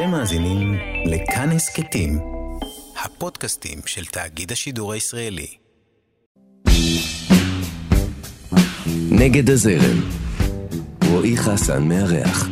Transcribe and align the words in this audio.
אתם 0.00 0.10
מאזינים 0.10 0.74
לכאן 1.06 1.50
הסכתים, 1.50 2.18
הפודקאסטים 3.04 3.78
של 3.86 4.04
תאגיד 4.04 4.52
השידור 4.52 4.92
הישראלי. 4.92 5.46
נגד 9.10 9.50
הזרם, 9.50 10.00
רועי 11.10 11.36
חסן 11.36 11.82
מארח. 11.88 12.48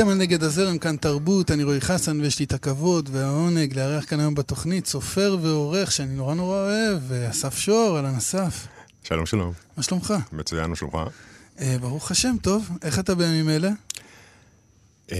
אתם 0.00 0.08
על 0.08 0.14
נגד 0.14 0.42
הזרם, 0.42 0.78
כאן 0.78 0.96
תרבות, 0.96 1.50
אני 1.50 1.64
רועי 1.64 1.80
חסן 1.80 2.20
ויש 2.20 2.38
לי 2.38 2.44
את 2.44 2.52
הכבוד 2.52 3.08
והעונג 3.12 3.74
לארח 3.74 4.04
כאן 4.04 4.20
היום 4.20 4.34
בתוכנית 4.34 4.86
סופר 4.86 5.36
ועורך 5.42 5.92
שאני 5.92 6.14
נורא 6.14 6.34
נורא 6.34 6.56
אוהב, 6.56 7.12
אסף 7.12 7.58
שור, 7.58 7.96
אהלן 7.96 8.14
אסף. 8.14 8.66
שלום 9.02 9.26
שלום. 9.26 9.52
מה 9.76 9.82
שלומך? 9.82 10.14
מצוין, 10.32 10.70
מה 10.70 10.76
שלומך? 10.76 10.96
אה, 11.60 11.76
ברוך 11.80 12.10
השם, 12.10 12.36
טוב. 12.42 12.70
איך 12.82 12.98
אתה 12.98 13.14
בימים 13.14 13.48
אלה? 13.48 13.70
אה, 15.12 15.16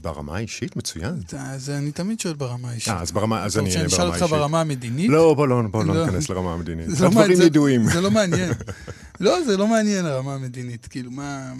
ברמה 0.00 0.36
האישית, 0.36 0.76
מצוין. 0.76 1.14
אז 1.38 1.70
אני 1.70 1.92
תמיד 1.92 2.20
שואל 2.20 2.34
ברמה 2.34 2.70
האישית. 2.70 2.88
אה, 2.88 3.00
אז 3.02 3.12
ברמה, 3.12 3.44
אז 3.44 3.58
אני 3.58 3.64
אהיה 3.64 3.78
ברמה 3.78 3.90
שאני 3.90 4.02
האישית. 4.02 4.16
אשאל 4.22 4.26
אותך 4.26 4.40
ברמה 4.40 4.60
המדינית? 4.60 5.10
לא, 5.10 5.34
בוא 5.34 5.48
לא, 5.48 5.62
בוא 5.70 5.84
לא 5.84 5.94
לא. 5.94 6.06
ניכנס 6.06 6.28
לרמה 6.28 6.52
המדינית. 6.54 6.90
זה 6.90 7.02
לא 7.04 7.08
הדברים 7.08 7.28
מעניין- 7.30 7.46
ידועים. 7.46 7.86
זה 7.86 8.00
לא 8.00 8.10
מעניין. 8.10 8.52
לא, 9.20 9.44
זה 9.46 9.56
לא 9.56 9.66
מעניין 9.66 10.06
הרמה 10.06 10.34
המדינית. 10.34 10.86
כאילו, 10.86 11.10
מה... 11.10 11.52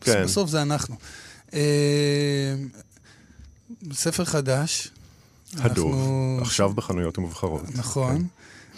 כן. 0.00 0.22
בסוף 0.24 0.50
זה 0.50 0.62
אנחנו. 0.62 0.96
אה, 1.54 2.54
ספר 3.92 4.24
חדש. 4.24 4.88
הדוב, 5.58 5.96
עכשיו 6.40 6.72
בחנויות 6.72 7.18
המובחרות. 7.18 7.62
נכון. 7.74 8.26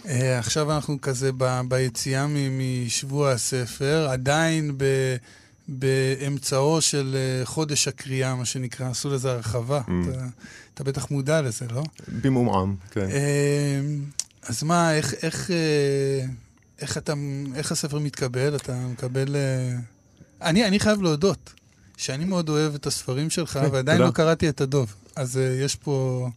אה, 0.07 0.39
עכשיו 0.39 0.71
אנחנו 0.71 1.01
כזה 1.01 1.29
ביציאה 1.67 2.25
משבוע 2.51 3.31
הספר, 3.31 4.07
עדיין 4.11 4.73
ב, 4.77 4.83
באמצעו 5.67 6.81
של 6.81 7.15
אה, 7.15 7.45
חודש 7.45 7.87
הקריאה, 7.87 8.35
מה 8.35 8.45
שנקרא, 8.45 8.89
עשו 8.89 9.09
לזה 9.09 9.31
הרחבה. 9.31 9.81
Mm. 9.87 9.91
אתה, 10.09 10.25
אתה 10.73 10.83
בטח 10.83 11.11
מודע 11.11 11.41
לזה, 11.41 11.65
לא? 11.73 11.83
במעומעם, 12.21 12.75
כן. 12.91 13.09
אה, 13.09 13.81
אז 14.43 14.63
מה, 14.63 14.95
איך, 14.95 15.13
איך, 15.21 15.51
אה, 15.51 16.25
איך, 16.81 16.97
אתה, 16.97 17.13
איך 17.55 17.71
הספר 17.71 17.99
מתקבל? 17.99 18.55
אתה 18.55 18.87
מקבל... 18.87 19.35
אני, 20.41 20.67
אני 20.67 20.79
חייב 20.79 21.01
להודות 21.01 21.53
שאני 21.97 22.25
מאוד 22.25 22.49
אוהב 22.49 22.75
את 22.75 22.87
הספרים 22.87 23.29
שלך, 23.29 23.59
ועדיין. 23.71 24.01
לא 24.01 24.11
קראתי 24.11 24.49
את 24.49 24.61
הדוב. 24.61 24.93
אז 25.15 25.39
יש 25.63 25.75
פה... 25.75 26.29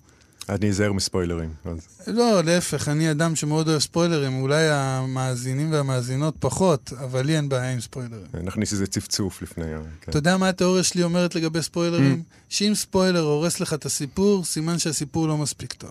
אני 0.49 0.69
אזהר 0.69 0.93
מספוילרים. 0.93 1.51
אז- 1.65 1.89
לא, 2.07 2.45
להפך, 2.45 2.89
אני 2.89 3.11
אדם 3.11 3.37
שמאוד 3.37 3.69
אוהב 3.69 3.81
ספוילרים, 3.81 4.43
אולי 4.43 4.69
המאזינים 4.71 5.73
והמאזינות 5.73 6.35
פחות, 6.39 6.93
אבל 7.05 7.27
לי 7.27 7.37
אין 7.37 7.49
בעיה 7.49 7.73
עם 7.73 7.81
ספוילרים. 7.81 8.27
נכניס 8.43 8.73
איזה 8.73 8.87
צפצוף 8.87 9.43
לפני. 9.43 9.65
כן. 10.01 10.11
אתה 10.11 10.19
יודע 10.19 10.37
מה 10.37 10.49
התיאוריה 10.49 10.83
שלי 10.83 11.03
אומרת 11.03 11.35
לגבי 11.35 11.63
ספוילרים? 11.63 12.23
שאם 12.49 12.73
ספוילר 12.75 13.21
הורס 13.21 13.61
לך 13.61 13.75
את 13.75 13.87
הסיפור, 13.87 14.45
סימן 14.45 14.79
שהסיפור 14.79 15.29
לא 15.29 15.37
מספיק 15.39 15.73
טוב. 15.73 15.91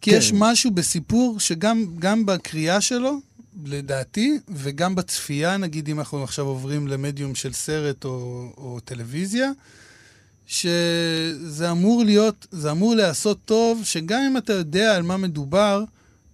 כי 0.00 0.10
כן. 0.10 0.16
יש 0.16 0.32
משהו 0.34 0.70
בסיפור 0.70 1.40
שגם 1.40 1.86
גם 1.98 2.26
בקריאה 2.26 2.80
שלו, 2.80 3.20
לדעתי, 3.64 4.38
וגם 4.48 4.94
בצפייה, 4.94 5.56
נגיד 5.56 5.88
אם 5.88 5.98
אנחנו 5.98 6.24
עכשיו 6.24 6.46
עוברים 6.46 6.88
למדיום 6.88 7.34
של 7.34 7.52
סרט 7.52 8.04
או, 8.04 8.10
או 8.56 8.78
טלוויזיה, 8.84 9.50
שזה 10.50 11.70
אמור 11.70 12.04
להיות, 12.04 12.46
זה 12.50 12.70
אמור 12.70 12.94
להיעשות 12.94 13.38
טוב, 13.44 13.84
שגם 13.84 14.20
אם 14.30 14.36
אתה 14.36 14.52
יודע 14.52 14.96
על 14.96 15.02
מה 15.02 15.16
מדובר, 15.16 15.84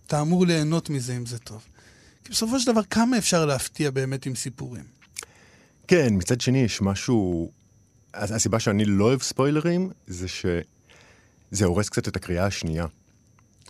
אתה 0.07 0.21
אמור 0.21 0.47
ליהנות 0.47 0.91
מזה 0.91 1.17
אם 1.17 1.27
זה 1.27 1.39
טוב. 1.39 1.65
כי 2.25 2.31
בסופו 2.31 2.61
של 2.61 2.73
דבר, 2.73 2.83
כמה 2.83 3.19
אפשר 3.19 3.47
להפתיע 3.47 3.91
באמת 3.91 4.27
עם 4.27 4.35
סיפורים? 4.35 4.85
כן, 5.89 6.09
מצד 6.11 6.41
שני 6.41 6.59
יש 6.59 6.83
משהו... 6.83 7.51
הסיבה 8.15 8.61
שאני 8.61 8.85
לא 8.85 9.05
אוהב 9.05 9.23
ספוילרים, 9.23 9.91
זה 10.07 10.29
שזה 10.29 11.65
הורס 11.65 11.89
קצת 11.89 12.09
את 12.09 12.17
הקריאה 12.17 12.47
השנייה. 12.47 12.87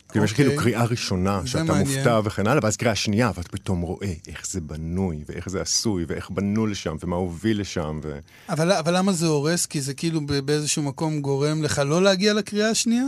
כאילו 0.09 0.25
יש 0.25 0.31
אוקיי. 0.31 0.47
כאילו 0.47 0.63
קריאה 0.63 0.85
ראשונה, 0.85 1.41
זה 1.43 1.49
שאתה 1.49 1.65
מעניין. 1.65 1.87
מופתע 1.87 2.21
וכן 2.25 2.47
הלאה, 2.47 2.61
ואז 2.63 2.77
קריאה 2.77 2.95
שנייה, 2.95 3.31
ואתה 3.37 3.49
פתאום 3.49 3.81
רואה 3.81 4.13
איך 4.29 4.47
זה 4.47 4.61
בנוי, 4.61 5.25
ואיך 5.29 5.49
זה 5.49 5.61
עשוי, 5.61 6.05
ואיך 6.09 6.31
בנו 6.31 6.67
לשם, 6.67 6.97
ומה 7.03 7.17
הוביל 7.17 7.61
לשם, 7.61 8.01
ו... 8.03 8.19
אבל, 8.49 8.73
אבל 8.73 8.97
למה 8.97 9.13
זה 9.13 9.27
הורס? 9.27 9.67
כי 9.67 9.81
זה 9.81 9.95
כאילו 9.95 10.21
באיזשהו 10.45 10.83
מקום 10.83 11.21
גורם 11.21 11.63
לך 11.63 11.83
לא 11.87 12.03
להגיע 12.03 12.35
לקריאה 12.35 12.71
השנייה? 12.71 13.05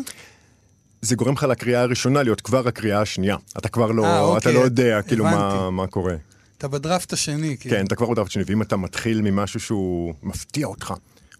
זה 1.02 1.16
גורם 1.16 1.34
לך 1.34 1.42
לקריאה 1.42 1.82
הראשונה 1.82 2.22
להיות 2.22 2.40
כבר 2.40 2.68
הקריאה 2.68 3.00
השנייה. 3.00 3.36
אתה 3.58 3.68
כבר 3.68 3.92
לא, 3.92 4.04
אה, 4.04 4.10
אתה 4.10 4.24
אוקיי, 4.24 4.54
לא 4.54 4.60
יודע 4.60 5.02
כאילו 5.02 5.24
מה. 5.24 5.70
מה 5.70 5.86
קורה. 5.86 6.14
אתה 6.58 6.68
בדראפט 6.68 7.12
השני, 7.12 7.56
כאילו. 7.60 7.76
כן, 7.76 7.86
אתה 7.86 7.96
כבר 7.96 8.10
בדף 8.10 8.28
שני, 8.28 8.42
ואם 8.46 8.62
אתה 8.62 8.76
מתחיל 8.76 9.22
ממשהו 9.22 9.60
שהוא 9.60 10.14
מפתיע 10.22 10.66
אותך, 10.66 10.94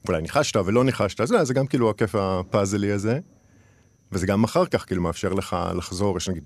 ואולי 0.04 0.22
ניחשת 0.22 0.56
ולא 0.56 0.84
ניחשת, 0.84 1.20
אז 1.20 1.32
לא, 1.32 1.44
זה 1.44 1.54
גם 1.54 1.66
כאילו 1.66 1.90
הכיף 1.90 2.14
הפאזלי 2.14 2.92
הזה. 2.92 3.18
וזה 4.12 4.26
גם 4.26 4.44
אחר 4.44 4.66
כך 4.66 4.86
כאילו 4.86 5.02
מאפשר 5.02 5.32
לך 5.32 5.56
לחזור, 5.76 6.16
יש 6.16 6.28
נגיד 6.28 6.42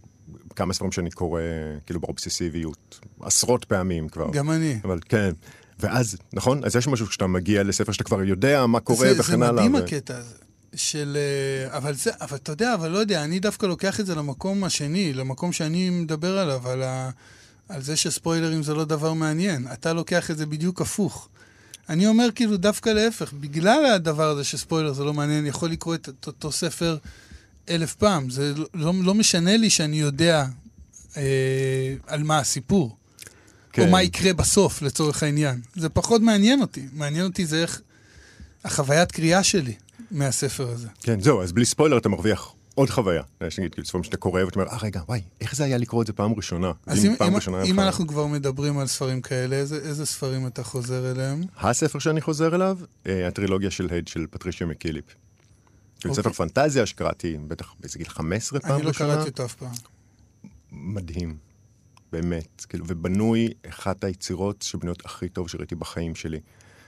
כמה 0.57 0.73
ספרים 0.73 0.93
שאני 0.93 1.11
קורא 1.11 1.41
כאילו 1.87 2.01
באובססיביות, 2.01 3.01
עשרות 3.21 3.65
פעמים 3.65 4.09
כבר. 4.09 4.31
גם 4.33 4.51
אני. 4.51 4.79
אבל 4.85 4.99
כן. 5.09 5.33
ואז, 5.79 6.17
נכון? 6.33 6.65
אז 6.65 6.77
יש 6.77 6.89
משהו 6.89 7.07
כשאתה 7.07 7.27
מגיע 7.27 7.63
לספר 7.63 7.93
שאתה 7.93 8.05
כבר 8.05 8.23
יודע 8.23 8.67
מה 8.67 8.81
קורה 8.81 9.15
זה, 9.15 9.21
וכן 9.21 9.39
זה 9.39 9.49
הלאה. 9.49 9.53
מדהים 9.53 9.75
ו- 9.75 9.79
הקטע 9.79 10.17
הזה. 10.17 10.35
של... 10.75 11.17
אה, 11.17 11.77
אבל 11.77 11.95
זה, 11.95 12.11
אבל 12.21 12.37
אתה 12.37 12.53
יודע, 12.53 12.75
אבל 12.75 12.89
לא 12.91 12.99
יודע, 12.99 13.25
אני 13.25 13.39
דווקא 13.39 13.67
לוקח 13.67 14.01
את 14.01 14.07
זה 14.07 14.15
למקום 14.15 14.65
השני, 14.65 15.13
למקום 15.13 15.53
שאני 15.53 15.91
מדבר 15.91 16.39
עליו, 16.39 16.69
על, 16.69 16.83
ה, 16.83 17.11
על 17.69 17.83
זה 17.83 17.97
שספוילרים 17.97 18.63
זה 18.63 18.75
לא 18.75 18.85
דבר 18.85 19.13
מעניין. 19.13 19.67
אתה 19.73 19.93
לוקח 19.93 20.31
את 20.31 20.39
זה 20.39 20.47
בדיוק 20.47 20.81
הפוך. 20.81 21.29
אני 21.89 22.07
אומר 22.07 22.29
כאילו 22.35 22.57
דווקא 22.57 22.91
להפך, 22.91 23.33
בגלל 23.33 23.87
הדבר 23.87 24.31
הזה 24.31 24.45
שספוילר 24.45 24.93
זה 24.93 25.05
לא 25.05 25.13
מעניין, 25.13 25.47
יכול 25.47 25.71
לקרוא 25.71 25.95
את 25.95 26.27
אותו 26.27 26.53
ספר 26.53 26.97
אלף 27.69 27.95
פעם. 27.95 28.31
זה 28.31 28.53
לא, 28.57 28.67
לא, 28.75 28.93
לא 29.03 29.15
משנה 29.15 29.57
לי 29.57 29.71
שאני 29.71 30.01
יודע 30.01 30.47
אה, 31.17 31.95
על 32.07 32.23
מה 32.23 32.39
הסיפור. 32.39 32.97
כן. 33.73 33.83
או 33.83 33.91
מה 33.91 34.03
יקרה 34.03 34.33
בסוף, 34.33 34.83
לצורך 34.83 35.23
העניין. 35.23 35.61
זה 35.75 35.89
פחות 35.89 36.23
מעניין 36.23 36.61
אותי. 36.61 36.87
מעניין 36.93 37.25
אותי 37.25 37.47
זה 37.47 37.63
איך 37.63 37.81
החוויית 38.65 39.13
קריאה 39.13 39.43
שלי 39.43 39.75
מהספר 40.11 40.69
הזה. 40.69 40.89
כן, 41.03 41.21
זהו, 41.21 41.43
אז 41.43 41.53
בלי 41.53 41.65
ספוילר 41.65 41.99
אתה 41.99 42.09
מרוויח 42.09 42.55
עוד 42.75 42.91
חוויה. 42.91 43.23
יש 43.47 43.59
נגיד, 43.59 43.73
כאילו, 43.73 43.87
ספרים 43.87 44.05
שאתה 44.05 44.17
קורא 44.17 44.45
ואתה 44.45 44.61
אומר, 44.61 44.71
אה, 44.71 44.79
רגע, 44.83 45.01
וואי, 45.09 45.21
איך 45.41 45.55
זה 45.55 45.65
היה 45.65 45.79
לקרוא 45.79 46.03
את 46.03 46.07
זה 46.07 46.13
פעם 46.13 46.33
ראשונה? 46.35 46.73
אז 46.87 47.05
אם, 47.05 47.17
פעם 47.17 47.29
אם, 47.29 47.37
ראשונה 47.37 47.63
אם 47.63 47.81
אנחנו 47.81 48.07
כבר 48.07 48.27
מדברים 48.27 48.79
על 48.79 48.87
ספרים 48.87 49.21
כאלה, 49.21 49.57
איזה, 49.57 49.77
איזה 49.77 50.07
ספרים 50.07 50.47
אתה 50.47 50.65
חוזר 50.65 51.11
אליהם? 51.11 51.43
הספר 51.61 51.99
שאני 51.99 52.21
חוזר 52.21 52.55
אליו, 52.55 52.79
אה, 53.07 53.29
הטרילוגיה 53.29 53.71
של 53.71 53.89
הד 53.93 54.09
של 54.09 54.27
פטרישיה 54.31 54.67
מקיליפ. 54.67 55.05
אוקיי. 56.11 56.23
ספר 56.23 56.33
פנטזיה 56.33 56.87
שקראתי 56.87 57.37
בטח 57.49 57.75
באיזה 57.81 57.99
גיל 57.99 58.09
15 58.09 58.61
פעם 58.61 58.73
אני 58.73 58.83
לא 58.83 58.89
ראשונה. 58.89 59.15
קראתי 59.15 59.31
אותו 59.31 59.45
אף 59.45 59.55
פעם. 59.55 59.73
מדהים, 60.73 61.37
באמת. 62.13 62.65
כאילו, 62.69 62.85
ובנוי 62.89 63.49
אחת 63.69 64.05
היצירות 64.05 64.63
שבנויות 64.63 65.07
הכי 65.07 65.29
טוב 65.29 65.49
שראיתי 65.49 65.75
בחיים 65.75 66.15
שלי. 66.15 66.41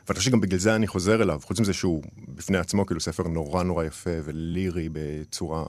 ואני 0.09 0.19
חושב 0.19 0.31
שגם 0.31 0.41
בגלל 0.41 0.59
זה 0.59 0.75
אני 0.75 0.87
חוזר 0.87 1.23
אליו, 1.23 1.41
חוץ 1.45 1.61
מזה 1.61 1.73
שהוא 1.73 2.03
בפני 2.29 2.59
עצמו 2.59 2.87
כאילו 2.87 3.01
ספר 3.01 3.29
נורא 3.29 3.63
נורא 3.63 3.85
יפה 3.85 4.11
ולירי 4.25 4.89
בצורה, 4.93 5.65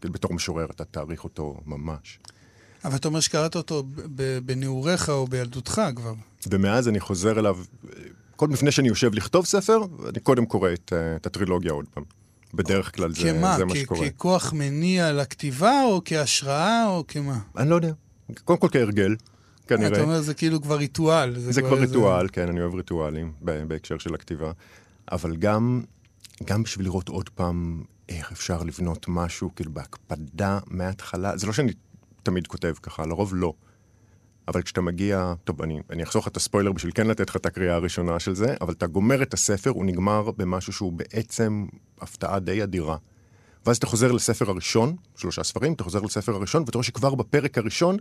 כאילו 0.00 0.14
בתור 0.14 0.34
משורר 0.34 0.66
אתה 0.70 0.84
תעריך 0.84 1.24
אותו 1.24 1.60
ממש. 1.66 2.18
אבל 2.84 2.96
אתה 2.96 3.08
אומר 3.08 3.20
שקראת 3.20 3.56
אותו 3.56 3.84
בנעוריך 4.44 5.08
או 5.08 5.26
בילדותך 5.26 5.82
כבר. 5.96 6.14
ומאז 6.50 6.88
אני 6.88 7.00
חוזר 7.00 7.38
אליו, 7.38 7.58
כל 8.36 8.48
לפני 8.52 8.72
שאני 8.72 8.88
יושב 8.88 9.14
לכתוב 9.14 9.46
ספר, 9.46 9.78
אני 10.08 10.20
קודם 10.20 10.46
קורא 10.46 10.72
את, 10.72 10.92
את 11.16 11.26
הטרילוגיה 11.26 11.72
עוד 11.72 11.86
פעם. 11.94 12.04
בדרך 12.54 12.96
כלל 12.96 13.14
זה, 13.14 13.32
כמה? 13.32 13.56
זה 13.56 13.64
מה 13.64 13.76
שקורה. 13.76 14.10
ככוח 14.10 14.52
מניע 14.52 15.12
לכתיבה, 15.12 15.82
או 15.84 16.00
כהשראה, 16.04 16.86
או 16.86 17.04
כמה? 17.08 17.38
אני 17.56 17.70
לא 17.70 17.74
יודע. 17.74 17.92
קודם 18.44 18.58
כל 18.58 18.68
כהרגל, 18.72 19.16
כנראה. 19.66 19.88
אתה 19.88 20.00
אומר, 20.02 20.20
זה 20.20 20.34
כאילו 20.34 20.62
כבר 20.62 20.76
ריטואל. 20.76 21.38
זה 21.38 21.62
כבר 21.62 21.82
איזה- 21.82 21.86
ריטואל, 21.96 22.26
כן, 22.32 22.48
אני 22.48 22.60
אוהב 22.60 22.74
ריטואלים 22.74 23.32
בהקשר 23.40 23.98
של 23.98 24.14
הכתיבה. 24.14 24.52
אבל 25.12 25.36
גם, 25.36 25.82
גם 26.44 26.62
בשביל 26.62 26.86
לראות 26.86 27.08
עוד 27.08 27.28
פעם 27.28 27.82
איך 28.08 28.32
אפשר 28.32 28.62
לבנות 28.62 29.06
משהו, 29.08 29.50
כאילו 29.56 29.72
בהקפדה 29.72 30.58
מההתחלה, 30.66 31.36
זה 31.36 31.46
לא 31.46 31.52
שאני 31.52 31.72
תמיד 32.22 32.46
כותב 32.46 32.74
ככה, 32.82 33.06
לרוב 33.06 33.34
לא. 33.34 33.52
אבל 34.48 34.62
כשאתה 34.62 34.80
מגיע, 34.80 35.34
טוב, 35.44 35.62
אני, 35.62 35.80
אני 35.90 36.02
אחסוך 36.02 36.26
לך 36.26 36.32
את 36.32 36.36
הספוילר 36.36 36.72
בשביל 36.72 36.92
כן 36.94 37.06
לתת 37.06 37.30
לך 37.30 37.36
את 37.36 37.46
הקריאה 37.46 37.74
הראשונה 37.74 38.18
של 38.18 38.34
זה, 38.34 38.54
אבל 38.60 38.72
אתה 38.72 38.86
גומר 38.86 39.22
את 39.22 39.34
הספר, 39.34 39.70
הוא 39.70 39.84
נגמר 39.84 40.30
במשהו 40.36 40.72
שהוא 40.72 40.92
בעצם 40.92 41.66
הפתעה 42.00 42.38
די 42.38 42.62
אדירה. 42.62 42.96
ואז 43.66 43.76
אתה 43.76 43.86
חוזר 43.86 44.12
לספר 44.12 44.50
הראשון, 44.50 44.96
שלושה 45.16 45.42
ספרים, 45.42 45.72
אתה 45.72 45.84
חוזר 45.84 46.00
לספר 46.00 46.34
הראשון, 46.34 46.62
ואתה 46.62 46.78
רואה 46.78 46.84
שכבר 46.84 47.14
בפרק 47.14 47.58
הראשון, 47.58 47.96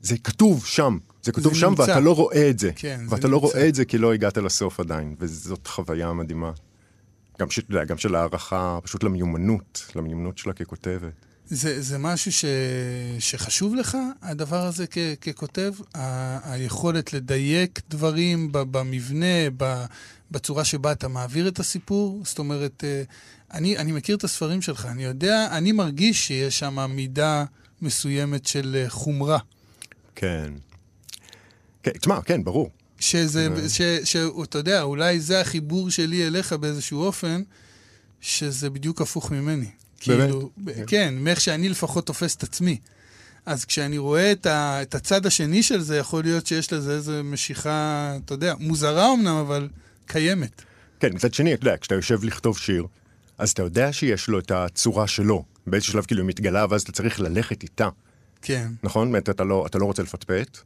זה 0.00 0.18
כתוב 0.18 0.66
שם. 0.66 0.98
זה 1.22 1.32
כתוב 1.32 1.54
זה 1.54 1.60
שם, 1.60 1.68
נמצא. 1.68 1.82
ואתה 1.82 2.00
לא 2.00 2.14
רואה 2.14 2.50
את 2.50 2.58
זה. 2.58 2.70
כן, 2.76 3.00
זה 3.08 3.14
ואתה 3.14 3.28
לא 3.28 3.40
נמצא. 3.40 3.46
רואה 3.46 3.68
את 3.68 3.74
זה 3.74 3.84
כי 3.84 3.98
לא 3.98 4.12
הגעת 4.12 4.38
לסוף 4.38 4.80
עדיין, 4.80 5.14
וזאת 5.18 5.66
חוויה 5.66 6.12
מדהימה. 6.12 6.52
גם, 7.40 7.50
ש, 7.50 7.60
גם 7.86 7.98
של 7.98 8.14
הערכה 8.14 8.78
פשוט 8.82 9.04
למיומנות, 9.04 9.90
למיומנות 9.94 10.38
שלה 10.38 10.52
ככותבת. 10.52 11.12
זה, 11.46 11.82
זה 11.82 11.98
משהו 11.98 12.32
ש, 12.32 12.44
שחשוב 13.18 13.74
לך, 13.74 13.96
הדבר 14.22 14.66
הזה 14.66 14.86
כ, 14.90 14.98
ככותב? 15.20 15.72
ה, 15.94 16.52
היכולת 16.52 17.12
לדייק 17.12 17.80
דברים 17.90 18.52
ב, 18.52 18.58
במבנה, 18.58 19.50
ב, 19.56 19.84
בצורה 20.30 20.64
שבה 20.64 20.92
אתה 20.92 21.08
מעביר 21.08 21.48
את 21.48 21.58
הסיפור? 21.58 22.22
זאת 22.24 22.38
אומרת, 22.38 22.84
אה, 22.84 23.02
אני, 23.54 23.78
אני 23.78 23.92
מכיר 23.92 24.16
את 24.16 24.24
הספרים 24.24 24.62
שלך, 24.62 24.86
אני 24.86 25.04
יודע, 25.04 25.48
אני 25.50 25.72
מרגיש 25.72 26.26
שיש 26.26 26.58
שם 26.58 26.90
מידה 26.90 27.44
מסוימת 27.82 28.46
של 28.46 28.76
אה, 28.84 28.90
חומרה. 28.90 29.38
כן. 30.14 30.52
כן, 31.82 31.90
תשמע, 31.90 32.22
כן, 32.22 32.44
ברור. 32.44 32.70
שזה, 33.00 33.48
ש, 33.68 33.82
שאתה 34.04 34.58
יודע, 34.58 34.82
אולי 34.82 35.20
זה 35.20 35.40
החיבור 35.40 35.90
שלי 35.90 36.26
אליך 36.26 36.52
באיזשהו 36.52 37.02
אופן, 37.02 37.42
שזה 38.20 38.70
בדיוק 38.70 39.00
הפוך 39.00 39.30
ממני. 39.30 39.70
באמת? 40.08 40.30
כאילו, 40.30 40.50
כן, 40.86 41.14
מאיך 41.18 41.40
שאני 41.40 41.68
לפחות 41.68 42.06
תופס 42.06 42.36
את 42.36 42.42
עצמי. 42.42 42.78
אז 43.46 43.64
כשאני 43.64 43.98
רואה 43.98 44.32
את, 44.32 44.46
ה, 44.46 44.82
את 44.82 44.94
הצד 44.94 45.26
השני 45.26 45.62
של 45.62 45.80
זה, 45.80 45.96
יכול 45.96 46.22
להיות 46.22 46.46
שיש 46.46 46.72
לזה 46.72 46.94
איזו 46.94 47.12
משיכה, 47.24 48.16
אתה 48.24 48.34
יודע, 48.34 48.54
מוזרה 48.60 49.14
אמנם, 49.14 49.36
אבל 49.36 49.68
קיימת. 50.06 50.62
כן, 51.00 51.12
מצד 51.12 51.34
שני, 51.34 51.54
אתה 51.54 51.66
יודע, 51.66 51.76
כשאתה 51.76 51.94
יושב 51.94 52.24
לכתוב 52.24 52.58
שיר, 52.58 52.86
אז 53.38 53.50
אתה 53.50 53.62
יודע 53.62 53.92
שיש 53.92 54.28
לו 54.28 54.38
את 54.38 54.50
הצורה 54.50 55.06
שלו. 55.06 55.44
באיזשהו 55.66 55.92
שלב 55.92 56.04
כאילו 56.04 56.20
היא 56.20 56.28
מתגלה, 56.28 56.66
ואז 56.70 56.82
אתה 56.82 56.92
צריך 56.92 57.20
ללכת 57.20 57.62
איתה. 57.62 57.88
כן. 58.42 58.68
נכון? 58.82 59.12
באמת, 59.12 59.30
אתה 59.30 59.44
לא, 59.44 59.66
אתה 59.66 59.78
לא 59.78 59.84
רוצה 59.84 60.02
לפטפט. 60.02 60.58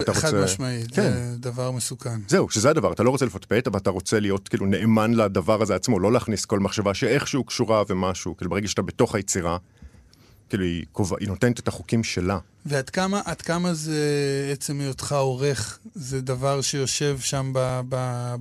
אתה 0.00 0.14
חד 0.14 0.28
רוצה- 0.34 0.44
משמעית, 0.44 0.90
כן. 0.94 1.02
זה 1.12 1.36
דבר 1.38 1.70
מסוכן. 1.70 2.20
זהו, 2.28 2.50
שזה 2.50 2.70
הדבר, 2.70 2.92
אתה 2.92 3.02
לא 3.02 3.10
רוצה 3.10 3.24
לפטפט, 3.26 3.66
אבל 3.66 3.78
אתה 3.78 3.90
רוצה 3.90 4.20
להיות 4.20 4.48
כאילו 4.48 4.66
נאמן 4.66 5.14
לדבר 5.14 5.62
הזה 5.62 5.74
עצמו, 5.74 5.98
לא 6.00 6.12
להכניס 6.12 6.44
כל 6.44 6.58
מחשבה 6.60 6.94
שאיכשהו 6.94 7.44
קשורה 7.44 7.82
ומשהו. 7.88 8.36
כאילו 8.36 8.50
ברגע 8.50 8.68
שאתה 8.68 8.82
בתוך 8.82 9.14
היצירה, 9.14 9.56
כאילו 10.48 10.64
היא, 10.64 10.84
קובע, 10.92 11.16
היא 11.20 11.28
נותנת 11.28 11.58
את 11.60 11.68
החוקים 11.68 12.04
שלה. 12.04 12.38
ועד 12.66 12.90
כמה, 12.90 13.20
כמה 13.42 13.74
זה 13.74 14.04
עצם 14.52 14.80
היותך 14.80 15.12
עורך, 15.12 15.78
זה 15.94 16.20
דבר 16.20 16.60
שיושב 16.60 17.18
שם 17.20 17.52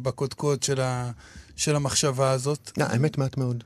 בקודקוד 0.01 0.63
של, 0.63 0.81
ה, 0.81 1.11
של 1.55 1.75
המחשבה 1.75 2.31
הזאת? 2.31 2.71
לא, 2.77 2.83
האמת 2.83 3.17
מעט 3.17 3.37
מאוד. 3.37 3.63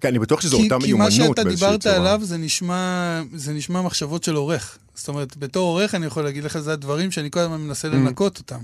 כן, 0.00 0.08
אני 0.08 0.18
בטוח 0.18 0.40
שזו 0.40 0.56
כי, 0.56 0.62
אותה 0.64 0.76
כי 0.80 0.92
מיומנות 0.92 1.06
מה 1.06 1.10
שאתה 1.10 1.44
באיזושהי 1.44 1.66
דיברת 1.66 1.80
צורה. 1.80 1.96
עליו 1.96 2.20
זה 2.24 2.36
נשמע, 2.36 3.22
זה 3.34 3.52
נשמע 3.52 3.82
מחשבות 3.82 4.24
של 4.24 4.34
עורך. 4.34 4.78
זאת 4.94 5.08
אומרת, 5.08 5.36
בתור 5.36 5.68
עורך 5.68 5.94
אני 5.94 6.06
יכול 6.06 6.22
להגיד 6.24 6.44
לך, 6.44 6.58
זה 6.58 6.72
הדברים 6.72 7.10
שאני 7.10 7.30
כל 7.30 7.40
הזמן 7.40 7.60
מנסה 7.60 7.88
Mm. 7.88 7.90
לנקות 7.90 8.38
אותם. 8.38 8.60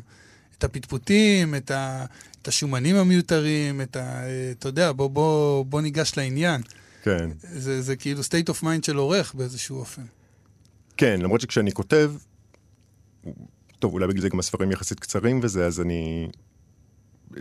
את 0.59 0.65
הפטפוטים, 0.65 1.55
את, 1.55 1.71
ה, 1.71 2.05
את 2.43 2.49
השומנים 2.49 2.97
המיותרים, 2.97 3.81
את 3.81 3.97
ה... 3.97 4.23
אתה 4.51 4.69
יודע, 4.69 4.93
בוא, 4.93 5.11
בוא, 5.11 5.65
בוא 5.65 5.81
ניגש 5.81 6.13
לעניין. 6.17 6.63
כן. 7.03 7.31
זה, 7.43 7.83
זה 7.83 7.97
כאילו 7.97 8.21
state 8.21 8.51
of 8.51 8.63
mind 8.63 8.87
של 8.87 8.97
עורך 8.97 9.35
באיזשהו 9.35 9.79
אופן. 9.79 10.03
כן, 10.97 11.21
למרות 11.23 11.41
שכשאני 11.41 11.73
כותב, 11.73 12.13
טוב, 13.79 13.93
אולי 13.93 14.07
בגלל 14.07 14.23
זה 14.23 14.29
גם 14.29 14.39
הספרים 14.39 14.71
יחסית 14.71 15.01
קצרים 15.01 15.41
וזה, 15.43 15.67
אז 15.67 15.81
אני... 15.81 16.29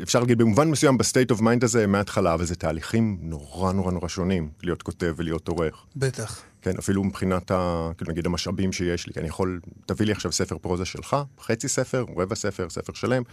אפשר 0.01 0.19
להגיד 0.19 0.37
במובן 0.37 0.69
מסוים 0.69 0.97
ב 0.97 1.03
state 1.03 1.31
of 1.31 1.41
mind 1.41 1.63
הזה 1.63 1.87
מההתחלה, 1.87 2.33
אבל 2.33 2.45
זה 2.45 2.55
תהליכים 2.55 3.17
נורא 3.21 3.73
נורא 3.73 3.91
נורא 3.91 4.07
שונים, 4.07 4.49
להיות 4.63 4.81
כותב 4.81 5.13
ולהיות 5.17 5.47
עורך. 5.47 5.85
בטח. 5.95 6.41
כן, 6.61 6.77
אפילו 6.79 7.03
מבחינת, 7.03 7.51
ה, 7.51 7.89
כאילו 7.97 8.11
נגיד 8.11 8.25
המשאבים 8.25 8.71
שיש 8.71 9.07
לי, 9.07 9.13
כי 9.13 9.19
אני 9.19 9.27
יכול, 9.27 9.59
תביא 9.85 10.05
לי 10.05 10.11
עכשיו 10.11 10.31
ספר 10.31 10.57
פרוזה 10.57 10.85
שלך, 10.85 11.17
חצי 11.41 11.67
ספר, 11.67 12.05
רבע 12.17 12.35
ספר, 12.35 12.69
ספר 12.69 12.93
שלם, 12.93 13.23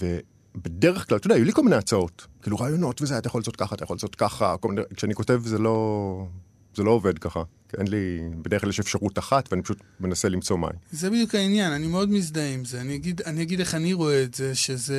ובדרך 0.00 1.08
כלל, 1.08 1.18
אתה 1.18 1.26
יודע, 1.26 1.34
היו 1.34 1.44
לי 1.44 1.52
כל 1.52 1.62
מיני 1.62 1.76
הצעות, 1.76 2.26
כאילו 2.42 2.56
רעיונות 2.56 3.02
וזה, 3.02 3.18
אתה 3.18 3.26
יכול 3.26 3.40
לעשות 3.40 3.56
ככה, 3.56 3.74
אתה 3.74 3.84
יכול 3.84 3.96
לעשות 3.96 4.14
ככה, 4.14 4.56
כל 4.56 4.68
מיני, 4.68 4.82
כשאני 4.96 5.14
כותב 5.14 5.40
זה 5.44 5.58
לא, 5.58 6.26
זה 6.74 6.82
לא 6.82 6.90
עובד 6.90 7.18
ככה, 7.18 7.42
אין 7.78 7.88
לי, 7.88 8.20
בדרך 8.42 8.60
כלל 8.60 8.70
יש 8.70 8.80
אפשרות 8.80 9.18
אחת, 9.18 9.48
ואני 9.52 9.62
פשוט 9.62 9.78
מנסה 10.00 10.28
למצוא 10.28 10.58
מים. 10.58 10.72
זה 10.92 11.10
בדיוק 11.10 11.34
העניין, 11.34 11.72
אני 11.72 11.86
מאוד 11.86 12.10
מזדהה 12.10 12.54
עם 12.54 12.64
זה. 12.64 12.80
אני 12.80 12.94
אגיד, 12.94 13.20
אני 13.26 13.42
אגיד 13.42 13.60
איך 13.60 13.74
אני 13.74 13.92
רואה 13.92 14.22
את 14.22 14.34
זה, 14.34 14.54
שזה... 14.54 14.94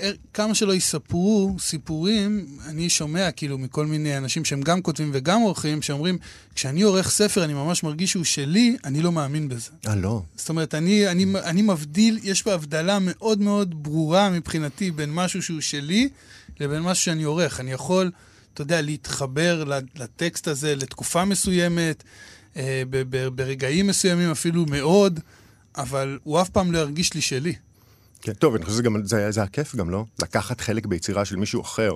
אה, 0.00 0.10
כמה 0.34 0.54
שלא 0.54 0.74
יספרו 0.74 1.56
סיפורים, 1.58 2.46
אני 2.66 2.88
שומע 2.88 3.30
כאילו 3.30 3.58
מכל 3.58 3.86
מיני 3.86 4.16
אנשים 4.18 4.44
שהם 4.44 4.60
גם 4.60 4.82
כותבים 4.82 5.10
וגם 5.14 5.40
עורכים, 5.40 5.82
שאומרים, 5.82 6.18
כשאני 6.54 6.82
עורך 6.82 7.10
ספר, 7.10 7.44
אני 7.44 7.54
ממש 7.54 7.82
מרגיש 7.82 8.10
שהוא 8.10 8.24
שלי, 8.24 8.76
אני 8.84 9.02
לא 9.02 9.12
מאמין 9.12 9.48
בזה. 9.48 9.70
אה, 9.86 9.94
לא. 9.94 10.22
זאת 10.36 10.48
אומרת, 10.48 10.74
אני, 10.74 11.08
אני, 11.08 11.26
אני 11.44 11.62
מבדיל, 11.62 12.18
יש 12.22 12.42
פה 12.42 12.52
הבדלה 12.52 12.98
מאוד 13.00 13.40
מאוד 13.40 13.82
ברורה 13.82 14.30
מבחינתי 14.30 14.90
בין 14.90 15.12
משהו 15.12 15.42
שהוא 15.42 15.60
שלי 15.60 16.08
לבין 16.60 16.82
משהו 16.82 17.04
שאני 17.04 17.22
עורך. 17.22 17.60
אני 17.60 17.72
יכול, 17.72 18.10
אתה 18.54 18.62
יודע, 18.62 18.80
להתחבר 18.80 19.64
לטקסט 19.96 20.48
הזה 20.48 20.74
לתקופה 20.76 21.24
מסוימת, 21.24 22.02
אה, 22.56 22.82
ברגעים 23.34 23.86
מסוימים 23.86 24.30
אפילו 24.30 24.66
מאוד, 24.66 25.20
אבל 25.76 26.18
הוא 26.22 26.40
אף 26.40 26.48
פעם 26.48 26.72
לא 26.72 26.78
ירגיש 26.78 27.14
לי 27.14 27.20
שלי. 27.20 27.54
כן, 28.22 28.32
טוב, 28.32 28.54
אני 28.54 28.64
חושב 28.64 28.82
שזה 29.06 29.30
זה 29.30 29.42
הכיף 29.42 29.74
גם, 29.76 29.90
לא? 29.90 30.04
לקחת 30.22 30.60
חלק 30.60 30.86
ביצירה 30.86 31.24
של 31.24 31.36
מישהו 31.36 31.62
אחר. 31.62 31.92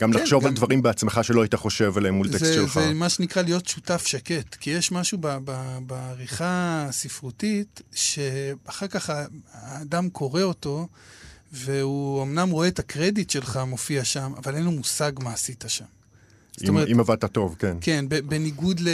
גם 0.00 0.12
כן, 0.12 0.18
לחשוב 0.18 0.42
גם- 0.42 0.48
על 0.48 0.54
דברים 0.54 0.82
בעצמך 0.82 1.20
שלא 1.22 1.42
היית 1.42 1.54
חושב 1.54 1.96
עליהם 1.96 2.14
מול 2.14 2.28
טקסט 2.28 2.44
זה, 2.44 2.54
שלך. 2.54 2.74
זה 2.74 2.94
מה 2.94 3.08
שנקרא 3.08 3.42
להיות 3.42 3.66
שותף 3.66 4.06
שקט, 4.06 4.54
כי 4.54 4.70
יש 4.70 4.92
משהו 4.92 5.18
ב, 5.20 5.26
ב, 5.44 5.78
בעריכה 5.86 6.84
הספרותית, 6.88 7.80
שאחר 7.94 8.86
כך 8.86 9.10
האדם 9.52 10.10
קורא 10.10 10.42
אותו, 10.42 10.88
והוא 11.52 12.22
אמנם 12.22 12.50
רואה 12.50 12.68
את 12.68 12.78
הקרדיט 12.78 13.30
שלך 13.30 13.60
מופיע 13.66 14.04
שם, 14.04 14.32
אבל 14.36 14.54
אין 14.54 14.64
לו 14.64 14.70
מושג 14.70 15.12
מה 15.22 15.32
עשית 15.32 15.64
שם. 15.68 15.84
זאת 16.56 16.62
אם, 16.62 16.68
אומרת, 16.68 16.88
אם 16.92 17.00
עבדת 17.00 17.24
טוב, 17.24 17.56
כן. 17.58 17.76
כן, 17.80 18.04
בניגוד, 18.08 18.80
ל, 18.80 18.88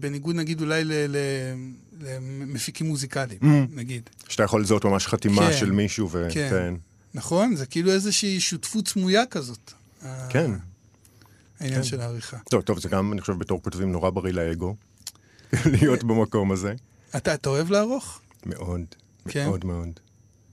בניגוד 0.00 0.36
נגיד 0.36 0.60
אולי 0.60 0.84
ל, 0.84 0.92
ל, 0.92 1.16
למפיקים 2.00 2.86
מוזיקליים, 2.86 3.40
Mm. 3.42 3.46
נגיד. 3.74 4.10
שאתה 4.28 4.42
יכול 4.42 4.62
לזהות 4.62 4.84
ממש 4.84 5.06
חתימה 5.06 5.50
כן, 5.50 5.56
של 5.56 5.70
מישהו, 5.70 6.08
ו... 6.10 6.26
כן. 6.32 6.48
כן. 6.50 6.74
נכון? 7.14 7.56
זה 7.56 7.66
כאילו 7.66 7.92
איזושהי 7.92 8.40
שותפות 8.40 8.88
סמויה 8.88 9.26
כזאת. 9.26 9.72
כן. 10.28 10.50
העניין 11.60 11.82
כן. 11.82 11.88
של 11.88 12.00
העריכה. 12.00 12.36
טוב, 12.50 12.62
טוב, 12.62 12.80
זה 12.80 12.88
גם, 12.88 13.12
אני 13.12 13.20
חושב, 13.20 13.32
בתור 13.32 13.62
כותבים 13.62 13.92
נורא 13.92 14.10
בריא 14.10 14.32
לאגו, 14.32 14.74
להיות 15.72 16.04
במקום 16.04 16.52
הזה. 16.52 16.74
אתה, 17.16 17.34
אתה 17.34 17.48
אוהב 17.48 17.70
לערוך? 17.70 18.20
מאוד, 18.46 18.80
כן. 19.28 19.46
מאוד 19.46 19.64
מאוד, 19.64 20.00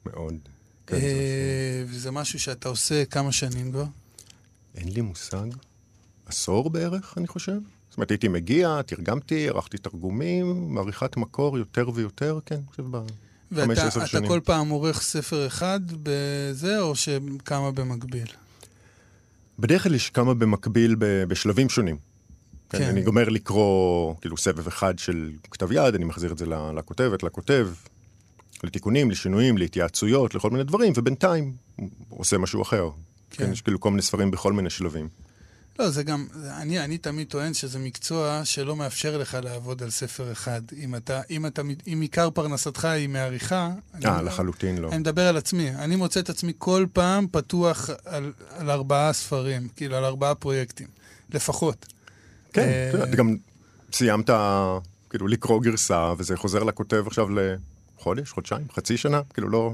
מאוד. 0.05 0.35
כן, 0.99 1.05
אה, 1.05 1.83
וזה 1.87 2.11
משהו 2.11 2.39
שאתה 2.39 2.69
עושה 2.69 3.05
כמה 3.05 3.31
שנים 3.31 3.71
כבר? 3.71 3.85
אין 4.75 4.89
לי 4.89 5.01
מושג. 5.01 5.47
עשור 6.25 6.69
בערך, 6.69 7.13
אני 7.17 7.27
חושב. 7.27 7.57
זאת 7.89 7.97
אומרת, 7.97 8.11
הייתי 8.11 8.27
מגיע, 8.27 8.81
תרגמתי, 8.81 9.49
ערכתי 9.49 9.77
תרגומים, 9.77 10.73
מעריכת 10.73 11.17
מקור 11.17 11.57
יותר 11.57 11.89
ויותר, 11.93 12.39
כן, 12.45 12.55
אני 12.55 12.63
חושב 12.69 12.83
ב... 12.91 12.97
חמש, 13.55 13.77
ואתה 13.77 13.87
עשר 13.87 14.05
שנים. 14.05 14.27
כל 14.27 14.39
פעם 14.43 14.69
עורך 14.69 15.01
ספר 15.01 15.47
אחד 15.47 15.79
בזה, 16.03 16.79
או 16.79 16.95
שכמה 16.95 17.71
במקביל? 17.71 18.27
בדרך 19.59 19.83
כלל 19.83 19.95
יש 19.95 20.09
כמה 20.09 20.33
במקביל 20.33 20.95
בשלבים 20.99 21.69
שונים. 21.69 21.97
כן. 22.69 22.77
כן. 22.77 22.83
אני 22.83 23.01
גומר 23.01 23.29
לקרוא, 23.29 24.15
כאילו, 24.21 24.37
סבב 24.37 24.67
אחד 24.67 24.99
של 24.99 25.31
כתב 25.51 25.71
יד, 25.71 25.95
אני 25.95 26.05
מחזיר 26.05 26.31
את 26.31 26.37
זה 26.37 26.45
לכותבת, 26.75 27.23
לכותב, 27.23 27.69
לתיקונים, 28.63 29.11
לשינויים, 29.11 29.57
להתייעצויות, 29.57 30.35
לכל 30.35 30.49
מיני 30.49 30.63
דברים, 30.63 30.93
ובינתיים 30.95 31.53
הוא 32.09 32.19
עושה 32.19 32.37
משהו 32.37 32.61
אחר. 32.61 32.89
כן. 33.29 33.45
כן. 33.45 33.51
יש 33.51 33.61
כאילו 33.61 33.79
כל 33.79 33.89
מיני 33.89 34.01
ספרים 34.01 34.31
בכל 34.31 34.53
מיני 34.53 34.69
שלבים. 34.69 35.09
לא, 35.79 35.89
זה 35.89 36.03
גם, 36.03 36.27
אני, 36.61 36.79
אני 36.79 36.97
תמיד 36.97 37.27
טוען 37.27 37.53
שזה 37.53 37.79
מקצוע 37.79 38.41
שלא 38.43 38.75
מאפשר 38.75 39.17
לך 39.17 39.37
לעבוד 39.43 39.83
על 39.83 39.89
ספר 39.89 40.31
אחד. 40.31 40.61
אם 40.77 40.95
אתה, 40.95 41.21
אם 41.29 41.45
אתה, 41.45 41.61
אם 41.87 42.01
עיקר 42.01 42.29
פרנסתך 42.29 42.85
היא 42.85 43.09
מעריכה... 43.09 43.69
אה, 44.05 44.21
לחלוטין 44.21 44.77
לא. 44.77 44.89
אני 44.89 44.97
מדבר 44.97 45.27
על 45.27 45.37
עצמי. 45.37 45.69
אני 45.69 45.95
מוצא 45.95 46.19
את 46.19 46.29
עצמי 46.29 46.53
כל 46.57 46.85
פעם 46.93 47.27
פתוח 47.31 47.89
על, 48.05 48.33
על 48.49 48.69
ארבעה 48.69 49.13
ספרים, 49.13 49.67
כאילו 49.75 49.95
על 49.95 50.05
ארבעה 50.05 50.35
פרויקטים, 50.35 50.87
לפחות. 51.33 51.85
כן, 52.53 52.61
אה, 52.61 52.89
אתה 52.89 52.97
יודע, 52.97 53.15
גם 53.15 53.35
סיימת, 53.93 54.29
כאילו, 55.09 55.27
לקרוא 55.27 55.61
גרסה, 55.61 56.13
וזה 56.17 56.37
חוזר 56.37 56.63
לכותב 56.63 57.03
עכשיו 57.07 57.27
לחודש, 58.03 58.31
חודשיים, 58.31 58.67
חצי 58.75 58.97
שנה, 58.97 59.21
כאילו, 59.33 59.49
לא, 59.49 59.73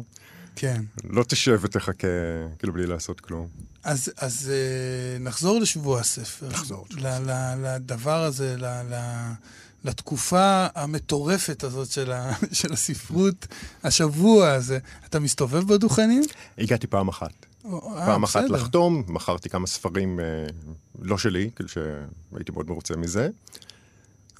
כן. 0.56 0.82
לא 1.04 1.24
תשב 1.24 1.60
ותחכה, 1.62 2.08
כאילו, 2.60 2.74
בלי 2.74 2.88
לעשות 2.88 3.20
כלום. 3.20 3.48
אז, 3.84 4.12
אז 4.18 4.52
אה, 4.54 5.20
נחזור 5.20 5.60
לשבוע 5.60 6.00
הספר. 6.00 6.48
נחזור 6.50 6.86
ל, 6.92 7.08
ל, 7.08 7.56
לדבר 7.66 8.24
הזה, 8.24 8.56
ל, 8.58 8.66
ל, 8.66 8.96
לתקופה 9.84 10.68
המטורפת 10.76 11.64
הזאת 11.64 11.92
של, 11.92 12.12
ה, 12.12 12.32
של 12.60 12.74
הספרות, 12.74 13.48
השבוע 13.84 14.50
הזה. 14.52 14.80
אתה 15.06 15.20
מסתובב 15.20 15.74
בדוכנים? 15.74 16.24
הגעתי 16.58 16.88
פעם 16.88 17.08
אחת. 17.08 17.46
או, 17.66 17.98
אה, 17.98 18.06
פעם 18.06 18.24
אחת 18.24 18.44
בסדר. 18.44 18.56
לחתום, 18.56 19.04
מכרתי 19.08 19.50
כמה 19.50 19.68
ספרים 19.68 20.20
אה, 20.20 20.26
לא 21.02 21.18
שלי, 21.18 21.50
כאילו 21.56 21.70
שהייתי 21.70 22.52
מאוד 22.52 22.70
מרוצה 22.70 22.96
מזה. 22.96 23.30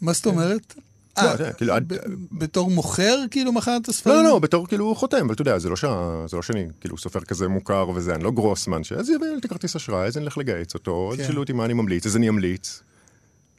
מה 0.02 0.14
זאת 0.14 0.26
אומרת? 0.26 0.76
לא, 1.24 1.34
אתה 1.34 1.44
יודע, 1.44 1.54
כאילו, 1.54 1.74
עד- 1.74 1.94
בתור 2.32 2.72
מוכר, 2.72 3.18
כאילו, 3.32 3.52
מכרת 3.52 3.90
ספרים? 3.92 4.16
לא, 4.16 4.24
לא, 4.24 4.30
לא, 4.30 4.40
בתור 4.40 4.68
כאילו 4.68 4.96
חותם, 4.96 5.26
אבל 5.26 5.34
אתה 5.34 5.42
יודע, 5.42 5.60
זה 5.60 5.70
לא, 5.70 5.76
שה... 5.76 6.24
זה 6.28 6.36
לא 6.38 6.42
שאני 6.42 6.68
כאילו 6.82 6.98
סופר 6.98 7.20
כזה 7.20 7.48
מוכר 7.48 7.90
וזה, 7.96 8.16
אני 8.16 8.24
לא 8.24 8.32
גרוסמן, 8.32 8.84
שאז 8.84 9.10
יביא 9.10 9.28
לי 9.28 9.38
את 9.40 9.46
הכרטיס 9.46 9.76
אשראי, 9.76 10.08
אז 10.08 10.18
אני 10.18 10.26
אלך 10.26 10.38
לגייס 10.38 10.74
אותו, 10.74 11.10
אז 11.14 11.18
כן. 11.18 11.24
ישאלו 11.24 11.40
אותי 11.42 11.54
מה 11.54 11.66
אני 11.66 11.74
ממליץ, 11.74 12.06
אז 12.06 12.16
אני 12.18 12.30
אמליץ. 12.30 12.82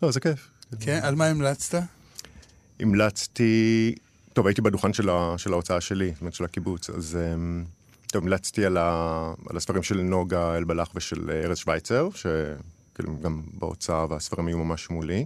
לא, 0.03 0.11
זה 0.11 0.21
כיף. 0.21 0.49
כן? 0.81 1.01
על 1.03 1.15
מה 1.15 1.27
המלצת? 1.27 1.83
המלצתי, 2.81 3.95
טוב, 4.33 4.47
הייתי 4.47 4.63
בדוכן 4.63 4.93
של, 4.93 5.09
ה, 5.09 5.35
של 5.37 5.53
ההוצאה 5.53 5.81
שלי, 5.81 6.11
זאת 6.13 6.21
אומרת 6.21 6.35
של 6.35 6.45
הקיבוץ, 6.45 6.91
אז 6.91 7.19
אמ, 7.35 7.65
טוב, 8.07 8.23
המלצתי 8.23 8.65
על, 8.65 8.77
ה, 8.77 8.91
על 9.51 9.57
הספרים 9.57 9.83
של 9.83 10.01
נוגה 10.01 10.57
אלבלח 10.57 10.89
ושל 10.95 11.31
ארז 11.45 11.59
שווייצר, 11.59 12.09
שכאילו 12.15 13.21
גם 13.23 13.43
בהוצאה 13.55 14.07
והספרים 14.11 14.47
היו 14.47 14.59
ממש 14.59 14.91
מולי, 14.91 15.25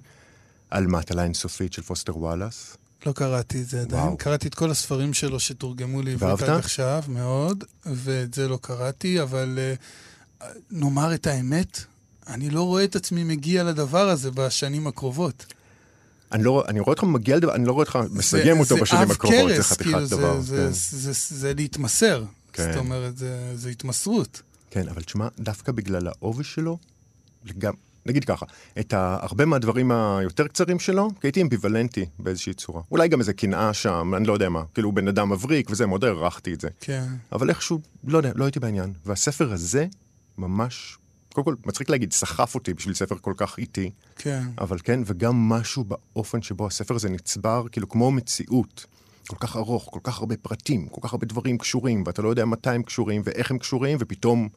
על 0.74 0.86
מעטלה 0.86 1.24
אינסופית 1.24 1.72
של 1.72 1.82
פוסטר 1.82 2.18
וואלאס. 2.18 2.76
לא 3.06 3.12
קראתי 3.12 3.60
את 3.60 3.66
זה 3.66 3.80
עדיין. 3.80 4.02
וואו. 4.02 4.16
קראתי 4.16 4.48
את 4.48 4.54
כל 4.54 4.70
הספרים 4.70 5.14
שלו 5.14 5.40
שתורגמו 5.40 6.02
לעברית? 6.02 6.42
עד 6.42 6.50
עכשיו, 6.50 7.02
מאוד, 7.08 7.64
ואת 7.86 8.34
זה 8.34 8.48
לא 8.48 8.58
קראתי, 8.62 9.22
אבל 9.22 9.58
uh, 10.40 10.44
נאמר 10.70 11.14
את 11.14 11.26
האמת, 11.26 11.80
אני 12.26 12.50
לא 12.50 12.62
רואה 12.62 12.84
את 12.84 12.96
עצמי 12.96 13.24
מגיע 13.24 13.64
לדבר 13.64 14.08
הזה 14.08 14.30
בשנים 14.30 14.86
הקרובות. 14.86 15.46
אני, 16.32 16.42
לא, 16.42 16.64
אני 16.68 16.80
רואה 16.80 16.90
אותך 16.90 17.04
מגיע 17.04 17.36
לדבר, 17.36 17.54
אני 17.54 17.64
לא 17.64 17.72
רואה 17.72 17.84
אותך 17.84 17.98
מסיים 18.10 18.60
אותו 18.60 18.76
בשנים 18.76 19.10
הקרובות, 19.10 19.50
זה 19.56 19.62
חתיכת 19.62 19.82
כאילו, 19.82 20.06
דבר. 20.06 20.40
זה, 20.40 20.56
כן. 20.56 20.72
זה, 20.72 20.98
זה, 20.98 21.12
זה, 21.12 21.36
זה 21.36 21.54
להתמסר. 21.54 22.24
כן. 22.52 22.72
זאת 22.72 22.76
אומרת, 22.76 23.16
זה, 23.16 23.52
זה 23.54 23.70
התמסרות. 23.70 24.42
כן, 24.70 24.88
אבל 24.88 25.02
תשמע, 25.02 25.28
דווקא 25.38 25.72
בגלל 25.72 26.06
העובי 26.06 26.44
שלו, 26.44 26.78
גם, 27.58 27.72
נגיד 28.06 28.24
ככה, 28.24 28.46
את 28.80 28.94
הרבה 28.96 29.44
מהדברים 29.44 29.92
היותר 29.92 30.46
קצרים 30.46 30.78
שלו, 30.78 31.10
כי 31.20 31.26
הייתי 31.26 31.42
אמביוולנטי 31.42 32.06
באיזושהי 32.18 32.54
צורה. 32.54 32.82
אולי 32.90 33.08
גם 33.08 33.20
איזה 33.20 33.32
קנאה 33.32 33.72
שם, 33.72 34.12
אני 34.16 34.26
לא 34.26 34.32
יודע 34.32 34.48
מה. 34.48 34.62
כאילו, 34.74 34.88
הוא 34.88 34.94
בן 34.94 35.08
אדם 35.08 35.32
מבריק 35.32 35.70
וזה, 35.70 35.86
מאוד 35.86 36.04
הערכתי 36.04 36.54
את 36.54 36.60
זה. 36.60 36.68
כן. 36.80 37.04
אבל 37.32 37.48
איכשהו, 37.48 37.80
לא 38.04 38.16
יודע, 38.18 38.32
לא 38.34 38.44
הייתי 38.44 38.60
בעניין. 38.60 38.92
והספר 39.06 39.52
הזה, 39.52 39.86
ממש, 40.38 40.98
קודם 41.32 41.44
כל, 41.44 41.54
מצחיק 41.66 41.90
להגיד, 41.90 42.12
סחף 42.12 42.54
אותי 42.54 42.74
בשביל 42.74 42.94
ספר 42.94 43.16
כל 43.20 43.34
כך 43.36 43.58
איטי, 43.58 43.90
כן. 44.16 44.42
אבל 44.58 44.78
כן, 44.84 45.00
וגם 45.06 45.36
משהו 45.36 45.84
באופן 45.84 46.42
שבו 46.42 46.66
הספר 46.66 46.94
הזה 46.94 47.08
נצבר, 47.08 47.64
כאילו, 47.72 47.88
כמו 47.88 48.10
מציאות. 48.10 48.86
כל 49.26 49.36
כך 49.40 49.56
ארוך, 49.56 49.88
כל 49.92 50.00
כך 50.02 50.18
הרבה 50.18 50.36
פרטים, 50.36 50.88
כל 50.88 51.00
כך 51.02 51.12
הרבה 51.12 51.26
דברים 51.26 51.58
קשורים, 51.58 52.02
ואתה 52.06 52.22
לא 52.22 52.28
יודע 52.28 52.44
מתי 52.44 52.70
הם 52.70 52.82
קשורים 52.82 53.22
ואיך 53.24 53.50
הם 53.50 53.58
קשורים, 53.58 53.96
ופתאום 54.00 54.48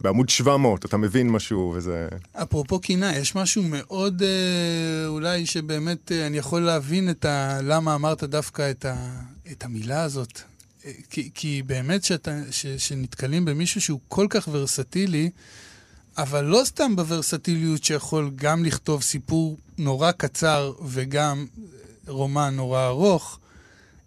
בעמוד 0.00 0.28
700 0.28 0.84
אתה 0.84 0.96
מבין 0.96 1.30
משהו, 1.30 1.72
וזה... 1.76 2.08
אפרופו 2.32 2.80
קינה, 2.80 3.16
יש 3.16 3.34
משהו 3.34 3.62
מאוד, 3.62 4.22
אה, 4.22 5.06
אולי 5.06 5.46
שבאמת 5.46 6.12
אה, 6.12 6.26
אני 6.26 6.38
יכול 6.38 6.62
להבין 6.62 7.10
את 7.10 7.24
ה... 7.24 7.58
למה 7.62 7.94
אמרת 7.94 8.24
דווקא 8.24 8.70
את, 8.70 8.84
ה... 8.84 9.20
את 9.52 9.64
המילה 9.64 10.02
הזאת. 10.02 10.40
אה, 10.84 10.92
כי, 11.10 11.30
כי 11.34 11.62
באמת 11.66 12.04
שאתה, 12.04 12.40
ש, 12.50 12.66
שנתקלים 12.66 13.44
במישהו 13.44 13.80
שהוא 13.80 14.00
כל 14.08 14.26
כך 14.30 14.48
ורסטילי, 14.52 15.30
אבל 16.18 16.44
לא 16.44 16.62
סתם 16.64 16.96
בוורסטיליות 16.96 17.84
שיכול 17.84 18.30
גם 18.34 18.64
לכתוב 18.64 19.02
סיפור 19.02 19.58
נורא 19.78 20.12
קצר 20.12 20.72
וגם 20.84 21.46
רומן 22.06 22.54
נורא 22.56 22.86
ארוך, 22.86 23.38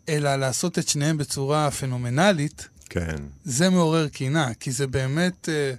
אלא 0.10 0.36
לעשות 0.36 0.80
את 0.80 0.88
שניהם 0.88 1.18
בצורה 1.18 1.72
פנומנלית, 1.72 2.68
כן, 2.90 3.16
זה 3.46 3.70
מעורר 3.70 4.08
קינה, 4.08 4.54
כי 4.54 4.72
זה 4.72 4.88
באמת 4.88 5.50
אה, 5.50 5.74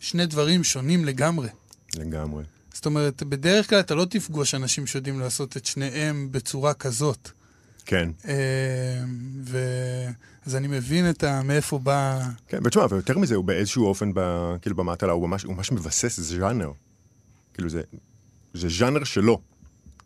שני 0.00 0.26
דברים 0.26 0.64
שונים 0.64 1.04
לגמרי. 1.04 1.48
לגמרי. 1.96 2.44
זאת 2.74 2.86
אומרת, 2.86 3.22
בדרך 3.22 3.70
כלל 3.70 3.80
אתה 3.80 3.94
לא 3.94 4.04
תפגוש 4.04 4.54
אנשים 4.54 4.86
שיודעים 4.86 5.20
לעשות 5.20 5.56
את 5.56 5.66
שניהם 5.66 6.28
בצורה 6.30 6.74
כזאת. 6.74 7.30
כן. 7.86 8.10
אה, 8.28 8.34
ו... 9.44 9.58
אז 10.46 10.56
אני 10.56 10.68
מבין 10.68 11.10
את 11.10 11.24
ה... 11.24 11.42
מאיפה 11.42 11.78
בא... 11.78 12.20
כן, 12.48 12.58
ותשמע, 12.64 12.86
ויותר 12.90 13.18
מזה, 13.18 13.34
הוא 13.34 13.44
באיזשהו 13.44 13.86
אופן, 13.86 14.10
ב, 14.14 14.20
כאילו 14.62 14.76
במעטלה, 14.76 15.12
הוא 15.12 15.28
ממש, 15.28 15.42
הוא 15.42 15.54
ממש 15.54 15.72
מבסס 15.72 16.20
ז'אנר. 16.20 16.72
כאילו 17.54 17.68
זה, 17.68 17.82
זה 18.54 18.68
ז'אנר 18.68 19.04
שלו. 19.04 19.40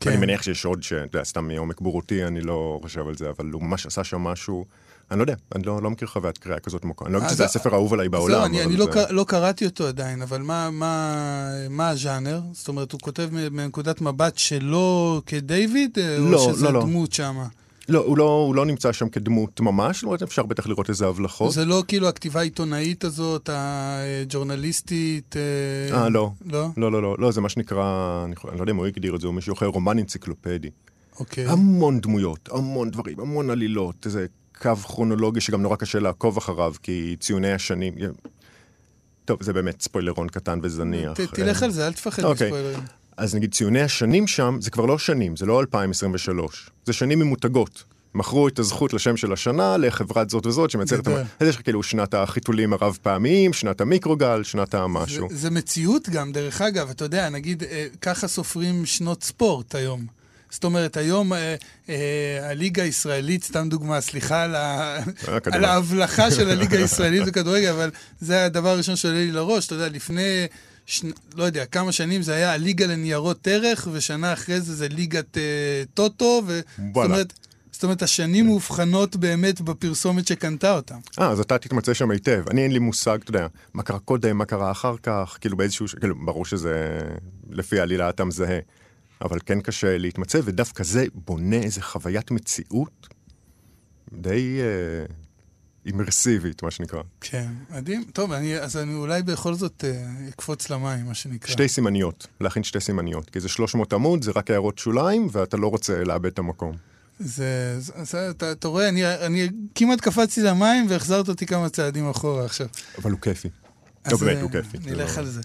כן. 0.01 0.11
אני 0.11 0.21
מניח 0.21 0.43
שיש 0.43 0.65
עוד, 0.65 0.83
שאתה 0.83 1.17
יודע, 1.17 1.25
סתם 1.25 1.49
מעומק 1.49 1.81
בורותי, 1.81 2.25
אני 2.25 2.41
לא 2.41 2.79
חושב 2.83 3.09
על 3.09 3.17
זה, 3.17 3.31
אבל 3.31 3.51
הוא 3.51 3.63
ממש 3.63 3.87
עשה 3.87 4.05
שם 4.05 4.21
משהו, 4.21 4.65
אני 5.11 5.19
לא 5.19 5.23
יודע, 5.23 5.35
אני 5.55 5.63
לא, 5.63 5.83
לא 5.83 5.91
מכיר 5.91 6.09
חוויית 6.09 6.39
קריאה 6.39 6.59
כזאת 6.61 6.85
מוקה. 6.85 7.05
אני 7.05 7.13
לא 7.13 7.19
אגיד 7.19 7.31
שזה 7.31 7.45
הספר 7.45 7.75
האהוב 7.75 7.93
עליי 7.93 8.09
בעולם, 8.09 8.35
זהו, 8.35 8.45
אני, 8.45 8.63
אני 8.63 8.77
לא, 8.77 8.87
זה... 8.93 9.05
לא 9.11 9.25
קראתי 9.29 9.67
אותו 9.67 9.87
עדיין, 9.87 10.23
אבל 10.23 10.43
מה, 10.43 10.71
מה, 10.71 11.49
מה 11.71 11.89
הז'אנר? 11.89 12.41
זאת 12.53 12.69
אומרת, 12.69 12.93
הוא 12.93 13.01
כותב 13.01 13.29
מנקודת 13.51 14.01
מבט 14.01 14.39
שלו 14.39 15.23
כדיוויד, 15.27 15.99
אה, 15.99 16.19
לא, 16.19 16.39
או 16.39 16.55
שזה 16.55 16.65
לא, 16.65 16.73
לא. 16.73 16.83
דמות 16.83 17.13
שמה? 17.13 17.47
לא, 17.89 17.99
הוא 17.99 18.19
לא, 18.19 18.25
הוא 18.47 18.55
לא 18.55 18.67
נמצא 18.67 18.93
שם 18.93 19.09
כדמות 19.09 19.61
ממש, 19.61 20.05
אומרת, 20.05 20.23
אפשר 20.23 20.43
בטח 20.43 20.67
לראות 20.67 20.89
איזה 20.89 21.07
הבלחות. 21.07 21.53
זה 21.53 21.65
לא 21.65 21.83
כאילו 21.89 22.09
הכתיבה 22.09 22.41
העיתונאית 22.41 23.05
הזאת, 23.05 23.51
הג'ורנליסטית? 23.53 25.37
אה, 25.37 26.03
אה, 26.03 26.09
לא. 26.09 26.31
לא? 26.47 26.69
לא, 26.77 26.93
לא, 26.93 27.03
לא, 27.03 27.17
לא, 27.19 27.33
זה 27.33 27.41
מה 27.41 27.49
שנקרא, 27.49 27.85
אני, 28.25 28.35
אני 28.49 28.57
לא 28.57 28.63
יודע 28.63 28.73
אם 28.73 28.77
הוא 28.77 28.87
הגדיר 28.87 29.15
את 29.15 29.21
זה 29.21 29.27
או 29.27 29.33
מישהו 29.33 29.55
אחר, 29.55 29.67
רומן 29.67 29.99
אנציקלופדי. 29.99 30.71
אוקיי. 31.21 31.47
המון 31.47 32.01
דמויות, 32.01 32.49
המון 32.53 32.91
דברים, 32.91 33.21
המון 33.21 33.51
עלילות, 33.51 34.07
איזה 34.07 34.27
קו 34.63 34.77
כרונולוגי 34.77 35.41
שגם 35.41 35.63
נורא 35.63 35.77
קשה 35.77 35.99
לעקוב 35.99 36.37
אחריו, 36.37 36.75
כי 36.83 37.17
ציוני 37.21 37.53
השנים... 37.53 37.95
טוב, 39.25 39.43
זה 39.43 39.53
באמת 39.53 39.83
ספוילרון 39.83 40.29
קטן 40.29 40.59
וזניח. 40.63 41.13
ת- 41.13 41.21
תלך 41.21 41.63
על 41.63 41.71
זה, 41.71 41.87
אל 41.87 41.93
תפחד 41.93 42.25
אוקיי. 42.25 42.47
מספוילרים. 42.47 42.81
אז 43.17 43.35
נגיד 43.35 43.55
ציוני 43.55 43.81
השנים 43.83 44.27
שם, 44.27 44.59
זה 44.61 44.71
כבר 44.71 44.87
לא 44.87 44.99
שנים, 44.99 45.37
זה 45.37 45.47
לא 45.47 45.61
2023, 45.61 46.71
זה 46.85 46.93
שנים 46.93 47.19
ממותגות. 47.19 47.85
מכרו 48.15 48.49
את 48.49 48.59
הזכות 48.59 48.93
לשם 48.93 49.17
של 49.17 49.33
השנה 49.33 49.77
לחברת 49.77 50.31
זאת 50.31 50.47
וזאת 50.47 50.71
שמייצרת... 50.71 51.09
אז 51.09 51.49
יש 51.49 51.57
לך 51.57 51.63
כאילו 51.63 51.83
שנת 51.83 52.15
החיתולים 52.15 52.73
הרב 52.73 52.99
פעמיים, 53.03 53.53
שנת 53.53 53.81
המיקרוגל, 53.81 54.43
שנת 54.43 54.75
המשהו. 54.75 55.29
זה, 55.31 55.37
זה 55.37 55.51
מציאות 55.51 56.09
גם, 56.09 56.33
דרך 56.33 56.61
אגב, 56.61 56.91
אתה 56.91 57.05
יודע, 57.05 57.29
נגיד, 57.29 57.63
אה, 57.63 57.87
ככה 58.01 58.29
סופרים 58.29 58.87
שנות 58.87 59.23
ספורט 59.23 59.75
היום. 59.75 60.07
זאת 60.51 60.65
אומרת, 60.65 60.97
היום 60.97 61.33
אה, 61.33 61.55
אה, 61.89 62.51
הליגה 62.51 62.83
הישראלית, 62.83 63.45
סתם 63.45 63.69
דוגמה, 63.69 64.01
סליחה 64.01 64.43
על, 64.43 64.55
ה... 64.55 64.97
אה. 65.29 65.39
על 65.53 65.65
ההבלחה 65.65 66.31
של 66.31 66.49
הליגה 66.49 66.79
הישראלית 66.79 67.27
בכדורגל, 67.27 67.69
אבל 67.69 67.91
זה 68.21 68.45
הדבר 68.45 68.69
הראשון 68.69 68.97
שעולה 68.97 69.19
לי 69.19 69.31
לראש. 69.31 69.67
אתה 69.67 69.75
יודע, 69.75 69.89
לפני, 69.89 70.47
שני, 70.87 71.13
לא 71.35 71.45
יודע, 71.45 71.65
כמה 71.65 71.93
שנים 71.93 72.23
זה 72.23 72.35
היה 72.35 72.53
הליגה 72.53 72.87
לניירות 72.87 73.49
ערך, 73.49 73.89
ושנה 73.93 74.33
אחרי 74.33 74.61
זה 74.61 74.75
זה 74.75 74.89
ליגת 74.89 75.39
אה, 75.39 75.43
טוטו, 75.95 76.43
ו... 76.47 76.61
זאת. 76.95 77.05
אומרת, 77.05 77.33
זאת 77.73 77.85
אומרת, 77.85 78.03
השנים 78.03 78.47
מאובחנות 78.47 79.17
באמת 79.17 79.61
בפרסומת 79.61 80.27
שקנתה 80.27 80.73
אותם. 80.75 80.99
אה, 81.21 81.29
אז 81.31 81.41
אתה 81.41 81.59
תתמצא 81.59 81.95
שם 81.95 82.11
היטב. 82.11 82.45
אני 82.51 82.63
אין 82.63 82.73
לי 82.73 82.79
מושג, 82.79 83.19
אתה 83.23 83.31
יודע, 83.31 83.47
מה 83.75 83.83
קרה 83.83 83.99
קודם, 83.99 84.39
מה 84.39 84.45
קרה 84.45 84.71
אחר 84.71 84.95
כך, 85.03 85.39
כאילו 85.41 85.57
באיזשהו, 85.57 85.89
ש- 85.89 85.95
כאילו, 85.95 86.15
ברור 86.25 86.45
שזה 86.45 87.01
לפי 87.51 87.81
העלילה 87.81 88.09
אתה 88.09 88.25
מזהה. 88.25 88.59
אבל 89.23 89.39
כן 89.47 89.61
קשה 89.61 89.99
להתמצא, 89.99 90.41
ודווקא 90.45 90.85
זה 90.85 91.05
בונה 91.15 91.57
איזה 91.57 91.83
חוויית 91.83 92.31
מציאות 92.31 93.09
די 94.13 94.59
אה, 94.61 95.15
אימרסיבית, 95.87 96.63
מה 96.63 96.71
שנקרא. 96.71 97.03
כן, 97.21 97.49
מדהים. 97.71 98.05
טוב, 98.13 98.33
אני, 98.33 98.59
אז 98.59 98.77
אני 98.77 98.95
אולי 98.95 99.23
בכל 99.23 99.55
זאת 99.55 99.85
אה, 99.85 100.07
אקפוץ 100.29 100.71
למים, 100.71 101.07
מה 101.07 101.15
שנקרא. 101.15 101.51
שתי 101.53 101.69
סימניות, 101.69 102.27
להכין 102.41 102.63
שתי 102.63 102.81
סימניות, 102.81 103.31
כי 103.31 103.41
זה 103.41 103.49
300 103.49 103.93
עמוד, 103.93 104.25
זה 104.25 104.31
רק 104.35 104.51
הערות 104.51 104.79
שוליים, 104.79 105.29
ואתה 105.33 105.57
לא 105.57 105.67
רוצה 105.69 106.05
לאבד 106.05 106.27
את 106.27 106.39
המקום. 106.39 106.77
זה, 107.19 107.77
זה, 107.81 107.93
זה 108.05 108.31
אתה, 108.31 108.53
אתה 108.53 108.69
רואה, 108.69 108.89
אני, 108.89 109.07
אני 109.15 109.49
כמעט 109.75 110.01
קפצתי 110.01 110.43
למים 110.43 110.87
והחזרת 110.89 111.29
אותי 111.29 111.47
כמה 111.47 111.69
צעדים 111.69 112.11
אחורה 112.11 112.45
עכשיו. 112.45 112.67
אבל 112.99 113.11
הוא 113.11 113.21
כיפי. 113.21 113.49
אז, 114.05 114.13
לא, 114.13 114.19
באמת, 114.19 114.37
אה, 114.37 114.43
הוא 114.43 114.51
כיפי. 114.51 114.79
נלך 114.91 115.15
לא- 115.17 115.23
על 115.23 115.27
זה. 115.27 115.41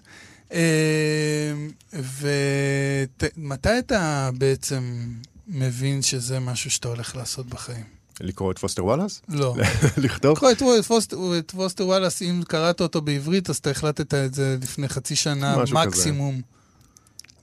ומתי 1.94 3.80
אתה 3.80 4.30
בעצם 4.38 5.14
מבין 5.48 6.02
שזה 6.02 6.40
משהו 6.40 6.72
שאתה 6.72 6.88
הולך 6.88 7.16
לעשות 7.16 7.48
בחיים? 7.48 7.84
לקרוא 8.20 8.52
את 8.52 8.60
פוסטר 8.60 8.86
וואלאס? 8.86 9.22
לא. 9.30 9.56
לכתוב? 10.04 10.38
קרוא 10.38 10.52
את 10.52 10.86
פוסטר, 10.86 11.18
את 11.40 11.52
פוסטר 11.52 11.88
וואלאס, 11.88 12.22
אם 12.22 12.42
קראת 12.48 12.82
אותו 12.82 13.02
בעברית, 13.02 13.50
אז 13.50 13.58
אתה 13.58 13.70
החלטת 13.70 14.14
את 14.14 14.34
זה 14.34 14.58
לפני 14.62 14.88
חצי 14.88 15.16
שנה, 15.16 15.58
משהו 15.58 15.78
כזה. 15.78 15.88
מקסימום. 15.88 16.42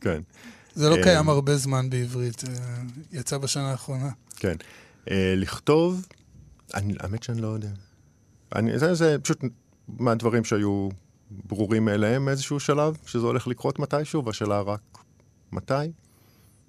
כן, 0.01 0.21
זה 0.75 0.89
לא 0.89 0.97
אה, 0.97 1.03
קיים 1.03 1.29
הרבה 1.29 1.57
זמן 1.57 1.91
בעברית, 1.91 2.39
זה 2.39 2.53
יצא 3.13 3.39
בשנה 3.39 3.71
האחרונה. 3.71 4.11
כן. 4.37 4.57
אה, 5.11 5.35
לכתוב, 5.37 6.07
אני, 6.75 6.95
האמת 7.01 7.23
שאני 7.23 7.41
לא 7.41 7.49
יודע. 7.49 7.71
אני, 8.55 8.79
זה, 8.79 8.95
זה 8.95 9.17
פשוט 9.23 9.41
מהדברים 9.99 10.45
שהיו 10.45 10.89
ברורים 11.31 11.85
מאליהם 11.85 12.25
מאיזשהו 12.25 12.61
שלב, 12.61 12.97
שזה 13.07 13.27
הולך 13.27 13.47
לקרות 13.47 13.79
מתישהו, 13.79 14.25
והשאלה 14.25 14.61
רק 14.61 14.81
מתי. 15.53 15.73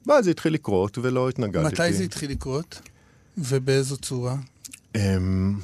ואז 0.07 0.25
זה 0.25 0.31
התחיל 0.31 0.53
לקרות 0.53 0.97
ולא 0.97 1.29
התנגדתי. 1.29 1.73
מתי 1.73 1.93
זה 1.93 2.03
התחיל 2.03 2.31
לקרות? 2.31 2.81
ובאיזו 3.37 3.97
צורה? 3.97 4.35
אמ, 4.95 5.59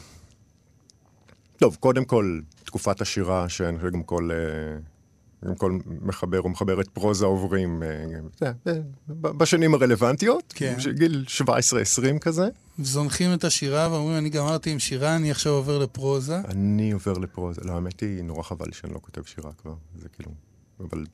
טוב, 1.58 1.78
קודם 1.80 2.06
כל, 2.06 2.40
תקופת 2.64 3.02
השירה, 3.02 3.50
שאני 3.50 3.78
חושב 3.78 3.92
גם 3.92 4.04
כל, 4.04 4.30
אה, 4.32 4.38
כל 5.58 5.80
מחבר 6.02 6.42
או 6.42 6.50
מחברת 6.50 6.88
פרוזה 6.88 7.26
עוברים 7.26 7.84
אה, 7.84 8.52
בשנים 9.08 9.74
הרלוונטיות, 9.74 10.54
כן. 10.56 10.76
גיל 10.96 11.26
17-20 12.16 12.20
כזה. 12.20 12.50
זונחים 12.80 13.34
את 13.34 13.44
השירה 13.44 13.88
ואומרים, 13.92 14.18
אני 14.18 14.30
גמרתי 14.30 14.72
עם 14.72 14.80
שירה, 14.80 15.16
אני 15.16 15.32
עכשיו 15.32 15.54
עובר 15.54 15.80
לפרוזה. 15.80 16.40
אני 16.40 16.92
עובר 16.92 17.14
לפרוזה, 17.14 17.62
לא, 17.64 17.72
האמת 17.72 18.00
היא, 18.00 18.24
נורא 18.24 18.44
חבל 18.44 18.72
שאני 18.72 18.94
לא 18.94 19.00
כותב 19.00 19.24
שירה 19.24 19.52
כבר, 19.62 19.74
זה 19.96 20.10
כאילו, 20.10 20.32
אבל... 20.80 21.06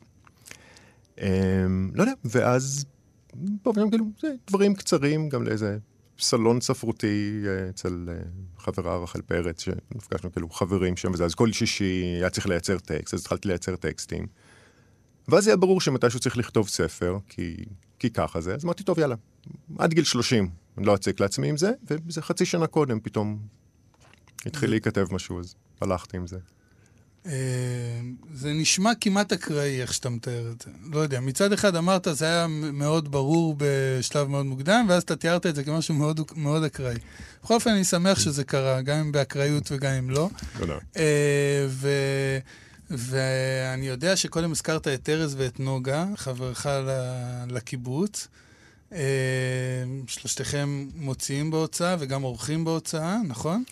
אמ, 1.22 1.92
לא 1.94 2.04
יודע, 2.04 2.14
ואז 2.26 2.86
פה 3.62 3.74
כאילו, 3.92 4.06
זה 4.22 4.34
דברים 4.48 4.76
קצרים, 4.76 5.30
גם 5.30 5.44
לאיזה 5.44 5.78
סלון 6.22 6.62
ספרותי 6.62 7.44
אה, 7.48 7.70
אצל 7.70 8.10
אה, 8.10 8.16
חברה 8.58 8.98
רחל 8.98 9.22
פרץ, 9.22 9.62
שנפגשנו 9.62 10.32
כאילו 10.32 10.50
חברים 10.50 10.98
שם 10.98 11.12
וזה, 11.14 11.26
אז 11.26 11.36
כל 11.36 11.52
שישי 11.52 12.04
היה 12.20 12.30
צריך 12.30 12.48
לייצר 12.48 12.80
טקסט, 12.80 13.14
אז 13.14 13.20
התחלתי 13.22 13.48
לייצר 13.48 13.76
טקסטים. 13.76 14.28
ואז 15.28 15.48
היה 15.48 15.58
ברור 15.58 15.82
שמתישהו 15.82 16.20
צריך 16.20 16.38
לכתוב 16.38 16.68
ספר, 16.68 17.18
כי, 17.30 17.56
כי 18.00 18.10
ככה 18.10 18.42
זה, 18.42 18.56
אז 18.56 18.66
אמרתי, 18.66 18.84
טוב, 18.84 19.00
יאללה, 19.00 19.16
עד 19.80 19.94
גיל 19.94 20.04
30, 20.04 20.50
אני 20.78 20.86
לא 20.86 20.96
אציק 20.96 21.20
לעצמי 21.20 21.50
עם 21.50 21.58
זה, 21.58 21.72
וזה 21.84 22.22
חצי 22.22 22.46
שנה 22.46 22.68
קודם 22.68 23.00
פתאום 23.00 23.40
התחיל 24.46 24.70
להיכתב 24.70 25.06
משהו, 25.12 25.40
אז 25.40 25.56
הלכתי 25.82 26.18
עם 26.18 26.28
זה. 26.28 26.38
אה, 27.26 27.32
זה 28.34 28.54
נשמע 28.54 28.92
כמעט 29.02 29.34
אקראי, 29.34 29.82
איך 29.82 29.94
שאתה 29.94 30.10
מתאר 30.10 30.52
את 30.52 30.62
זה. 30.62 30.72
לא 30.92 31.00
יודע, 31.00 31.20
מצד 31.20 31.54
אחד 31.54 31.76
אמרת, 31.76 32.08
זה 32.12 32.26
היה 32.26 32.48
מאוד 32.50 33.12
ברור 33.12 33.56
בשלב 33.58 34.28
מאוד 34.28 34.46
מוקדם, 34.46 34.86
ואז 34.90 35.04
אתה 35.04 35.16
תיארת 35.16 35.46
את 35.46 35.56
זה 35.56 35.64
כמשהו 35.64 35.96
מאוד, 35.96 36.22
מאוד 36.36 36.64
אקראי. 36.64 36.96
בכל 37.44 37.54
אופן, 37.54 37.70
אני 37.70 37.84
שמח 37.84 38.20
שזה 38.20 38.44
קרה, 38.44 38.82
גם 38.82 38.98
אם 38.98 39.12
באקראיות 39.12 39.72
וגם 39.72 39.92
אם 39.92 40.10
לא. 40.10 40.30
תודה. 40.58 40.78
אה, 40.98 41.66
ו... 41.68 41.90
ואני 42.94 43.88
יודע 43.88 44.16
שקודם 44.16 44.52
הזכרת 44.52 44.88
את 44.88 45.10
ארז 45.10 45.36
ואת 45.38 45.60
נוגה, 45.60 46.06
חברך 46.16 46.68
לקיבוץ. 47.50 48.28
אה, 48.94 49.00
שלושתכם 50.08 50.88
מוציאים 50.96 51.52
בהוצאה 51.52 51.96
וגם 52.00 52.22
עורכים 52.22 52.66
בהוצאה, 52.66 53.18
נכון? 53.28 53.64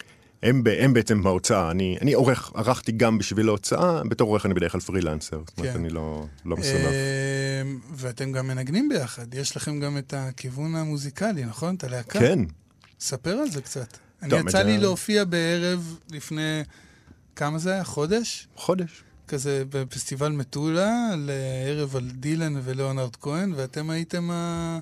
הם, 0.43 0.63
הם 0.79 0.93
בעצם 0.93 1.23
בהוצאה, 1.23 1.71
אני, 1.71 1.97
אני 2.01 2.13
עורך, 2.13 2.51
ערכתי 2.55 2.91
גם 2.91 3.17
בשביל 3.17 3.47
ההוצאה, 3.47 4.03
בתור 4.03 4.29
עורך 4.29 4.45
אני 4.45 4.53
בדרך 4.53 4.71
כלל 4.71 4.81
פרילנסר, 4.81 5.41
זאת 5.47 5.57
אומרת, 5.57 5.73
כן. 5.73 5.79
אני 5.79 5.89
לא, 5.89 6.25
לא 6.45 6.57
מסונף. 6.57 6.85
אה, 6.85 7.61
ואתם 7.91 8.31
גם 8.31 8.47
מנגנים 8.47 8.89
ביחד, 8.89 9.33
יש 9.33 9.57
לכם 9.57 9.79
גם 9.79 9.97
את 9.97 10.13
הכיוון 10.17 10.75
המוזיקלי, 10.75 11.45
נכון? 11.45 11.75
את 11.75 11.83
הלהקה? 11.83 12.19
כן. 12.19 12.39
ספר 12.99 13.31
על 13.31 13.51
זה 13.51 13.61
קצת. 13.61 13.97
אני 14.21 14.35
יצא 14.35 14.61
לי 14.61 14.77
להופיע 14.77 15.23
בערב 15.23 15.97
לפני, 16.11 16.61
כמה 17.35 17.57
זה 17.57 17.73
היה? 17.73 17.83
חודש? 17.83 18.47
חודש. 18.55 19.03
כזה 19.27 19.63
בפסטיבל 19.69 20.31
מטולה, 20.31 21.09
לערב 21.17 21.95
על 21.95 22.09
דילן 22.11 22.53
ולאונרד 22.63 23.15
כהן, 23.15 23.53
ואתם 23.55 23.89
הייתם 23.89 24.31
ה... 24.31 24.79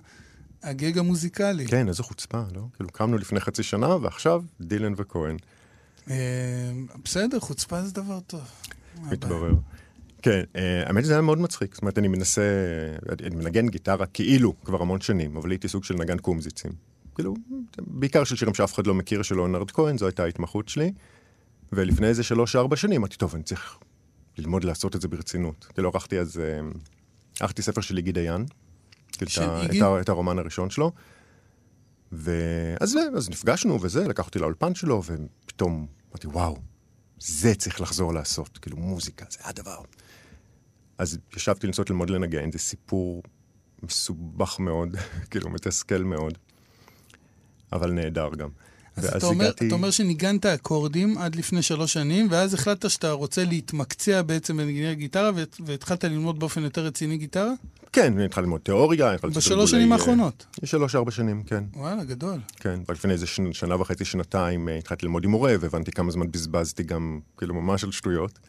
הגג 0.63 0.97
המוזיקלי. 0.97 1.67
כן, 1.67 1.87
איזו 1.87 2.03
חוצפה, 2.03 2.41
לא? 2.55 2.61
כאילו, 2.75 2.89
קמנו 2.89 3.17
לפני 3.17 3.39
חצי 3.39 3.63
שנה, 3.63 3.95
ועכשיו 3.95 4.43
דילן 4.61 4.93
וכהן. 4.97 5.37
אה, 6.09 6.15
בסדר, 7.03 7.39
חוצפה 7.39 7.81
זה 7.81 7.93
דבר 7.93 8.19
טוב. 8.19 8.41
מתברר. 9.01 9.53
כן, 10.21 10.41
אה, 10.55 10.87
האמת 10.87 11.03
שזה 11.03 11.13
היה 11.13 11.21
מאוד 11.21 11.37
מצחיק. 11.37 11.73
זאת 11.73 11.81
אומרת, 11.81 11.97
אני 11.97 12.07
מנסה, 12.07 12.41
אני 13.25 13.35
מנגן 13.35 13.69
גיטרה 13.69 14.05
כאילו 14.05 14.53
כבר 14.65 14.81
המון 14.81 15.01
שנים, 15.01 15.37
אבל 15.37 15.51
הייתי 15.51 15.67
סוג 15.67 15.83
של 15.83 15.95
נגן 15.95 16.17
קומזיצים. 16.17 16.71
כאילו, 17.15 17.33
בעיקר 17.77 18.23
של 18.23 18.35
שירים 18.35 18.53
שאף 18.53 18.73
אחד 18.73 18.87
לא 18.87 18.93
מכיר 18.93 19.21
של 19.21 19.39
אונרד 19.39 19.71
כהן, 19.71 19.97
זו 19.97 20.05
הייתה 20.05 20.23
ההתמחות 20.23 20.69
שלי. 20.69 20.91
ולפני 21.71 22.07
איזה 22.07 22.23
שלוש-ארבע 22.23 22.75
שנים 22.75 23.01
אמרתי, 23.01 23.17
טוב, 23.17 23.35
אני 23.35 23.43
צריך 23.43 23.77
ללמוד 24.37 24.63
לעשות 24.63 24.95
את 24.95 25.01
זה 25.01 25.07
ברצינות. 25.07 25.67
כאילו, 25.73 25.89
ערכתי 25.93 26.19
אז, 26.19 26.39
אה, 26.39 26.59
ערכתי 27.39 27.61
ספר 27.61 27.81
של 27.81 27.97
איגי 27.97 28.11
דיין, 28.11 28.45
את, 29.23 29.29
את, 29.71 29.83
את 30.01 30.09
הרומן 30.09 30.39
הראשון 30.39 30.69
שלו. 30.69 30.91
ואז 32.11 32.97
אז 33.17 33.29
נפגשנו 33.29 33.81
וזה, 33.81 34.07
לקחתי 34.07 34.39
לאולפן 34.39 34.75
שלו, 34.75 35.03
ופתאום 35.05 35.87
אמרתי, 36.09 36.27
וואו, 36.27 36.57
זה 37.19 37.55
צריך 37.55 37.81
לחזור 37.81 38.13
לעשות, 38.13 38.57
כאילו 38.57 38.77
מוזיקה, 38.77 39.25
זה 39.29 39.39
הדבר. 39.43 39.81
אז 40.97 41.17
ישבתי 41.35 41.67
לנסות 41.67 41.89
ללמוד 41.89 42.09
לנגן, 42.09 42.51
זה 42.51 42.59
סיפור 42.59 43.23
מסובך 43.83 44.59
מאוד, 44.59 44.95
כאילו 45.29 45.49
מתסכל 45.49 46.03
מאוד, 46.03 46.37
אבל 47.71 47.91
נהדר 47.91 48.29
גם. 48.37 48.49
אז 48.95 49.05
אתה 49.05 49.25
אומר, 49.25 49.45
הגעתי... 49.45 49.67
אתה 49.67 49.75
אומר 49.75 49.91
שניגנת 49.91 50.45
אקורדים 50.45 51.17
עד 51.17 51.35
לפני 51.35 51.61
שלוש 51.61 51.93
שנים, 51.93 52.27
ואז 52.31 52.53
החלטת 52.53 52.89
שאתה 52.89 53.11
רוצה 53.11 53.45
להתמקצע 53.45 54.21
בעצם 54.21 54.57
בנגיני 54.57 54.95
גיטרה, 54.95 55.31
והתחלת 55.65 56.03
ללמוד 56.03 56.39
באופן 56.39 56.63
יותר 56.63 56.85
רציני 56.85 57.17
גיטרה? 57.17 57.51
כן, 57.97 58.19
התחלתי 58.19 58.45
ללמוד 58.45 58.61
תיאוריה, 58.61 59.15
בשלוש 59.35 59.71
שנים 59.71 59.91
האחרונות? 59.91 60.45
שלוש-ארבע 60.65 61.11
שנים, 61.11 61.43
כן. 61.43 61.63
וואלה, 61.73 62.03
גדול. 62.03 62.39
כן, 62.55 62.79
רק 62.89 62.95
לפני 62.95 63.13
איזה 63.13 63.27
שנה 63.51 63.81
וחצי, 63.81 64.05
שנתיים, 64.05 64.69
אה, 64.69 64.77
התחלתי 64.77 65.05
ללמוד 65.05 65.23
עם 65.23 65.31
מורה, 65.31 65.55
והבנתי 65.59 65.91
כמה 65.91 66.11
זמן 66.11 66.31
בזבזתי 66.31 66.83
גם, 66.83 67.19
כאילו, 67.37 67.53
ממש 67.53 67.83
על 67.83 67.91
שטויות. 67.91 68.39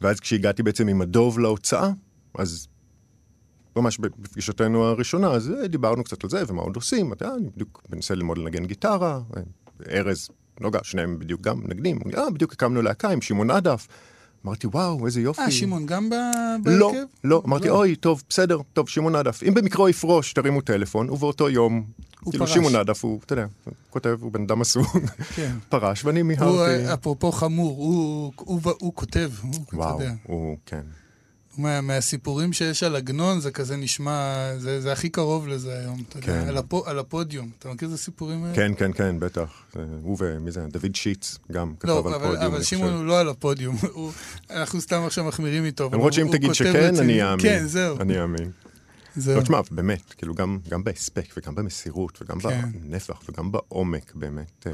ואז 0.00 0.20
כשהגעתי 0.20 0.62
בעצם 0.62 0.88
עם 0.88 1.02
הדוב 1.02 1.38
להוצאה, 1.38 1.90
אז 2.38 2.68
ממש 3.76 3.98
בפגישתנו 3.98 4.84
הראשונה, 4.84 5.30
אז 5.30 5.50
אה, 5.50 5.68
דיברנו 5.68 6.04
קצת 6.04 6.24
על 6.24 6.30
זה, 6.30 6.42
ומה 6.46 6.62
עוד 6.62 6.76
עושים. 6.76 7.12
אתה, 7.12 7.34
אני 7.34 7.50
בדיוק 7.54 7.82
מנסה 7.90 8.14
ללמוד 8.14 8.38
לנגן 8.38 8.64
גיטרה, 8.64 9.20
אה, 9.36 9.42
ארז, 9.90 10.28
נוגה, 10.60 10.78
שניהם 10.82 11.18
בדיוק 11.18 11.40
גם 11.40 11.60
מנגנים. 11.60 11.98
אה, 12.16 12.30
בדיוק 12.30 12.52
הקמנו 12.52 12.82
להקה 12.82 13.10
עם 13.10 13.20
שמעון 13.20 13.50
עדף. 13.50 13.86
אמרתי, 14.46 14.66
וואו, 14.66 15.06
איזה 15.06 15.20
יופי. 15.20 15.42
אה, 15.42 15.50
שמעון 15.50 15.86
גם 15.86 16.10
בהרכב? 16.10 16.68
לא, 16.70 16.92
לא. 17.24 17.42
אמרתי, 17.46 17.68
לא. 17.68 17.74
אוי, 17.74 17.96
טוב, 17.96 18.22
בסדר, 18.28 18.58
טוב, 18.72 18.88
שמעון 18.88 19.16
עדף. 19.16 19.42
אם 19.42 19.54
במקרה 19.54 19.80
הוא 19.82 19.88
יפרוש, 19.88 20.32
תרימו 20.32 20.60
טלפון, 20.60 21.10
ובאותו 21.10 21.50
יום... 21.50 21.84
כאילו 22.30 22.46
פרש. 22.46 22.54
שמעון 22.54 22.76
עדף, 22.76 23.04
הוא, 23.04 23.20
אתה 23.24 23.32
יודע, 23.32 23.46
הוא 23.64 23.74
כותב, 23.90 24.16
הוא 24.20 24.32
בן 24.32 24.42
אדם 24.42 24.58
מסור. 24.58 24.84
כן. 25.34 25.56
פרש, 25.68 26.04
ואני 26.04 26.22
מיהרתי. 26.22 26.44
הוא, 26.44 26.94
אפרופו 26.94 27.32
חמור, 27.32 27.76
הוא, 27.76 28.32
הוא, 28.36 28.60
הוא, 28.64 28.72
הוא 28.80 28.92
כותב, 28.94 29.30
הוא, 29.42 29.54
וואו, 29.72 29.96
אתה 29.96 30.04
יודע. 30.04 30.14
הוא, 30.22 30.56
כן. 30.66 30.82
מה, 31.58 31.80
מהסיפורים 31.80 32.52
שיש 32.52 32.82
על 32.82 32.96
עגנון, 32.96 33.40
זה 33.40 33.50
כזה 33.50 33.76
נשמע, 33.76 34.36
זה, 34.58 34.80
זה 34.80 34.92
הכי 34.92 35.08
קרוב 35.08 35.48
לזה 35.48 35.78
היום, 35.78 36.02
אתה 36.08 36.20
כן. 36.20 36.32
יודע, 36.32 36.48
על, 36.48 36.56
הפ, 36.56 36.74
על 36.74 36.98
הפודיום. 36.98 37.50
אתה 37.58 37.68
מכיר 37.68 37.88
את 37.88 37.94
הסיפורים 37.94 38.44
האלה? 38.44 38.56
כן, 38.56 38.72
כן, 38.78 38.92
כן, 38.92 39.20
בטח. 39.20 39.62
הוא 40.02 40.16
ומי 40.20 40.50
זה? 40.50 40.66
דוד 40.70 40.94
שיץ 40.94 41.38
גם 41.52 41.74
כתב 41.80 41.88
לא, 41.88 41.98
על 42.06 42.14
אבל, 42.14 42.26
פודיום. 42.26 42.44
אבל 42.44 42.62
שמעון 42.62 42.92
הוא 42.92 43.04
לא 43.04 43.20
על 43.20 43.28
הפודיום, 43.28 43.76
הוא, 43.92 44.12
אנחנו 44.50 44.80
סתם 44.80 45.02
עכשיו 45.06 45.24
מחמירים 45.24 45.64
איתו. 45.64 45.90
למרות 45.92 46.12
שאם 46.12 46.28
תגיד 46.32 46.54
שכן, 46.54 46.96
אני 46.98 47.22
אאמין. 47.22 47.40
כן, 47.42 47.66
זהו. 47.66 48.00
אני 48.00 48.22
אאמין. 48.22 48.50
זהו. 49.16 49.36
לא, 49.36 49.42
תשמע, 49.42 49.60
באמת, 49.70 50.14
כאילו 50.18 50.34
גם, 50.34 50.58
גם 50.68 50.84
בהספק 50.84 51.26
וגם 51.36 51.54
במסירות 51.54 52.22
וגם 52.22 52.40
כן. 52.40 52.68
בנפח 52.72 53.22
וגם 53.28 53.52
בעומק, 53.52 54.12
באמת. 54.14 54.66
אה, 54.66 54.72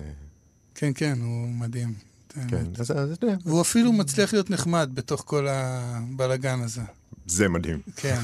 כן, 0.75 0.93
כן, 0.95 1.19
הוא 1.21 1.49
מדהים. 1.49 2.08
כן, 2.49 2.65
אז 2.79 2.91
אתה 2.91 3.27
יודע. 3.27 3.37
והוא 3.45 3.61
אפילו 3.61 3.93
מצליח 3.93 4.33
להיות 4.33 4.51
נחמד 4.51 4.91
בתוך 4.95 5.23
כל 5.27 5.47
הבלגן 5.49 6.61
הזה. 6.61 6.83
זה 7.27 7.49
מדהים. 7.49 7.81
כן. 7.97 8.21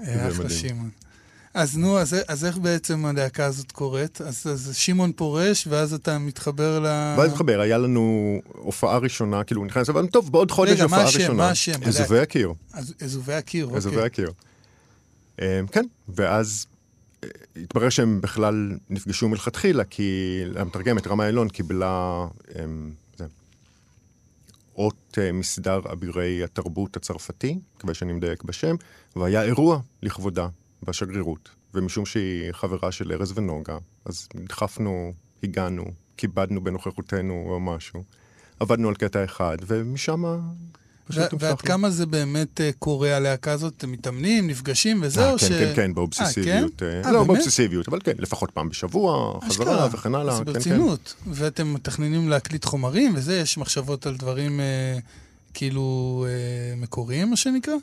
אחלה 0.02 0.50
שמעון. 0.50 0.90
אז 1.54 1.78
נו, 1.78 1.98
אז, 1.98 2.16
אז 2.28 2.44
איך 2.44 2.58
בעצם 2.58 3.06
הלהקה 3.06 3.44
הזאת 3.44 3.72
קורית? 3.72 4.20
אז, 4.20 4.46
אז 4.46 4.76
שמעון 4.76 5.12
פורש, 5.12 5.66
ואז 5.66 5.94
אתה 5.94 6.18
מתחבר 6.18 6.80
ל... 6.80 6.84
ואז 7.18 7.30
מתחבר, 7.30 7.60
היה 7.60 7.78
לנו 7.78 8.36
הופעה 8.52 8.98
ראשונה, 8.98 9.44
כאילו 9.44 9.60
הוא 9.60 9.66
נכנס, 9.66 9.88
אבל 9.88 10.06
טוב, 10.06 10.32
בעוד 10.32 10.50
חודש 10.50 10.80
הופעה 10.80 11.04
ראשונה. 11.04 11.24
רגע, 11.24 11.32
מה 11.32 11.50
השם? 11.50 11.72
מה 11.76 11.80
השם? 11.80 12.02
אזובי 12.02 12.20
הקיר. 12.20 12.52
אזובי 13.00 13.34
הקיר, 13.34 13.64
אוקיי. 13.64 13.76
אזובי 13.76 14.02
הקיר. 14.02 14.32
אמ, 15.40 15.46
כן, 15.72 15.84
ואז 16.08 16.66
אה, 16.70 16.75
התברר 17.56 17.88
שהם 17.88 18.20
בכלל 18.20 18.78
נפגשו 18.90 19.28
מלכתחילה, 19.28 19.84
כי 19.84 20.42
המתרגמת, 20.56 21.06
רמה 21.06 21.26
אילון, 21.26 21.48
קיבלה... 21.48 22.26
אמ, 22.58 22.90
אות 24.76 25.18
אה, 25.18 25.32
מסדר 25.32 25.80
אבירי 25.92 26.44
התרבות 26.44 26.96
הצרפתי, 26.96 27.58
מקווה 27.76 27.94
שאני 27.94 28.12
מדייק 28.12 28.42
בשם, 28.42 28.76
והיה 29.16 29.42
אירוע 29.42 29.80
לכבודה 30.02 30.48
בשגרירות. 30.82 31.48
ומשום 31.74 32.06
שהיא 32.06 32.52
חברה 32.52 32.92
של 32.92 33.12
ארז 33.12 33.32
ונוגה, 33.38 33.78
אז 34.04 34.28
נדחפנו, 34.34 35.12
הגענו, 35.42 35.84
כיבדנו 36.16 36.64
בנוכחותנו 36.64 37.46
או 37.48 37.60
משהו. 37.60 38.04
עבדנו 38.60 38.88
על 38.88 38.94
קטע 38.94 39.24
אחד, 39.24 39.56
ומשם 39.66 40.24
פשוט 41.08 41.32
הובטח 41.32 41.42
לי. 41.42 41.48
ועד 41.48 41.60
כמה 41.60 41.90
זה 41.90 42.06
באמת 42.06 42.60
אה, 42.60 42.70
קורה, 42.78 43.16
הלהקה 43.16 43.52
הזאת? 43.52 43.74
אתם 43.76 43.92
מתאמנים, 43.92 44.46
נפגשים 44.46 45.00
וזהו? 45.02 45.24
אה, 45.24 45.38
כן, 45.38 45.48
כן, 45.48 45.72
כן, 45.76 45.94
באובססיביות. 45.94 46.82
אה, 46.82 47.02
כן? 47.02 47.12
לא, 47.12 47.24
באובססיביות, 47.24 47.88
אבל 47.88 47.98
כן, 48.04 48.12
לפחות 48.18 48.50
פעם 48.50 48.68
בשבוע, 48.68 49.40
חזרה 49.48 49.88
וכן 49.92 50.14
הלאה. 50.14 50.34
אז 50.34 50.38
כן, 50.38 50.44
כן. 50.44 50.52
ברצינות. 50.52 51.14
ואתם 51.26 51.74
מתכננים 51.74 52.28
להקליט 52.28 52.64
חומרים 52.64 53.12
וזה, 53.16 53.36
יש 53.38 53.58
מחשבות 53.58 54.06
על 54.06 54.16
דברים 54.16 54.60
כאילו 55.54 56.26
מקוריים, 56.76 57.30
מה 57.30 57.36
שנקרא? 57.36 57.74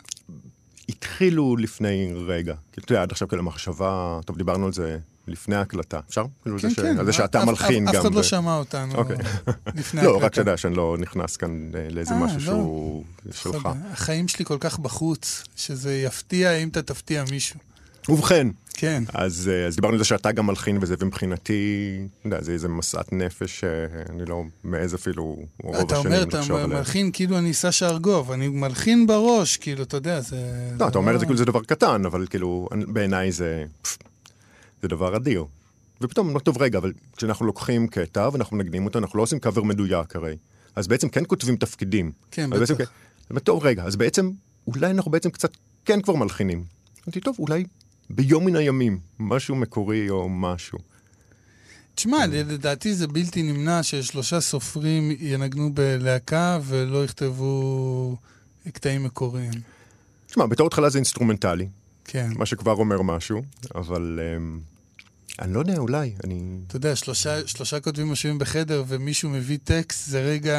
התחילו 0.90 1.58
לפני 1.58 2.14
רגע. 2.28 2.54
כי 2.72 2.82
אתה 2.82 2.92
יודע, 2.92 3.02
עד 3.02 3.12
עכשיו 3.12 3.28
כאילו 3.28 3.44
מחשבה, 3.44 4.20
טוב, 4.26 4.38
דיברנו 4.38 4.66
על 4.66 4.74
זה 4.74 4.98
לפני 5.28 5.56
ההקלטה. 5.56 6.00
אפשר? 6.10 6.26
כאילו 6.44 6.60
כן, 6.60 6.74
כן. 6.74 7.00
על 7.00 7.06
זה 7.06 7.14
שאתה 7.14 7.46
מלחין 7.46 7.86
גם. 7.86 7.96
אף 7.96 8.02
אחד 8.02 8.14
לא 8.14 8.24
שמע 8.24 8.56
אותנו 8.56 8.96
אוקיי. 8.96 9.18
לפני 9.76 10.02
ההקלטה. 10.02 10.20
לא, 10.20 10.26
רק 10.26 10.36
שתדע 10.36 10.58
שאני 10.58 10.76
לא 10.76 10.96
נכנס 11.00 11.38
כאן 11.38 11.72
אה, 11.76 11.88
לאיזה 11.90 12.14
משהו 12.14 12.38
לא. 12.38 12.44
שהוא 12.44 13.04
שלך. 13.32 13.70
החיים 13.92 14.28
שלי 14.28 14.46
כל 14.46 14.58
כך 14.60 14.80
בחוץ, 14.80 15.44
שזה 15.56 15.96
יפתיע 15.96 16.52
אם 16.52 16.68
אתה 16.68 16.82
תפתיע 16.82 17.24
מישהו. 17.32 17.60
ובכן, 18.10 18.48
כן. 18.74 19.04
אז, 19.14 19.50
אה, 19.54 19.68
אז 19.68 19.76
דיברנו 19.76 19.94
על 19.94 20.00
זה 20.00 20.06
שאתה 20.06 20.32
גם 20.32 20.46
מלחין 20.46 20.78
וזה, 20.82 20.96
ומבחינתי, 21.00 21.98
אתה 22.20 22.28
יודע, 22.28 22.42
זה 22.42 22.52
איזה 22.52 22.68
משאת 22.68 23.14
נפש 23.14 23.60
שאני 23.60 24.26
לא 24.26 24.44
מעז 24.64 24.96
אפילו 24.96 25.38
רוב 25.64 25.76
אתה 25.76 25.96
השנים 25.98 26.14
אומר, 26.14 26.26
לחשוב 26.26 26.56
אתה 26.56 26.64
עליה. 26.64 26.78
מלחין 26.78 27.12
כאילו 27.14 27.38
אני 27.38 27.54
סשה 27.54 27.88
ארגוב, 27.88 28.32
אני 28.32 28.48
מלחין 28.48 29.08
בראש, 29.08 29.58
כאילו, 29.58 29.84
אתה 29.84 29.98
יודע, 29.98 30.22
זה... 30.22 30.38
לא, 30.80 30.88
אתה 30.88 30.98
אומר 30.98 31.16
את 31.16 31.20
זה 31.20 31.26
כאילו 31.26 31.38
זה 31.38 31.46
דבר 31.46 31.64
קטן, 31.64 32.06
אבל 32.06 32.28
כאילו, 32.30 32.70
בעיניי 32.88 33.32
זה, 33.32 33.66
זה 34.84 34.88
דבר 34.88 35.16
אדיר. 35.16 35.46
ופתאום, 36.02 36.34
לא 36.34 36.40
טוב 36.40 36.62
רגע, 36.62 36.78
אבל 36.78 36.94
כשאנחנו 37.18 37.46
לוקחים 37.46 37.88
קטע 37.88 38.30
ואנחנו 38.34 38.58
מנגנים 38.58 38.86
אותו, 38.86 39.00
אנחנו 39.00 39.18
לא 39.18 39.24
עושים 39.24 39.40
קאבר 39.40 39.64
מדויק 39.64 40.16
הרי. 40.16 40.36
אז 40.76 40.88
בעצם 40.88 41.10
כן 41.10 41.24
כותבים 41.28 41.56
תפקידים. 41.56 42.12
כן, 42.32 42.54
אז 42.54 42.60
בעצם 42.60 42.74
בטח. 42.74 42.92
כן- 43.30 43.40
טוב 43.40 43.64
רגע, 43.64 43.84
אז 43.84 43.96
בעצם, 43.96 44.32
אולי 44.68 44.92
אנחנו 44.92 45.12
בעצם 45.12 45.30
קצת 45.30 45.52
כן 45.86 46.02
כבר 46.02 46.16
מלחינים. 46.16 46.64
אמרתי, 47.08 47.20
טוב, 47.20 47.36
אולי 47.40 47.64
ביום 48.10 48.46
מן 48.46 48.56
הימים, 48.56 49.00
משהו 49.20 49.56
מקורי 49.56 50.10
או 50.10 50.30
משהו. 50.30 50.80
תשמע, 51.96 52.26
לדעתי 52.28 52.94
זה 52.96 53.08
בלתי 53.08 53.44
נמנע 53.44 53.84
ששלושה 53.84 54.42
סופרים 54.42 55.12
ינגנו 55.20 55.74
בלהקה 55.74 56.60
ולא 56.64 57.04
יכתבו 57.04 58.18
קטעים 58.74 59.04
מקוריים. 59.04 59.54
תשמע, 60.28 60.46
בתור 60.46 60.68
התחלה 60.68 60.90
זה 60.90 60.98
אינסטרומנטלי, 60.98 61.68
כן. 62.06 62.30
מה 62.36 62.46
שכבר 62.46 62.72
אומר 62.74 63.02
משהו, 63.02 63.42
אבל 63.76 64.20
אמ, 64.38 64.60
אני 65.42 65.54
לא 65.54 65.60
יודע, 65.60 65.78
אולי, 65.78 66.14
אני... 66.24 66.42
אתה 66.68 66.76
יודע, 66.76 66.96
שלושה, 66.96 67.48
שלושה 67.48 67.80
כותבים 67.80 68.08
יושבים 68.08 68.40
בחדר 68.40 68.84
ומישהו 68.88 69.30
מביא 69.30 69.58
טקסט, 69.64 70.10
זה 70.10 70.22
רגע, 70.22 70.58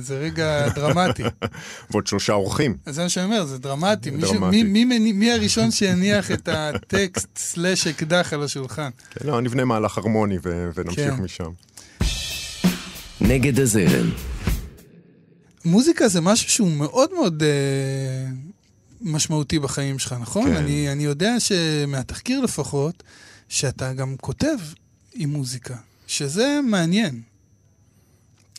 זה 0.00 0.18
רגע 0.18 0.68
דרמטי. 0.68 1.22
ועוד 1.90 2.06
שלושה 2.06 2.32
אורחים. 2.32 2.76
אז 2.86 2.94
זה 2.94 3.02
מה 3.02 3.08
שאני 3.08 3.26
אומר, 3.26 3.44
זה 3.44 3.58
דרמטי. 3.58 4.10
מישהו, 4.10 4.32
דרמטי. 4.32 4.62
מי, 4.62 4.84
מי, 4.84 4.98
מי, 4.98 5.12
מי 5.12 5.32
הראשון 5.32 5.70
שיניח 5.70 6.30
את 6.30 6.48
הטקסט 6.52 7.28
סלאש 7.36 7.86
אקדח 7.86 8.32
על 8.32 8.42
השולחן? 8.42 8.90
כן, 9.10 9.26
לא, 9.26 9.40
נבנה 9.40 9.64
מהלך 9.64 9.98
הרמוני 9.98 10.38
ו- 10.42 10.70
ונמשיך 10.74 11.14
כן. 11.14 11.22
משם. 11.22 11.50
נגד 13.20 13.60
הזרם, 13.60 14.10
מוזיקה 15.64 16.08
זה 16.08 16.20
משהו 16.20 16.50
שהוא 16.50 16.70
מאוד 16.70 17.10
מאוד 17.14 17.42
אה, 17.42 17.48
משמעותי 19.00 19.58
בחיים 19.58 19.98
שלך, 19.98 20.14
נכון? 20.20 20.44
כן. 20.44 20.56
אני, 20.56 20.92
אני 20.92 21.04
יודע 21.04 21.40
שמהתחקיר 21.40 22.40
לפחות, 22.40 23.02
שאתה 23.50 23.92
גם 23.92 24.16
כותב 24.20 24.56
עם 25.12 25.30
מוזיקה, 25.30 25.76
שזה 26.06 26.60
מעניין. 26.64 27.22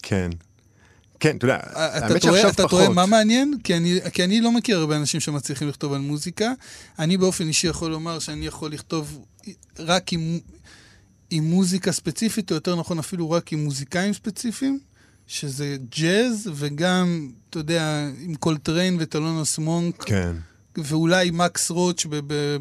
כן. 0.01 0.29
כן, 1.19 1.37
אתה 1.37 1.45
יודע, 1.45 1.57
אתה 1.57 2.05
האמת 2.05 2.21
שעכשיו 2.21 2.49
אתה 2.49 2.63
פחות. 2.63 2.69
טועה 2.69 2.89
מה 2.89 3.05
מעניין? 3.05 3.53
כי 3.63 3.77
אני, 3.77 3.99
כי 4.13 4.23
אני 4.23 4.41
לא 4.41 4.51
מכיר 4.51 4.77
הרבה 4.77 4.97
אנשים 4.97 5.19
שמצליחים 5.19 5.67
לכתוב 5.67 5.93
על 5.93 6.01
מוזיקה. 6.01 6.51
אני 6.99 7.17
באופן 7.17 7.47
אישי 7.47 7.67
יכול 7.67 7.91
לומר 7.91 8.19
שאני 8.19 8.45
יכול 8.45 8.71
לכתוב 8.71 9.25
רק 9.79 10.13
עם, 10.13 10.39
עם 11.29 11.43
מוזיקה 11.43 11.91
ספציפית, 11.91 12.51
או 12.51 12.55
יותר 12.55 12.75
נכון 12.75 12.99
אפילו 12.99 13.31
רק 13.31 13.53
עם 13.53 13.63
מוזיקאים 13.63 14.13
ספציפיים, 14.13 14.79
שזה 15.27 15.77
ג'אז, 15.99 16.49
וגם, 16.55 17.31
אתה 17.49 17.59
יודע, 17.59 18.07
עם 18.21 18.35
קולטריין 18.35 18.97
ות'לוניוס 18.99 19.57
מונק, 19.57 20.03
כן. 20.03 20.35
ואולי 20.77 21.29
מקס 21.33 21.71
רואץ' 21.71 22.05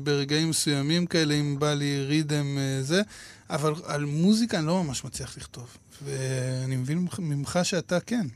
ברגעים 0.03 0.51
מסוימים 0.51 1.07
כאלה, 1.07 1.35
אם 1.35 1.57
בא 1.59 1.75
לי 1.75 2.05
רידם 2.05 2.59
אה, 2.59 2.83
זה, 2.83 3.03
אבל 3.51 3.73
על 3.87 4.05
מוזיקה 4.05 4.59
אני 4.59 4.66
לא 4.66 4.85
ממש 4.85 5.05
מצליח 5.05 5.37
לכתוב. 5.37 5.77
ואני 6.05 6.77
מבין 6.77 6.99
ממך- 6.99 7.18
ממך 7.18 7.59
שאתה 7.62 8.01
כן. 8.01 8.27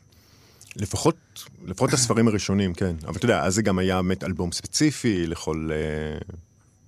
לפחות, 0.77 1.17
לפחות 1.67 1.93
הספרים 1.95 2.29
הראשונים, 2.29 2.75
כן. 2.75 2.97
אבל 3.07 3.17
אתה 3.17 3.25
יודע, 3.25 3.43
אז 3.45 3.55
זה 3.55 3.63
גם 3.63 3.79
היה 3.79 4.03
באמת 4.03 4.25
אלבום 4.25 4.53
ספציפי 4.53 5.27
לכל, 5.27 5.71
אה, 5.73 6.19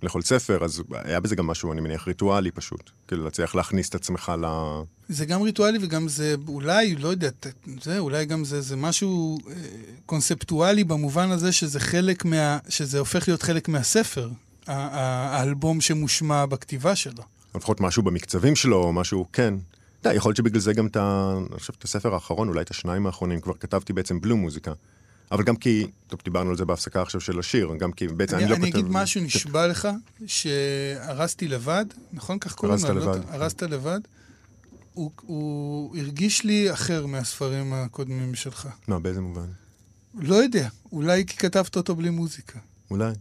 לכל 0.03 0.23
ספר, 0.23 0.65
אז 0.65 0.83
היה 0.91 1.21
בזה 1.21 1.37
גם 1.37 1.47
משהו, 1.47 1.73
אני 1.73 1.81
מניח, 1.81 2.09
ריטואלי 2.09 2.51
פשוט. 2.51 2.91
כאילו, 3.09 3.25
להצליח 3.25 3.55
להכניס 3.55 3.89
את 3.89 3.95
עצמך 3.95 4.33
ל... 4.41 4.47
זה 5.09 5.25
גם 5.25 5.43
ריטואלי 5.43 5.79
וגם 5.83 6.09
זה 6.09 6.35
אולי, 6.49 6.95
לא 6.95 7.09
יודע, 7.09 7.31
זה 7.83 7.99
אולי 7.99 8.25
גם 8.25 8.45
זה, 8.45 8.61
זה 8.61 8.77
משהו 8.77 9.39
אה, 9.49 9.55
קונספטואלי 10.07 10.85
במובן 10.85 11.31
הזה 11.31 11.53
שזה 11.53 11.81
חלק 11.81 12.25
מה... 12.25 12.59
שזה 12.69 12.99
הופך 12.99 13.29
להיות 13.29 13.43
חלק 13.43 13.69
מהספר, 13.69 14.31
האלבום 14.67 15.81
שמושמע 15.81 16.47
בכתיבה 16.47 16.97
שלו. 16.97 17.23
לפחות 17.55 17.81
משהו 17.81 18.03
במקצבים 18.03 18.57
שלו, 18.57 18.77
או 18.77 18.93
משהו, 18.93 19.27
כן. 19.33 19.55
אתה 20.01 20.09
יודע, 20.09 20.17
יכול 20.17 20.29
להיות 20.31 20.37
שבגלל 20.37 20.61
זה 20.61 20.73
גם 20.73 20.87
את 20.87 20.97
ה... 20.97 21.35
אני 21.51 21.59
חושב 21.59 21.73
את 21.79 21.85
הספר 21.85 22.15
האחרון, 22.15 22.49
אולי 22.49 22.61
את 22.61 22.71
השניים 22.71 23.07
האחרונים, 23.07 23.41
כבר 23.41 23.53
כתבתי 23.61 23.93
בעצם 23.93 24.21
בלו 24.21 24.37
מוזיקה. 24.37 24.73
אבל 25.33 25.45
גם 25.45 25.57
כי, 25.57 25.87
טוב, 26.07 26.21
דיברנו 26.25 26.51
על 26.51 26.57
זה 26.57 26.65
בהפסקה 26.65 27.03
עכשיו 27.03 27.21
של 27.21 27.39
השיר, 27.39 27.71
גם 27.79 27.93
כי 27.93 28.09
בעצם 28.09 28.37
אני, 28.37 28.45
אני, 28.45 28.51
לא 28.51 28.57
אני 28.57 28.67
כותב... 28.67 28.79
אגיד 28.79 28.93
משהו, 28.93 29.21
נשבע 29.21 29.67
לך, 29.67 29.89
שהרסתי 30.27 31.49
לבד, 31.49 31.85
נכון 32.13 32.39
כך 32.39 32.55
קוראים 32.55 32.73
הרסת 32.73 32.89
לו? 32.89 32.97
אני 32.97 33.07
לא 33.07 33.15
לבד. 33.17 33.29
הרסת 33.29 33.63
לבד. 33.63 34.01
הוא, 34.93 35.11
הוא 35.23 35.97
הרגיש 35.97 36.45
לי 36.45 36.73
אחר 36.73 37.07
מהספרים 37.07 37.73
הקודמים 37.73 38.35
שלך. 38.35 38.69
לא, 38.89 38.99
באיזה 38.99 39.21
מובן? 39.21 39.47
לא 40.15 40.35
יודע, 40.35 40.69
אולי 40.93 41.27
כי 41.27 41.37
כתבת 41.37 41.77
אותו 41.77 41.97
בלי 41.97 42.11
מוזיקה. 42.11 42.59
אולי, 42.91 43.13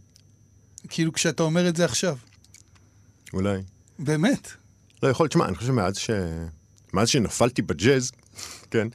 כאילו 0.88 1.12
כשאתה 1.12 1.42
אומר 1.42 1.68
את 1.68 1.76
זה 1.76 1.84
עכשיו. 1.84 2.16
אולי. 3.32 3.62
באמת. 3.98 4.50
לא 5.02 5.08
יכול 5.08 5.24
להיות, 5.24 5.32
שמע, 5.32 5.46
אני 5.48 5.54
חושב 5.54 5.66
שמאז 5.68 5.96
ש... 5.96 6.10
מאז 6.92 7.08
שנפלתי 7.08 7.62
בג'אז, 7.62 8.12
כן, 8.70 8.88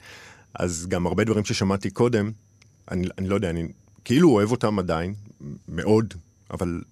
אז 0.54 0.86
גם 0.88 1.06
הרבה 1.06 1.24
דברים 1.24 1.44
ששמעתי 1.44 1.90
קודם, 1.90 2.32
אני, 2.90 3.06
אני 3.18 3.28
לא 3.28 3.34
יודע, 3.34 3.50
אני 3.50 3.68
כאילו 4.04 4.30
אוהב 4.30 4.50
אותם 4.50 4.78
עדיין, 4.78 5.14
מאוד, 5.68 6.14
אבל 6.50 6.82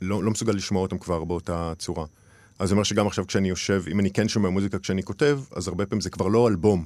לא, 0.00 0.24
לא 0.24 0.30
מסוגל 0.30 0.52
לשמוע 0.52 0.82
אותם 0.82 0.98
כבר 0.98 1.24
באותה 1.24 1.72
צורה. 1.78 2.06
אז 2.58 2.68
זה 2.68 2.74
אומר 2.74 2.82
שגם 2.82 3.06
עכשיו 3.06 3.26
כשאני 3.26 3.48
יושב, 3.48 3.84
אם 3.90 4.00
אני 4.00 4.10
כן 4.10 4.28
שומע 4.28 4.48
מוזיקה 4.48 4.78
כשאני 4.78 5.02
כותב, 5.02 5.40
אז 5.56 5.68
הרבה 5.68 5.86
פעמים 5.86 6.00
זה 6.00 6.10
כבר 6.10 6.28
לא 6.28 6.48
אלבום, 6.48 6.84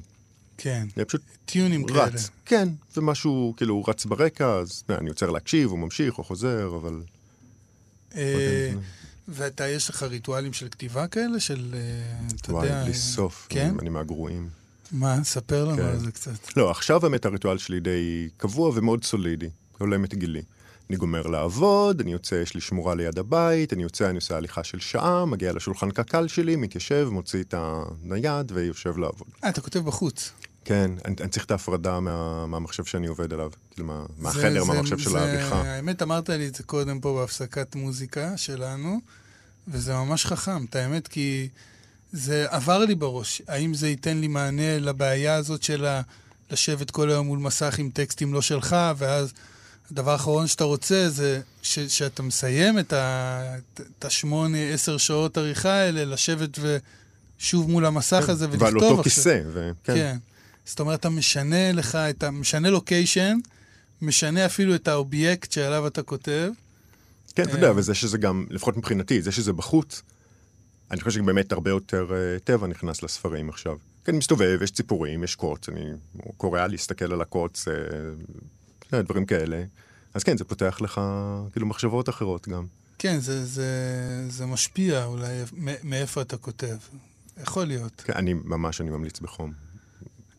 כן. 0.57 0.87
זה 0.95 1.05
פשוט 1.05 1.21
טיונים 1.45 1.85
כאלה. 1.85 2.03
רץ. 2.05 2.29
כן, 2.45 2.69
ומשהו 2.97 3.53
כאילו 3.57 3.83
רץ 3.87 4.05
ברקע, 4.05 4.53
אז 4.55 4.71
אתה 4.71 4.93
יודע, 4.93 5.01
אני 5.01 5.09
עוצר 5.09 5.29
להקשיב, 5.29 5.69
הוא 5.69 5.79
ממשיך, 5.79 6.17
או 6.17 6.23
חוזר, 6.23 6.75
אבל... 6.75 7.01
אה, 8.15 8.71
ואתה, 9.27 9.67
יש 9.67 9.89
לך 9.89 10.03
ריטואלים 10.03 10.53
של 10.53 10.69
כתיבה 10.69 11.07
כאלה? 11.07 11.39
של, 11.39 11.73
אה, 11.73 12.27
אתה 12.41 12.53
וואי, 12.53 12.65
יודע... 12.65 12.81
בלי 12.83 12.91
אה, 12.91 12.97
סוף, 12.97 13.47
כן? 13.49 13.69
אני, 13.69 13.79
אני 13.79 13.89
מהגרועים. 13.89 14.49
מה? 14.93 15.23
ספר 15.23 15.65
לנו 15.65 15.77
כן. 15.77 15.83
על 15.83 15.99
זה 15.99 16.11
קצת. 16.11 16.57
לא, 16.57 16.71
עכשיו 16.71 16.99
באמת 16.99 17.25
הריטואל 17.25 17.57
שלי 17.57 17.79
די 17.79 18.29
קבוע 18.37 18.71
ומאוד 18.75 19.03
סולידי, 19.03 19.49
הולם 19.77 20.05
את 20.05 20.13
גילי. 20.15 20.41
אני 20.89 20.97
גומר 20.97 21.21
לעבוד, 21.27 22.01
אני 22.01 22.11
יוצא, 22.11 22.35
יש 22.35 22.55
לי 22.55 22.61
שמורה 22.61 22.95
ליד 22.95 23.19
הבית, 23.19 23.73
אני 23.73 23.83
יוצא, 23.83 24.09
אני 24.09 24.15
עושה 24.15 24.37
הליכה 24.37 24.63
של 24.63 24.79
שעה, 24.79 25.25
מגיע 25.25 25.53
לשולחן 25.53 25.91
קק"ל 25.91 26.27
שלי, 26.27 26.55
מתיישב, 26.55 27.07
מוציא 27.11 27.43
את 27.43 27.53
הנייד 27.57 28.51
ויושב 28.51 28.97
לעבוד. 28.97 29.27
אה, 29.43 29.49
אתה 29.49 29.61
כותב 29.61 29.79
בחוץ. 29.79 30.31
כן, 30.65 30.91
אני, 31.05 31.15
אני 31.21 31.29
צריך 31.29 31.45
את 31.45 31.51
ההפרדה 31.51 31.99
מה, 31.99 32.45
מהמחשב 32.47 32.85
שאני 32.85 33.07
עובד 33.07 33.33
עליו, 33.33 33.51
כאילו 33.71 33.87
מה, 33.87 34.05
זה- 34.17 34.23
מהחדר, 34.23 34.63
זה- 34.65 34.73
מהמחשב 34.73 34.97
של 34.97 35.15
העריכה. 35.17 35.61
האמת, 35.61 36.01
אמרת 36.01 36.29
לי 36.29 36.47
את 36.47 36.55
זה 36.55 36.63
קודם 36.63 36.99
פה 36.99 37.17
בהפסקת 37.21 37.75
מוזיקה 37.75 38.37
שלנו, 38.37 38.99
וזה 39.67 39.93
ממש 39.93 40.25
חכם, 40.25 40.65
את 40.69 40.75
האמת, 40.75 41.07
כי 41.07 41.47
זה 42.13 42.45
עבר 42.49 42.77
לי 42.85 42.95
בראש. 42.95 43.41
האם 43.47 43.73
זה 43.73 43.89
ייתן 43.89 44.17
לי 44.17 44.27
מענה 44.27 44.79
לבעיה 44.79 45.35
הזאת 45.35 45.63
של 45.63 45.85
ה- 45.85 46.01
לשבת 46.51 46.91
כל 46.91 47.09
היום 47.09 47.27
מול 47.27 47.39
מסך 47.39 47.79
עם 47.79 47.89
טקסטים 47.93 48.33
לא 48.33 48.41
שלך, 48.41 48.75
ואז 48.97 49.33
הדבר 49.91 50.11
האחרון 50.11 50.47
שאתה 50.47 50.63
רוצה 50.63 51.09
זה 51.09 51.41
ש- 51.61 51.79
שאתה 51.79 52.23
מסיים 52.23 52.79
את 52.79 52.93
ה- 52.93 53.55
השמונה, 54.01 54.57
עשר 54.57 54.97
שעות 54.97 55.37
עריכה 55.37 55.69
האלה, 55.73 56.05
לשבת 56.05 56.59
ושוב 57.39 57.71
מול 57.71 57.85
המסך 57.85 58.29
הזה 58.29 58.45
ולכתוב 58.45 58.61
ועל 58.63 58.75
אותו 58.75 58.87
עכשיו. 58.89 59.03
כיסא, 59.03 59.41
וכן. 59.53 59.73
כן. 59.95 60.17
זאת 60.65 60.79
אומרת, 60.79 60.99
אתה 60.99 61.09
משנה 61.09 61.71
לך 61.71 61.95
את 61.95 62.23
ה... 62.23 62.31
משנה 62.31 62.69
לוקיישן, 62.69 63.37
משנה 64.01 64.45
אפילו 64.45 64.75
את 64.75 64.87
האובייקט 64.87 65.51
שעליו 65.51 65.87
אתה 65.87 66.01
כותב. 66.03 66.49
כן, 67.35 67.43
אתה 67.43 67.51
יודע, 67.55 67.71
וזה 67.75 67.93
שזה 67.93 68.17
גם, 68.17 68.45
לפחות 68.49 68.77
מבחינתי, 68.77 69.21
זה 69.21 69.31
שזה 69.31 69.53
בחוץ, 69.53 70.01
אני 70.93 71.01
חושב 71.01 71.21
שבאמת 71.21 71.51
הרבה 71.51 71.69
יותר 71.69 72.07
אה, 72.15 72.39
טבע 72.39 72.67
נכנס 72.67 73.03
לספרים 73.03 73.49
עכשיו. 73.49 73.77
כן, 74.03 74.15
מסתובב, 74.15 74.59
יש 74.63 74.71
ציפורים, 74.71 75.23
יש 75.23 75.35
קוץ, 75.35 75.69
אני 75.69 75.91
קורא 76.37 76.67
להסתכל 76.67 77.13
על 77.13 77.21
הקוץ, 77.21 77.67
אה, 77.67 77.73
אה, 78.93 79.01
דברים 79.01 79.25
כאלה. 79.25 79.63
אז 80.13 80.23
כן, 80.23 80.37
זה 80.37 80.43
פותח 80.43 80.77
לך 80.81 81.01
כאילו 81.51 81.67
מחשבות 81.67 82.09
אחרות 82.09 82.47
גם. 82.47 82.65
כן, 82.99 83.19
זה, 83.19 83.45
זה, 83.45 83.67
זה 84.29 84.45
משפיע 84.45 85.05
אולי 85.05 85.43
מאיפה 85.83 86.21
אתה 86.21 86.37
כותב. 86.37 86.75
יכול 87.43 87.65
להיות. 87.65 88.01
כן, 88.05 88.13
אני 88.15 88.33
ממש, 88.33 88.81
אני 88.81 88.89
ממליץ 88.89 89.19
בחום. 89.19 89.53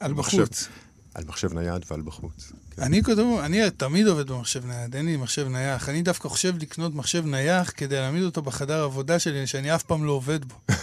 על. 0.01 0.15
בחוץ. 0.15 0.69
על 1.15 1.25
מחשב 1.27 1.53
נייד 1.53 1.85
ועל 1.91 2.03
בחוץ. 2.05 2.53
כן. 2.77 2.83
אני 2.83 3.03
כותב, 3.03 3.23
אני 3.45 3.71
תמיד 3.77 4.07
עובד 4.07 4.31
במחשב 4.31 4.67
נייד, 4.67 4.97
אין 4.97 5.07
לי 5.07 5.17
מחשב 5.17 5.49
נייח. 5.49 5.89
אני 5.89 6.03
דווקא 6.03 6.29
חושב 6.29 6.55
לקנות 6.59 6.95
מחשב 6.95 7.27
נייח 7.27 7.73
כדי 7.77 7.97
להעמיד 7.97 8.23
אותו 8.23 8.43
בחדר 8.43 8.81
העבודה 8.81 9.19
שלי, 9.19 9.47
שאני 9.47 9.75
אף 9.75 9.83
פעם 9.83 10.05
לא 10.05 10.13
עובד 10.13 10.45
בו. 10.45 10.55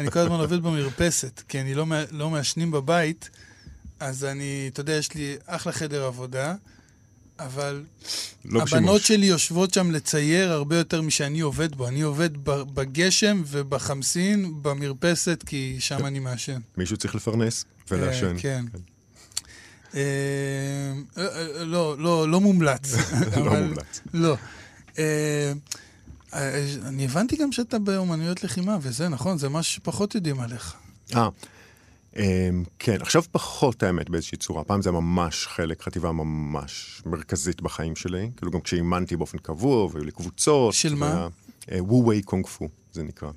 אני 0.00 0.10
כל 0.10 0.18
הזמן 0.18 0.40
עובד 0.40 0.62
במרפסת, 0.62 1.42
כי 1.48 1.60
אני 1.60 1.74
לא, 1.74 1.86
לא 2.10 2.30
מעשנים 2.30 2.70
בבית, 2.70 3.30
אז 4.00 4.24
אני, 4.24 4.70
אתה 4.72 4.80
יודע, 4.80 4.92
יש 4.92 5.14
לי 5.14 5.36
אחלה 5.46 5.72
חדר 5.72 6.04
עבודה, 6.04 6.54
אבל 7.38 7.84
לא 8.44 8.62
הבנות 8.62 8.68
בשימוש. 8.68 9.08
שלי 9.08 9.26
יושבות 9.26 9.74
שם 9.74 9.90
לצייר 9.90 10.52
הרבה 10.52 10.76
יותר 10.76 11.02
משאני 11.02 11.40
עובד 11.40 11.74
בו. 11.74 11.88
אני 11.88 12.00
עובד 12.02 12.30
בגשם 12.44 13.42
ובחמסין, 13.46 14.62
במרפסת, 14.62 15.44
כי 15.46 15.76
שם 15.78 16.06
אני 16.06 16.18
מעשן. 16.18 16.60
מישהו 16.76 16.96
צריך 16.96 17.14
לפרנס 17.14 17.64
ולעשן. 17.90 18.36
אה, 18.36 18.40
כן. 18.40 18.64
אה, 19.94 20.92
לא, 21.64 21.98
לא, 21.98 22.28
לא 22.28 22.40
מומלץ. 22.40 22.94
לא 23.44 23.54
מומלץ. 23.60 24.00
לא. 24.14 24.36
אה, 24.98 25.52
אה, 26.34 26.64
אני 26.86 27.04
הבנתי 27.04 27.36
גם 27.36 27.52
שאתה 27.52 27.78
באומנויות 27.78 28.44
לחימה, 28.44 28.78
וזה 28.82 29.08
נכון, 29.08 29.38
זה 29.38 29.48
משהו 29.48 29.74
שפחות 29.74 30.14
יודעים 30.14 30.40
עליך. 30.40 30.74
אה, 32.16 32.48
כן, 32.78 32.96
עכשיו 33.00 33.22
פחות 33.32 33.82
האמת 33.82 34.10
באיזושהי 34.10 34.38
צורה. 34.38 34.64
פעם 34.64 34.82
זה 34.82 34.90
ממש 34.90 35.46
חלק, 35.46 35.82
חטיבה 35.82 36.12
ממש 36.12 37.02
מרכזית 37.06 37.60
בחיים 37.62 37.96
שלי. 37.96 38.30
כאילו 38.36 38.52
גם 38.52 38.60
כשאימנתי 38.60 39.16
באופן 39.16 39.38
קבוע, 39.38 39.84
והיו 39.92 40.04
לי 40.04 40.12
קבוצות. 40.12 40.74
של 40.74 40.94
מה? 40.94 41.28
וו-ווי 41.78 42.22
קונג 42.22 42.46
פו, 42.46 42.68
זה 42.92 43.02
נקרא. 43.02 43.30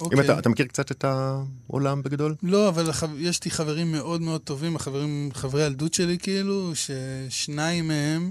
אם 0.00 0.06
אוקיי. 0.06 0.20
אתה, 0.20 0.38
אתה 0.38 0.48
מכיר 0.48 0.66
קצת 0.66 0.90
את 0.90 1.04
העולם 1.04 2.02
בגדול? 2.02 2.34
לא, 2.42 2.68
אבל 2.68 2.90
החב... 2.90 3.08
יש 3.18 3.44
לי 3.44 3.50
חברים 3.50 3.92
מאוד 3.92 4.20
מאוד 4.20 4.40
טובים, 4.40 4.76
החברים, 4.76 5.30
חברי 5.34 5.62
ילדות 5.66 5.94
שלי 5.94 6.18
כאילו, 6.18 6.72
ששניים 6.74 7.88
מהם, 7.88 8.30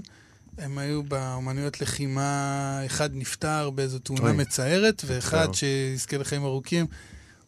הם 0.58 0.78
היו 0.78 1.02
באומנויות 1.02 1.80
לחימה, 1.80 2.80
אחד 2.86 3.10
נפטר 3.12 3.70
באיזו 3.70 3.98
תאונה 3.98 4.22
אוי. 4.22 4.32
מצערת, 4.32 5.02
ואחד. 5.06 5.48
שיזכה 5.52 6.16
לחיים 6.18 6.44
ארוכים, 6.44 6.86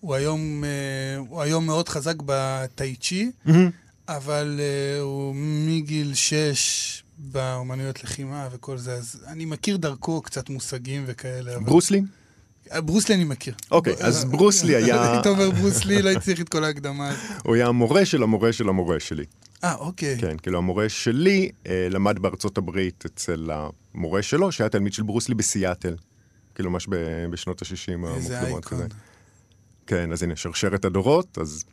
הוא 0.01 0.15
היום, 0.15 0.65
אה, 0.65 1.17
הוא 1.29 1.43
היום 1.43 1.67
מאוד 1.67 1.89
חזק 1.89 2.15
בטאי 2.27 2.97
צ'י, 2.97 3.31
אבל 4.09 4.61
אה, 4.61 5.01
הוא 5.01 5.35
מגיל 5.67 6.15
שש 6.15 7.03
באומנויות 7.19 8.05
לחימה 8.05 8.49
וכל 8.53 8.79
זה, 8.79 8.95
אז 8.95 9.25
אני 9.27 9.45
מכיר 9.45 9.77
דרכו 9.77 10.23
קצת 10.23 10.51
מושגים 10.51 11.05
וכאלה. 11.07 11.57
אבל... 11.57 11.67
ברוסלי? 12.75 13.15
אני 13.15 13.25
מכיר. 13.25 13.55
אוקיי, 13.71 13.95
אז 14.01 14.25
ברוסלי 14.25 14.77
היה- 14.77 15.03
היית 15.13 15.27
אומר 15.27 15.51
ברוסלי, 15.51 16.03
לא 16.03 16.19
צריך 16.21 16.41
את 16.41 16.49
כל 16.49 16.65
ההקדמה 16.65 17.09
הזאת. 17.09 17.21
הוא 17.45 17.55
היה 17.55 17.67
המורה 17.67 18.05
של 18.07 18.23
המורה 18.23 18.53
של 18.53 18.69
המורה 18.69 19.01
שלי. 19.01 19.25
אה, 19.65 19.75
אוקיי. 19.75 20.19
כן, 20.21 20.37
כאילו 20.43 20.59
המורה 20.59 20.89
שלי 20.89 21.51
אה, 21.67 21.89
למד 21.91 22.19
בארצות 22.19 22.59
הברית 22.59 23.05
אצל 23.07 23.51
המורה 23.95 24.23
שלו, 24.23 24.53
שהיה 24.53 24.69
תלמיד 24.71 24.93
של 24.93 25.03
ברוסלי 25.03 25.35
בסיאטל. 25.35 25.97
כאילו 26.55 26.71
ממש 26.71 26.87
בשנות 27.31 27.63
ה-60 27.63 28.07
איזה 28.17 28.39
המוקדמות 28.39 28.65
כזה. 28.65 28.83
אייקון. 28.83 28.99
כן, 29.87 30.13
אז 30.13 30.23
הנה, 30.23 30.37
שרשרת 30.37 30.85
הדורות, 30.85 31.39
אז, 31.41 31.65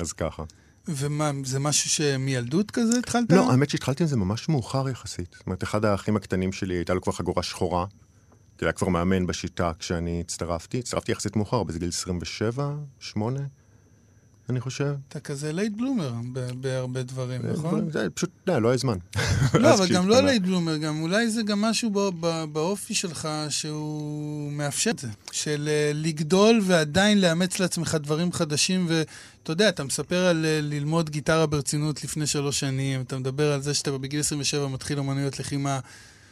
אז 0.00 0.12
ככה. 0.12 0.42
ומה, 0.88 1.30
זה 1.44 1.58
משהו 1.58 1.90
שמילדות 1.90 2.70
כזה 2.70 2.98
התחלת? 2.98 3.32
לא, 3.32 3.50
האמת 3.50 3.70
שהתחלתי 3.70 4.02
עם 4.02 4.08
זה 4.08 4.16
ממש 4.16 4.48
מאוחר 4.48 4.88
יחסית. 4.88 5.34
זאת 5.38 5.46
אומרת, 5.46 5.62
אחד 5.62 5.84
האחים 5.84 6.16
הקטנים 6.16 6.52
שלי, 6.52 6.74
הייתה 6.74 6.94
לו 6.94 7.00
כבר 7.00 7.12
חגורה 7.12 7.42
שחורה. 7.42 7.86
כי 8.58 8.64
היה 8.64 8.72
כבר 8.72 8.88
מאמן 8.88 9.26
בשיטה 9.26 9.72
כשאני 9.78 10.20
הצטרפתי. 10.20 10.78
הצטרפתי 10.78 11.12
יחסית 11.12 11.36
מאוחר, 11.36 11.62
באיזה 11.62 11.78
גיל 11.78 11.88
27, 11.88 12.70
8, 13.00 13.40
אני 14.48 14.60
חושב. 14.60 14.94
אתה 15.08 15.20
כזה 15.20 15.52
לייט 15.52 15.72
בלומר 15.76 16.12
בהרבה 16.60 17.02
דברים, 17.02 17.40
נכון? 17.52 17.90
זה 17.90 18.06
פשוט, 18.14 18.30
לא, 18.46 18.58
לא 18.62 18.68
היה 18.68 18.78
זמן. 18.78 18.98
לא, 19.54 19.72
אבל 19.74 19.88
גם 19.94 20.08
לא. 20.08 20.20
לייט 20.20 20.42
בלומר, 20.42 20.76
גם 20.76 21.02
אולי 21.02 21.30
זה 21.30 21.42
גם 21.42 21.60
משהו 21.60 21.90
בא- 21.90 22.10
בא- 22.10 22.44
באופי 22.46 22.94
שלך 22.94 23.28
שהוא 23.48 24.52
מאפשר 24.52 24.90
את 24.90 24.98
זה. 24.98 25.08
של 25.32 25.68
אה, 25.68 25.90
לגדול 25.94 26.60
ועדיין 26.62 27.20
לאמץ 27.20 27.58
לעצמך 27.60 27.94
דברים 28.00 28.32
חדשים, 28.32 28.86
ואתה 28.88 29.52
יודע, 29.52 29.68
אתה 29.68 29.84
מספר 29.84 30.26
על 30.26 30.44
אה, 30.46 30.58
ללמוד 30.62 31.10
גיטרה 31.10 31.46
ברצינות 31.46 32.04
לפני 32.04 32.26
שלוש 32.26 32.60
שנים, 32.60 33.00
אתה 33.00 33.18
מדבר 33.18 33.52
על 33.52 33.62
זה 33.62 33.74
שאתה 33.74 33.98
בגיל 33.98 34.20
27 34.20 34.68
מתחיל 34.68 34.98
אומנויות 34.98 35.38
לחימה. 35.40 35.80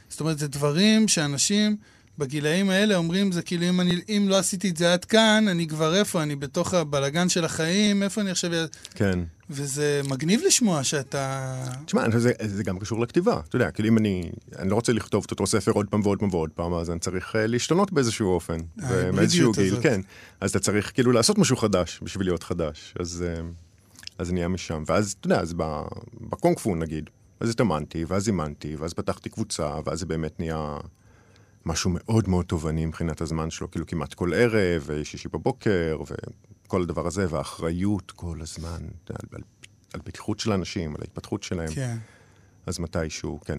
זאת 0.09 0.21
אומרת, 0.21 0.39
זה 0.39 0.49
דברים 0.49 1.09
שאנשים 1.09 1.77
בגילאים 2.19 2.71
האלה 2.71 2.97
אומרים, 2.97 3.33
זה 3.33 3.43
כאילו, 3.43 3.69
אם, 3.69 3.81
אני, 3.81 4.01
אם 4.09 4.27
לא 4.29 4.39
עשיתי 4.39 4.71
את 4.71 4.77
זה 4.77 4.93
עד 4.93 5.05
כאן, 5.05 5.45
אני 5.49 5.67
כבר 5.67 5.95
איפה? 5.95 6.23
אני 6.23 6.37
בתוך 6.37 6.75
הבלגן 6.75 7.29
של 7.29 7.45
החיים, 7.45 8.03
איפה 8.03 8.21
אני 8.21 8.31
עכשיו... 8.31 8.51
כן. 8.95 9.19
וזה 9.51 10.01
מגניב 10.09 10.41
לשמוע 10.47 10.85
שאתה... 10.85 11.55
תשמע, 11.85 12.19
זה, 12.19 12.33
זה 12.45 12.63
גם 12.63 12.79
קשור 12.79 13.01
לכתיבה. 13.01 13.41
אתה 13.49 13.57
יודע, 13.57 13.71
כאילו 13.71 13.89
אם 13.89 13.99
אני, 13.99 14.31
אני 14.59 14.71
לא 14.71 14.75
רוצה 14.75 14.93
לכתוב 14.93 15.25
את 15.27 15.31
אותו 15.31 15.47
ספר 15.47 15.73
עוד 15.73 15.87
פעם 15.89 16.01
ועוד 16.05 16.19
פעם 16.19 16.29
ועוד 16.33 16.51
פעם, 16.51 16.75
אז 16.75 16.91
אני 16.91 16.99
צריך 16.99 17.35
uh, 17.35 17.39
להשתנות 17.39 17.93
באיזשהו 17.93 18.29
אופן. 18.29 18.57
ההיברידיות 18.57 19.15
ומאיזשהו 19.15 19.53
גיל, 19.53 19.67
הזאת. 19.67 19.83
כן. 19.83 20.01
אז 20.41 20.51
אתה 20.51 20.59
צריך 20.59 20.93
כאילו 20.95 21.13
לעשות 21.13 21.39
משהו 21.39 21.57
חדש 21.57 22.01
בשביל 22.03 22.27
להיות 22.27 22.43
חדש. 22.43 22.95
אז, 23.01 23.25
uh, 23.25 23.43
אז 24.19 24.33
נהיה 24.33 24.49
משם. 24.49 24.85
ואז, 24.87 25.15
אתה 25.21 25.27
יודע, 25.27 25.41
אז 25.41 25.55
בקונג 26.21 26.59
פו 26.59 26.75
נגיד, 26.75 27.11
אז 27.41 27.51
התאמנתי, 27.51 28.05
ואז 28.05 28.29
אימנתי, 28.29 28.77
ואז 28.77 28.93
פתחתי 28.93 29.29
קבוצה, 29.31 29.71
ואז 29.85 29.99
זה 29.99 30.07
באמת 30.07 30.41
נהיה 30.41 30.77
משהו 31.67 31.91
מאוד 31.95 32.29
מאוד 32.29 32.45
תובעני 32.45 32.87
מבחינת 32.87 33.21
הזמן 33.21 33.51
שלו, 33.51 33.71
כאילו 33.71 33.87
כמעט 33.87 34.15
כל 34.15 34.35
ערב, 34.35 34.89
שישי 35.03 35.29
בבוקר, 35.29 35.99
וכל 36.67 36.83
הדבר 36.83 37.07
הזה, 37.07 37.27
והאחריות 37.31 38.11
כל 38.11 38.39
הזמן, 38.41 38.83
על, 39.11 39.17
על, 39.33 39.41
על 39.93 40.01
בטיחות 40.05 40.41
של 40.41 40.53
האנשים, 40.53 40.95
על 40.95 41.01
ההתפתחות 41.01 41.43
שלהם. 41.43 41.75
כן. 41.75 41.97
אז 42.67 42.79
מתישהו, 42.79 43.41
כן. 43.45 43.59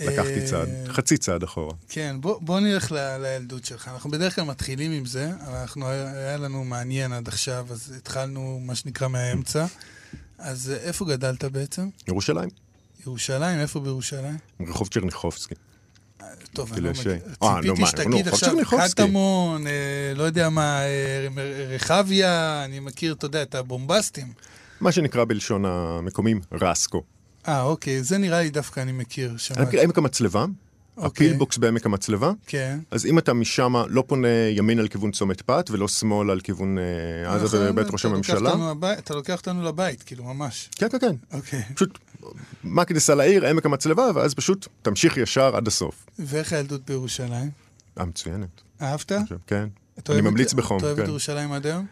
לקחתי 0.00 0.40
אה, 0.40 0.46
צעד, 0.46 0.68
חצי 0.88 1.16
צעד 1.16 1.42
אחורה. 1.42 1.74
כן, 1.88 2.16
בוא, 2.20 2.38
בוא 2.40 2.60
נלך 2.60 2.92
ל, 2.92 3.16
לילדות 3.22 3.64
שלך. 3.64 3.88
אנחנו 3.88 4.10
בדרך 4.10 4.34
כלל 4.34 4.44
מתחילים 4.44 4.92
עם 4.92 5.06
זה, 5.06 5.30
אבל 5.46 5.56
אנחנו, 5.56 5.88
היה 5.88 6.36
לנו 6.36 6.64
מעניין 6.64 7.12
עד 7.12 7.28
עכשיו, 7.28 7.66
אז 7.70 7.94
התחלנו, 7.96 8.60
מה 8.62 8.74
שנקרא, 8.74 9.08
מהאמצע. 9.08 9.66
אז 10.38 10.70
איפה 10.70 11.04
גדלת 11.04 11.44
בעצם? 11.44 11.88
ירושלים, 12.08 12.48
ירושלים? 13.06 13.60
איפה 13.60 13.80
בירושלים? 13.80 14.36
רחוב 14.60 14.88
צ'רניחובסקי. 14.88 15.54
טוב, 16.52 16.66
אני 16.66 16.74
כאילו 16.74 16.88
לא 16.88 16.94
ש- 16.94 17.00
מכיר. 17.06 17.12
אה, 17.42 17.60
ציפיתי 17.62 17.86
שתגיד 17.86 18.28
עכשיו. 18.28 18.54
קטמון, 18.90 19.66
אה, 19.66 19.72
לא 20.14 20.22
יודע 20.22 20.48
מה, 20.48 20.80
אה, 20.82 21.26
רחביה, 21.74 22.62
אני 22.64 22.80
מכיר, 22.80 23.12
אתה 23.12 23.26
יודע, 23.26 23.42
את 23.42 23.54
הבומבסטים. 23.54 24.32
מה 24.80 24.92
שנקרא 24.92 25.24
בלשון 25.24 25.64
המקומים 25.64 26.40
רסקו. 26.52 27.02
אה, 27.48 27.62
אוקיי, 27.62 28.02
זה 28.02 28.18
נראה 28.18 28.42
לי 28.42 28.50
דווקא 28.50 28.80
אני 28.80 28.92
מכיר. 28.92 29.30
אני 29.30 29.38
שמעתי. 29.38 29.80
עמק 29.82 29.98
המצלבה, 29.98 30.44
אוקיי. 30.96 31.26
הפילבוקס 31.26 31.58
בעמק 31.58 31.86
המצלבה. 31.86 32.32
כן. 32.46 32.78
אז 32.90 33.06
אם 33.06 33.18
אתה 33.18 33.32
משם 33.34 33.74
לא 33.88 34.04
פונה 34.06 34.28
ימין 34.50 34.78
על 34.78 34.88
כיוון 34.88 35.10
צומת 35.10 35.42
פת 35.42 35.70
ולא 35.70 35.88
שמאל 35.88 36.30
על 36.30 36.40
כיוון 36.40 36.78
אה, 36.78 37.34
עזה 37.34 37.44
נכון, 37.44 37.68
ובית 37.70 37.86
ראש 37.90 38.04
הממשלה. 38.04 38.54
אתה 38.98 39.14
לוקח 39.14 39.38
אותנו 39.38 39.62
לבית, 39.62 40.02
כאילו, 40.02 40.24
ממש. 40.24 40.70
כן, 40.76 40.88
כן, 40.88 40.98
כן. 40.98 41.14
אוקיי. 41.32 41.62
פשוט 41.74 41.98
מה 42.64 42.84
כניסה 42.84 43.14
לעיר, 43.14 43.46
עמק 43.46 43.66
המצלבה, 43.66 44.10
ואז 44.14 44.34
פשוט 44.34 44.68
תמשיך 44.82 45.16
ישר 45.16 45.56
עד 45.56 45.66
הסוף. 45.66 46.06
ואיך 46.18 46.52
הילדות 46.52 46.80
בירושלים? 46.86 47.50
אה, 47.98 48.04
מצוינת. 48.04 48.62
אהבת? 48.82 49.12
כן. 49.46 49.68
אני 50.08 50.20
ממליץ 50.20 50.52
בחום, 50.52 50.78
אתה 50.78 50.86
אוהב 50.86 50.98
את 50.98 51.04
כן. 51.04 51.10
ירושלים 51.10 51.52
עד 51.52 51.66
היום? 51.66 51.86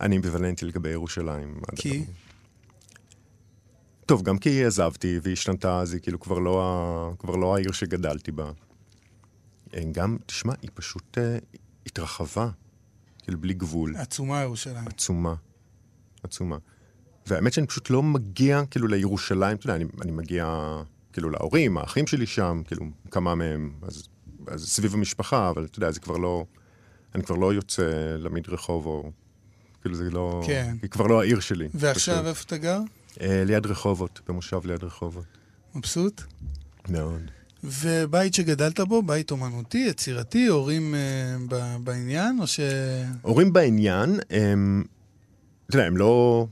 אני 0.00 0.16
אמביוולנטי 0.16 0.64
לגבי 0.64 0.88
ירושלים. 0.88 1.54
כי? 1.76 2.04
טוב, 4.06 4.22
גם 4.22 4.38
כי 4.38 4.64
עזבתי 4.64 5.18
והיא 5.22 5.32
השתנתה, 5.32 5.80
אז 5.80 5.92
היא 5.92 6.00
כאילו 6.00 6.20
כבר 6.20 6.38
לא, 6.38 6.62
ה... 6.62 7.16
כבר 7.18 7.36
לא 7.36 7.56
העיר 7.56 7.72
שגדלתי 7.72 8.32
בה. 8.32 8.50
אה, 9.74 9.82
גם, 9.92 10.16
תשמע, 10.26 10.52
היא 10.62 10.70
פשוט 10.74 11.18
אה, 11.18 11.38
התרחבה, 11.86 12.48
כאילו 13.22 13.40
בלי 13.40 13.54
גבול, 13.54 13.96
עצומה 13.96 14.42
ירושלים. 14.42 14.88
עצומה, 14.88 15.34
עצומה. 16.22 16.56
והאמת 17.26 17.52
שאני 17.52 17.66
פשוט 17.66 17.90
לא 17.90 18.02
מגיע 18.02 18.62
כאילו 18.70 18.86
לירושלים, 18.86 19.56
אתה 19.56 19.66
יודע, 19.66 19.76
אני, 19.76 19.84
אני 20.02 20.12
מגיע 20.12 20.76
כאילו 21.12 21.30
להורים, 21.30 21.78
האחים 21.78 22.06
שלי 22.06 22.26
שם, 22.26 22.62
כאילו 22.66 22.86
כמה 23.10 23.34
מהם, 23.34 23.72
אז, 23.82 24.08
אז 24.46 24.68
סביב 24.68 24.94
המשפחה, 24.94 25.50
אבל 25.50 25.64
אתה 25.64 25.78
יודע, 25.78 25.90
זה 25.90 26.00
כבר 26.00 26.16
לא, 26.16 26.44
אני 27.14 27.22
כבר 27.22 27.36
לא 27.36 27.54
יוצא 27.54 28.16
למדרחוב, 28.18 28.86
או 28.86 29.10
כאילו 29.80 29.94
זה 29.94 30.10
לא, 30.10 30.42
כן. 30.46 30.76
היא 30.82 30.90
כבר 30.90 31.06
לא 31.06 31.20
העיר 31.20 31.40
שלי. 31.40 31.68
ועכשיו 31.74 32.14
פשוט. 32.14 32.26
איפה 32.26 32.44
אתה 32.46 32.56
גר? 32.56 32.80
אה, 33.20 33.42
ליד 33.46 33.66
רחובות, 33.66 34.20
במושב 34.28 34.60
ליד 34.64 34.84
רחובות. 34.84 35.24
מבסוט? 35.74 36.22
מאוד. 36.88 37.30
ובית 37.64 38.34
שגדלת 38.34 38.80
בו, 38.80 39.02
בית 39.02 39.30
אומנותי, 39.30 39.86
יצירתי, 39.88 40.46
הורים 40.46 40.94
אה, 40.94 41.00
ב- 41.48 41.76
בעניין, 41.84 42.38
או 42.40 42.46
ש... 42.46 42.60
הורים 43.22 43.52
בעניין, 43.52 44.20
הם, 44.30 44.84
אתה 45.66 45.76
יודע, 45.76 45.86
הם 45.86 45.96
לא, 45.96 46.46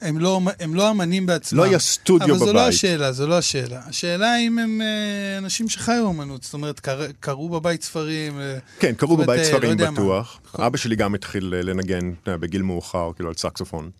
הם 0.00 0.18
לא, 0.18 0.40
הם 0.60 0.74
לא 0.74 0.90
אמנים 0.90 1.26
בעצמם. 1.26 1.58
לא 1.58 1.64
היה 1.64 1.78
סטודיו 1.78 2.28
אבל 2.28 2.38
זו 2.38 2.46
לא 2.46 2.52
בבית. 2.52 2.68
השאלה, 2.68 3.12
זו 3.12 3.26
לא 3.26 3.38
השאלה. 3.38 3.80
השאלה 3.86 4.38
אם 4.38 4.58
הם 4.58 4.80
אה, 4.82 5.38
אנשים 5.38 5.68
שחיו 5.68 6.04
אומנות, 6.04 6.42
זאת 6.42 6.54
אומרת, 6.54 6.80
קר, 6.80 7.00
קראו 7.20 7.48
בבית 7.48 7.82
ספרים. 7.82 8.40
אה, 8.40 8.58
כן, 8.78 8.94
קראו 8.94 9.16
בבית 9.16 9.40
אה, 9.40 9.44
לא 9.44 9.44
ספרים 9.44 9.70
יודע 9.70 9.90
מה. 9.90 10.00
בטוח. 10.00 10.40
אבא 10.58 10.76
שלי 10.76 10.96
גם 10.96 11.14
התחיל 11.14 11.54
לנגן 11.56 12.12
בגיל 12.26 12.62
מאוחר, 12.62 13.10
כאילו 13.16 13.28
על 13.28 13.34
סקסופון. 13.34 13.90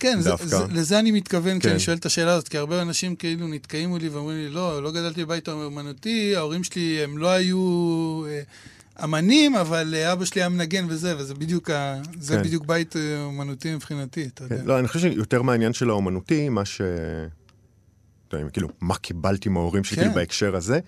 כן, 0.00 0.20
זה, 0.20 0.30
דווקא. 0.30 0.46
זה, 0.46 0.56
לזה 0.70 0.98
אני 0.98 1.10
מתכוון 1.10 1.58
כשאני 1.58 1.72
כן. 1.72 1.78
שואל 1.78 1.96
את 1.96 2.06
השאלה 2.06 2.32
הזאת, 2.32 2.48
כי 2.48 2.58
הרבה 2.58 2.82
אנשים 2.82 3.16
כאילו 3.16 3.48
נתקעים 3.48 3.88
מולי 3.88 4.08
ואומרים 4.08 4.36
לי, 4.36 4.48
לא, 4.48 4.82
לא 4.82 4.92
גדלתי 4.92 5.24
בבית 5.24 5.48
אומנותי, 5.48 6.36
ההורים 6.36 6.64
שלי 6.64 7.04
הם 7.04 7.18
לא 7.18 7.28
היו 7.28 8.22
אה, 8.28 8.42
אמנים, 9.04 9.56
אבל 9.56 9.94
אה, 9.94 10.12
אבא 10.12 10.24
שלי 10.24 10.40
היה 10.40 10.48
מנגן 10.48 10.86
וזה, 10.88 11.14
וזה 11.18 11.34
בדיוק, 11.34 11.70
ה, 11.70 12.00
זה 12.20 12.36
כן. 12.36 12.42
בדיוק 12.42 12.66
בית 12.66 12.96
אה, 12.96 13.22
אומנותי 13.24 13.74
מבחינתי, 13.74 14.26
אתה 14.34 14.44
יודע. 14.44 14.56
כן, 14.56 14.64
לא, 14.64 14.78
אני 14.78 14.88
חושב 14.88 15.00
שיותר 15.00 15.42
מהעניין 15.42 15.72
של 15.72 15.90
האומנותי, 15.90 16.48
מה 16.48 16.64
ש... 16.64 16.80
יודע, 18.32 18.50
כאילו, 18.50 18.68
מה 18.80 18.96
קיבלתי 18.96 19.48
מההורים 19.48 19.84
שלי 19.84 20.04
כן. 20.04 20.14
בהקשר 20.14 20.56
הזה, 20.56 20.80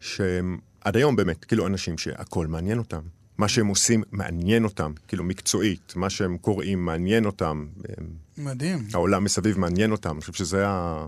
שהם 0.00 0.58
עד 0.80 0.96
היום 0.96 1.16
באמת, 1.16 1.44
כאילו, 1.44 1.66
אנשים 1.66 1.98
שהכל 1.98 2.46
מעניין 2.46 2.78
אותם. 2.78 3.00
מה 3.38 3.48
שהם 3.48 3.66
עושים 3.66 4.02
מעניין 4.12 4.64
אותם, 4.64 4.92
כאילו, 5.08 5.24
מקצועית. 5.24 5.92
מה 5.96 6.10
שהם 6.10 6.38
קוראים 6.38 6.84
מעניין 6.84 7.24
אותם. 7.26 7.66
מדהים. 8.38 8.88
העולם 8.94 9.24
מסביב 9.24 9.58
מעניין 9.58 9.92
אותם. 9.92 10.10
אני 10.10 10.20
חושב 10.20 10.32
שזה 10.32 10.68
ה... 10.68 11.06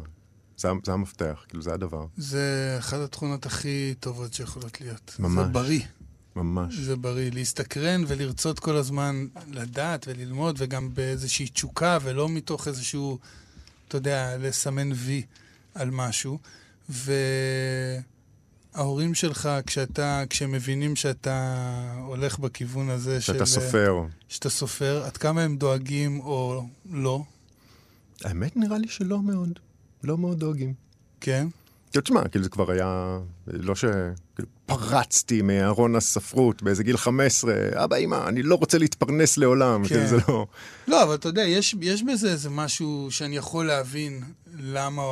זה, 0.56 0.68
זה 0.84 0.92
המפתח, 0.92 1.44
כאילו, 1.48 1.62
זה 1.62 1.72
הדבר. 1.72 2.06
זה 2.16 2.76
אחת 2.78 2.98
התכונות 3.00 3.46
הכי 3.46 3.94
טובות 4.00 4.34
שיכולות 4.34 4.80
להיות. 4.80 5.14
זה 5.16 5.22
ממש. 5.22 5.48
בריא. 5.52 5.80
ממש. 6.36 6.74
זה 6.74 6.96
בריא. 6.96 7.30
להסתקרן 7.34 8.04
ולרצות 8.06 8.58
כל 8.58 8.76
הזמן 8.76 9.26
לדעת 9.50 10.06
וללמוד, 10.08 10.56
וגם 10.58 10.94
באיזושהי 10.94 11.48
תשוקה, 11.48 11.98
ולא 12.02 12.28
מתוך 12.28 12.68
איזשהו, 12.68 13.18
אתה 13.88 13.96
יודע, 13.96 14.38
לסמן 14.38 14.92
וי 14.92 15.22
על 15.74 15.90
משהו. 15.90 16.38
וההורים 18.74 19.14
שלך, 19.14 19.48
כשאתה, 19.66 20.22
כשהם 20.30 20.52
מבינים 20.52 20.96
שאתה 20.96 21.64
הולך 22.06 22.38
בכיוון 22.38 22.90
הזה 22.90 23.20
של... 23.20 23.32
שאתה 23.32 23.46
סופר. 23.46 24.02
שאתה 24.28 24.50
סופר, 24.50 25.02
עד 25.04 25.16
כמה 25.16 25.42
הם 25.42 25.56
דואגים 25.56 26.20
או 26.20 26.66
לא, 26.92 27.22
האמת, 28.24 28.56
נראה 28.56 28.78
לי 28.78 28.88
שלא 28.88 29.22
מאוד. 29.22 29.58
לא 30.04 30.18
מאוד 30.18 30.38
דואגים. 30.38 30.74
כן? 31.20 31.46
כאילו, 31.90 32.02
תשמע, 32.02 32.28
כאילו 32.28 32.44
זה 32.44 32.50
כבר 32.50 32.70
היה... 32.70 33.18
לא 33.46 33.74
ש... 33.74 33.84
כאילו, 34.34 34.48
פרצתי 34.66 35.42
מארון 35.42 35.96
הספרות 35.96 36.62
באיזה 36.62 36.82
גיל 36.82 36.96
15, 36.96 37.54
אבא, 37.84 37.96
אמא, 37.96 38.28
אני 38.28 38.42
לא 38.42 38.54
רוצה 38.54 38.78
להתפרנס 38.78 39.36
לעולם. 39.36 39.82
כן. 39.82 39.88
כאילו, 39.94 40.06
זה 40.06 40.16
לא... 40.28 40.46
לא, 40.88 41.02
אבל 41.02 41.14
אתה 41.14 41.28
יודע, 41.28 41.42
יש, 41.42 41.76
יש 41.80 42.02
בזה 42.02 42.32
איזה 42.32 42.50
משהו 42.50 43.08
שאני 43.10 43.36
יכול 43.36 43.66
להבין 43.66 44.22
למה, 44.58 45.02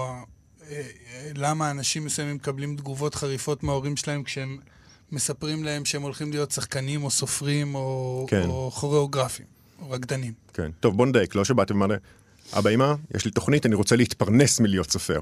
למה 1.34 1.70
אנשים 1.70 2.04
מסוימים 2.04 2.36
מקבלים 2.36 2.76
תגובות 2.76 3.14
חריפות 3.14 3.62
מההורים 3.62 3.96
שלהם 3.96 4.22
כשהם 4.22 4.58
מספרים 5.12 5.64
להם 5.64 5.84
שהם 5.84 6.02
הולכים 6.02 6.30
להיות 6.30 6.50
שחקנים 6.50 7.04
או 7.04 7.10
סופרים 7.10 7.74
או, 7.74 8.26
כן. 8.30 8.48
או 8.48 8.70
כוריאוגרפים 8.74 9.46
או 9.82 9.90
רקדנים. 9.90 10.32
כן. 10.54 10.70
טוב, 10.80 10.96
בוא 10.96 11.06
נדייק, 11.06 11.34
לא 11.34 11.44
שבאתי 11.44 11.72
ואמרתי, 11.72 11.94
אבא, 12.58 12.70
אמא, 12.70 12.94
יש 13.14 13.24
לי 13.24 13.30
תוכנית, 13.30 13.66
אני 13.66 13.74
רוצה 13.74 13.96
להתפרנס 13.96 14.60
מלהיות 14.60 14.90
סופר. 14.90 15.20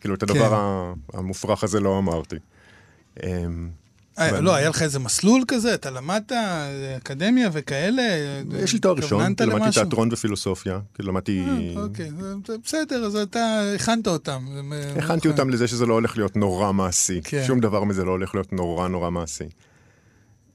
כאילו, 0.00 0.14
את 0.14 0.22
הדבר 0.22 0.50
כן. 0.50 1.18
המופרך 1.18 1.64
הזה 1.64 1.80
לא 1.80 1.98
אמרתי. 1.98 2.36
אה, 4.18 4.40
לא, 4.40 4.54
היה 4.54 4.68
לך 4.68 4.82
איזה 4.82 4.98
מסלול 4.98 5.44
כזה? 5.48 5.74
אתה 5.74 5.90
למדת 5.90 6.32
אה, 6.32 6.96
אקדמיה 6.96 7.48
וכאלה? 7.52 8.02
יש 8.62 8.72
לי 8.72 8.78
תואר 8.78 8.94
ראשון, 8.94 9.34
למדתי? 9.40 9.70
תיאטרון 9.72 10.08
ופילוסופיה, 10.12 10.80
למדתי... 10.98 11.44
אה, 11.76 11.82
אוקיי, 11.82 12.10
בסדר, 12.64 13.04
אז 13.04 13.16
אתה 13.16 13.60
הכנת 13.74 14.06
אותם. 14.06 14.46
הכנתי 14.96 15.28
אותם 15.28 15.50
לזה 15.50 15.68
שזה 15.68 15.86
לא 15.86 15.94
הולך 15.94 16.16
להיות 16.16 16.36
נורא 16.36 16.72
מעשי. 16.72 17.20
כן. 17.24 17.44
שום 17.46 17.60
דבר 17.60 17.84
מזה 17.84 18.04
לא 18.04 18.10
הולך 18.10 18.34
להיות 18.34 18.52
נורא 18.52 18.88
נורא 18.88 19.10
מעשי. 19.10 19.48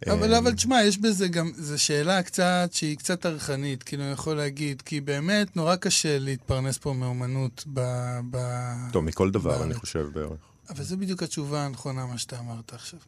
אבל, 0.08 0.34
אבל 0.34 0.54
תשמע, 0.54 0.84
יש 0.84 0.98
בזה 0.98 1.28
גם, 1.28 1.52
זו 1.56 1.84
שאלה 1.84 2.24
קצת, 2.24 2.69
שהיא 2.72 2.98
קצת 2.98 3.22
טרחנית, 3.22 3.84
כאילו, 3.84 4.04
אני 4.04 4.12
יכול 4.12 4.38
להגיד, 4.38 4.82
כי 4.82 5.02
באמת 5.02 5.56
נורא 5.56 5.76
קשה 5.76 6.19
להתפרנס 6.19 6.78
פה 6.78 6.93
מאומנות 6.93 7.63
ב... 7.74 7.82
ב... 8.32 8.38
טוב, 8.91 9.04
מכל 9.04 9.32
דבר. 9.32 9.63
אני 9.63 9.74
חושב 9.74 10.08
בערך. 10.13 10.39
אבל 10.69 10.84
זו 10.84 10.98
בדיוק 10.98 11.24
התשובה 11.24 11.65
הנכונה, 11.65 12.06
מה 12.06 12.17
שאתה 12.17 12.39
אמרת 12.39 12.74
עכשיו. 12.74 13.00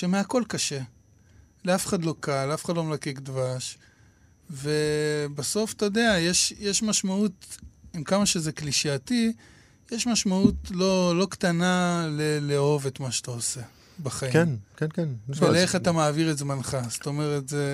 שמהכל 0.00 0.42
קשה. 0.48 0.80
לאף 1.64 1.86
אחד 1.86 2.04
לא 2.04 2.14
קל, 2.20 2.50
אף 2.54 2.64
אחד 2.64 2.76
לא 2.76 2.84
מלקק 2.84 3.18
דבש. 3.18 3.78
ובסוף, 4.50 5.72
אתה 5.72 5.84
יודע, 5.84 6.16
יש, 6.20 6.52
יש 6.58 6.82
משמעות, 6.82 7.56
עם 7.94 8.04
כמה 8.04 8.26
שזה 8.26 8.52
קלישאתי, 8.52 9.32
יש 9.92 10.06
משמעות 10.06 10.54
לא, 10.70 11.18
לא 11.18 11.26
קטנה 11.30 12.06
ל- 12.10 12.38
לאהוב 12.52 12.86
את 12.86 13.00
מה 13.00 13.10
שאתה 13.12 13.30
עושה 13.30 13.60
בחיים. 14.02 14.32
כן, 14.32 14.48
כן, 14.76 14.86
כן. 14.94 15.08
ולאיך 15.28 15.74
אז- 15.74 15.80
אתה 15.80 15.92
מעביר 15.92 16.30
את 16.30 16.38
זמנך. 16.38 16.76
זאת 16.90 17.06
אומרת, 17.06 17.48
זה 17.48 17.64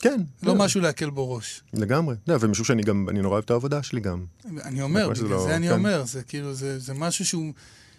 כן. 0.00 0.20
לא 0.42 0.54
משהו 0.54 0.80
להקל 0.80 1.10
בו 1.10 1.34
ראש. 1.34 1.62
לגמרי. 1.74 2.16
לא, 2.28 2.36
ומשום 2.40 2.64
שאני 2.64 2.82
גם, 2.82 3.08
אני 3.08 3.22
נורא 3.22 3.32
אוהב 3.32 3.44
את 3.44 3.50
העבודה 3.50 3.82
שלי 3.82 4.00
גם. 4.00 4.24
אני 4.64 4.82
אומר, 4.82 5.08
בגלל 5.10 5.28
לא- 5.28 5.44
זה 5.44 5.56
אני 5.56 5.66
כן. 5.68 5.72
אומר, 5.74 6.04
זה 6.04 6.22
כאילו, 6.22 6.54
זה, 6.54 6.78
זה 6.78 6.94
משהו 6.94 7.26
שהוא, 7.26 7.52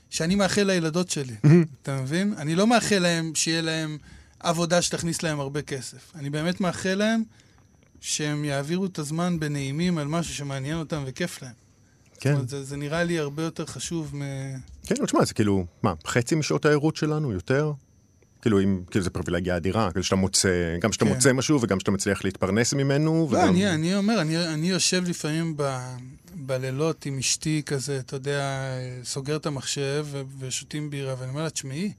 שאני 0.09 0.35
מאחל 0.35 0.63
לילדות 0.63 1.09
שלי, 1.09 1.33
אתה 1.81 2.01
מבין? 2.01 2.33
אני 2.37 2.55
לא 2.55 2.67
מאחל 2.67 2.99
להם 2.99 3.31
שיהיה 3.35 3.61
להם 3.61 3.97
עבודה 4.39 4.81
שתכניס 4.81 5.23
להם 5.23 5.39
הרבה 5.39 5.61
כסף. 5.61 6.11
אני 6.15 6.29
באמת 6.29 6.61
מאחל 6.61 6.93
להם 6.95 7.23
שהם 8.01 8.45
יעבירו 8.45 8.85
את 8.85 8.99
הזמן 8.99 9.39
בנעימים 9.39 9.97
על 9.97 10.07
משהו 10.07 10.33
שמעניין 10.33 10.77
אותם 10.77 11.03
וכיף 11.05 11.41
להם. 11.41 11.51
זאת 12.13 12.23
כן. 12.23 12.33
אומרת, 12.33 12.49
זה, 12.49 12.63
זה 12.63 12.77
נראה 12.77 13.03
לי 13.03 13.19
הרבה 13.19 13.43
יותר 13.43 13.65
חשוב 13.65 14.15
מ... 14.15 14.21
כן, 14.85 15.05
תשמע, 15.05 15.25
זה 15.25 15.33
כאילו, 15.33 15.65
מה, 15.83 15.93
חצי 16.07 16.35
משעות 16.35 16.65
הערות 16.65 16.95
שלנו, 16.95 17.31
יותר? 17.31 17.71
כאילו, 18.41 18.61
אם, 18.61 18.81
כאילו, 18.91 19.03
זה 19.03 19.09
פריבילגיה 19.09 19.57
אדירה, 19.57 19.91
כאילו 19.91 20.03
שאתה 20.03 20.15
מוצא, 20.15 20.49
גם 20.81 20.91
שאתה 20.91 21.05
כן. 21.05 21.11
מוצא 21.13 21.33
משהו 21.33 21.59
וגם 21.61 21.79
שאתה 21.79 21.91
מצליח 21.91 22.25
להתפרנס 22.25 22.73
ממנו. 22.73 23.29
לא, 23.31 23.37
וגם- 23.37 23.47
אני, 23.49 23.69
אני 23.73 23.95
אומר, 23.95 24.21
אני, 24.21 24.45
אני 24.53 24.69
יושב 24.69 25.03
לפעמים 25.07 25.53
ב, 25.57 25.79
בלילות 26.49 27.05
עם 27.05 27.17
אשתי 27.17 27.61
כזה, 27.65 27.99
אתה 27.99 28.15
יודע, 28.15 28.69
סוגר 29.03 29.35
את 29.35 29.45
המחשב 29.45 30.05
ו- 30.11 30.21
ושותים 30.39 30.89
בירה, 30.89 31.15
ואני 31.19 31.29
אומר 31.31 31.43
לה, 31.43 31.49
תשמעי, 31.49 31.91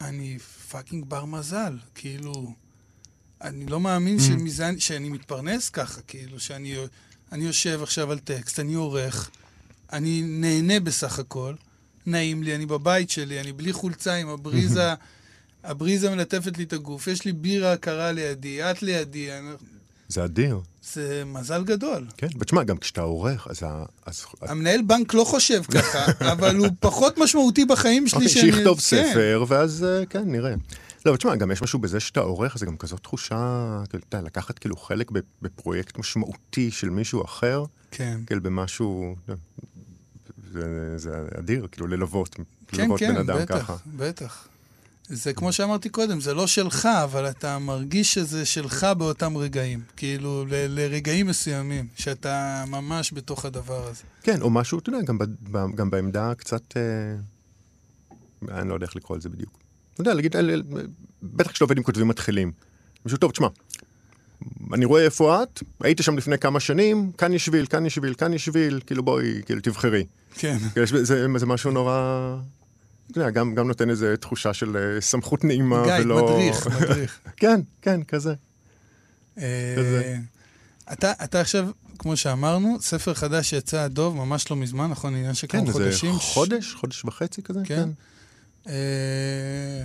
אני 0.00 0.38
fucking 0.70 1.04
בר 1.08 1.24
מזל, 1.24 1.78
כאילו, 1.94 2.52
אני 3.42 3.66
לא 3.66 3.80
מאמין 3.80 4.18
שמזה, 4.20 4.68
אני- 4.68 4.80
שאני 4.80 5.08
מתפרנס 5.08 5.70
ככה, 5.70 6.00
כאילו, 6.02 6.40
שאני 6.40 6.76
אני 7.32 7.44
יושב 7.44 7.80
עכשיו 7.82 8.12
על 8.12 8.18
טקסט, 8.18 8.60
אני 8.60 8.74
עורך, 8.74 9.30
אני 9.92 10.22
נהנה 10.22 10.80
בסך 10.80 11.18
הכל, 11.18 11.54
נעים 12.06 12.42
לי, 12.42 12.54
אני 12.54 12.66
בבית 12.66 13.10
שלי, 13.10 13.40
אני 13.40 13.52
בלי 13.52 13.72
חולצה 13.72 14.14
עם 14.14 14.28
הבריזה, 14.28 14.94
הבריזה 15.64 16.10
מלטפת 16.10 16.58
לי 16.58 16.64
את 16.64 16.72
הגוף, 16.72 17.06
יש 17.06 17.24
לי 17.24 17.32
בירה 17.32 17.76
קרה 17.76 18.12
לידי, 18.12 18.62
את 18.70 18.82
לידי, 18.82 19.32
אני- 19.32 19.48
זה 20.08 20.24
אדיר. 20.24 20.60
זה 20.92 21.22
מזל 21.26 21.64
גדול. 21.64 22.06
כן, 22.16 22.26
ותשמע, 22.40 22.64
גם 22.64 22.76
כשאתה 22.76 23.00
עורך, 23.00 23.46
אז 23.50 23.62
ה... 23.62 23.84
אז... 24.06 24.24
המנהל 24.42 24.82
בנק 24.82 25.14
לא 25.14 25.24
חושב 25.24 25.62
ככה, 25.62 26.04
אבל 26.32 26.56
הוא 26.56 26.68
פחות 26.80 27.18
משמעותי 27.18 27.64
בחיים 27.64 28.08
שלי. 28.08 28.16
אוקיי, 28.16 28.28
שאני- 28.28 28.52
שיכתוב 28.52 28.76
כן. 28.78 28.82
ספר, 28.82 29.44
ואז 29.48 29.84
אה, 29.84 30.06
כן, 30.06 30.22
נראה. 30.26 30.54
לא, 31.06 31.10
אבל 31.10 31.16
תשמע, 31.16 31.36
גם 31.36 31.50
יש 31.50 31.62
משהו 31.62 31.78
בזה 31.78 32.00
שאתה 32.00 32.20
עורך, 32.20 32.58
זה 32.58 32.66
גם 32.66 32.76
כזאת 32.76 33.00
תחושה, 33.00 33.36
כאילו, 33.88 34.02
אתה 34.08 34.16
יודע, 34.16 34.26
לקחת 34.26 34.58
כאילו 34.58 34.76
חלק 34.76 35.10
בפרויקט 35.42 35.98
משמעותי 35.98 36.70
של 36.70 36.90
מישהו 36.90 37.24
אחר, 37.24 37.64
כן. 37.90 38.20
כאילו 38.26 38.42
במשהו, 38.42 39.16
לא, 39.28 39.34
זה, 40.52 40.98
זה 40.98 41.10
אדיר, 41.38 41.66
כאילו 41.72 41.86
ללוות, 41.86 42.34
כן, 42.34 42.42
ללוות 42.72 43.00
בן 43.00 43.14
כן, 43.14 43.16
אדם 43.16 43.38
בטח, 43.38 43.58
ככה. 43.58 43.76
בטח. 43.96 44.48
זה 45.08 45.32
כמו 45.32 45.52
שאמרתי 45.52 45.88
קודם, 45.88 46.20
זה 46.20 46.34
לא 46.34 46.46
שלך, 46.46 46.88
אבל 47.04 47.28
אתה 47.30 47.58
מרגיש 47.58 48.14
שזה 48.14 48.44
שלך 48.46 48.86
באותם 48.98 49.36
רגעים. 49.36 49.80
כאילו, 49.96 50.44
ל- 50.48 50.66
לרגעים 50.80 51.26
מסוימים, 51.26 51.86
שאתה 51.96 52.64
ממש 52.68 53.12
בתוך 53.12 53.44
הדבר 53.44 53.86
הזה. 53.88 54.02
כן, 54.22 54.42
או 54.42 54.50
משהו, 54.50 54.78
אתה 54.78 54.90
יודע, 54.90 55.02
גם, 55.02 55.18
ב, 55.18 55.24
ב, 55.50 55.66
גם 55.74 55.90
בעמדה 55.90 56.32
קצת, 56.34 56.62
אה, 56.76 56.82
אני 58.60 58.68
לא 58.68 58.74
יודע 58.74 58.86
איך 58.86 58.96
לקרוא 58.96 59.16
לזה 59.16 59.28
בדיוק. 59.28 59.58
אתה 59.94 60.00
יודע, 60.00 60.14
להגיד, 60.14 60.36
אל- 60.36 60.50
אל- 60.50 60.62
בטח 61.22 61.50
כשאתה 61.50 61.64
עובד 61.64 61.76
עם 61.76 61.82
כותבים 61.82 62.08
מתחילים. 62.08 62.52
מישהו 63.04 63.18
טוב, 63.18 63.30
תשמע, 63.30 63.48
אני 64.74 64.84
רואה 64.84 65.02
איפה 65.04 65.42
את, 65.42 65.62
היית 65.80 65.98
שם 66.02 66.16
לפני 66.18 66.38
כמה 66.38 66.60
שנים, 66.60 67.12
כאן 67.18 67.32
יש 67.32 67.44
שביל, 67.46 67.66
כאן 67.66 67.86
יש 67.86 67.94
שביל, 67.94 68.14
כאן 68.14 68.32
יש 68.32 68.44
שביל, 68.44 68.80
כאילו 68.86 69.02
בואי, 69.02 69.42
כאילו 69.46 69.60
תבחרי. 69.60 70.04
כן. 70.34 70.58
כאילו, 70.72 70.84
יש 70.84 70.92
בזה- 70.92 71.04
זה, 71.38 71.46
משהו 71.46 71.70
נורא, 71.70 72.36
יודע, 73.16 73.30
גם, 73.30 73.54
גם 73.54 73.68
נותן 73.68 73.90
איזו 73.90 74.06
תחושה 74.20 74.54
של 74.54 74.76
אה, 74.76 75.00
סמכות 75.00 75.44
נעימה, 75.44 75.82
גיא, 75.84 75.94
ולא... 76.00 76.24
מדריך, 76.24 76.66
מדריך. 76.66 77.20
כן, 77.36 77.60
כן, 77.82 78.02
כזה. 78.02 78.34
אה, 79.38 79.74
כזה. 79.78 80.16
אתה, 80.92 81.12
אתה 81.24 81.40
עכשיו, 81.40 81.68
כמו 81.98 82.16
שאמרנו, 82.16 82.76
ספר 82.80 83.14
חדש 83.14 83.50
שיצא 83.50 83.88
דוב 83.88 84.16
ממש 84.16 84.50
לא 84.50 84.56
מזמן, 84.56 84.90
נכון? 84.90 85.14
עניין 85.14 85.34
של 85.34 85.46
כן, 85.46 85.58
כמה 85.58 85.68
איזה 85.68 85.72
חודשים. 85.72 86.12
חודש, 86.12 86.74
חודש 86.74 87.04
וחצי 87.04 87.42
כזה, 87.42 87.60
כן. 87.64 87.74
כן. 87.74 87.90
אה, 88.68 89.82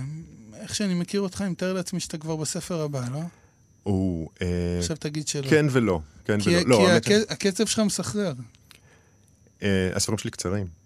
איך 0.60 0.74
שאני 0.74 0.94
מכיר 0.94 1.20
אותך, 1.20 1.40
אני 1.40 1.50
מתאר 1.50 1.72
לעצמי 1.72 2.00
שאתה 2.00 2.18
כבר 2.18 2.36
בספר 2.36 2.82
הבא, 2.82 3.04
לא? 3.12 3.20
הוא, 3.82 4.30
עכשיו 4.78 4.96
תגיד 4.96 5.28
שלא. 5.28 5.50
כן 5.50 5.66
ולא, 5.70 6.00
כן 6.24 6.40
כי, 6.40 6.56
ולא. 6.56 6.64
לא, 6.94 7.00
כי 7.00 7.14
הק... 7.14 7.30
הקצב 7.30 7.66
שלך 7.66 7.78
מסחרר. 7.78 8.32
הספרים 9.94 10.18
שלי 10.18 10.30
קצרים. 10.30 10.81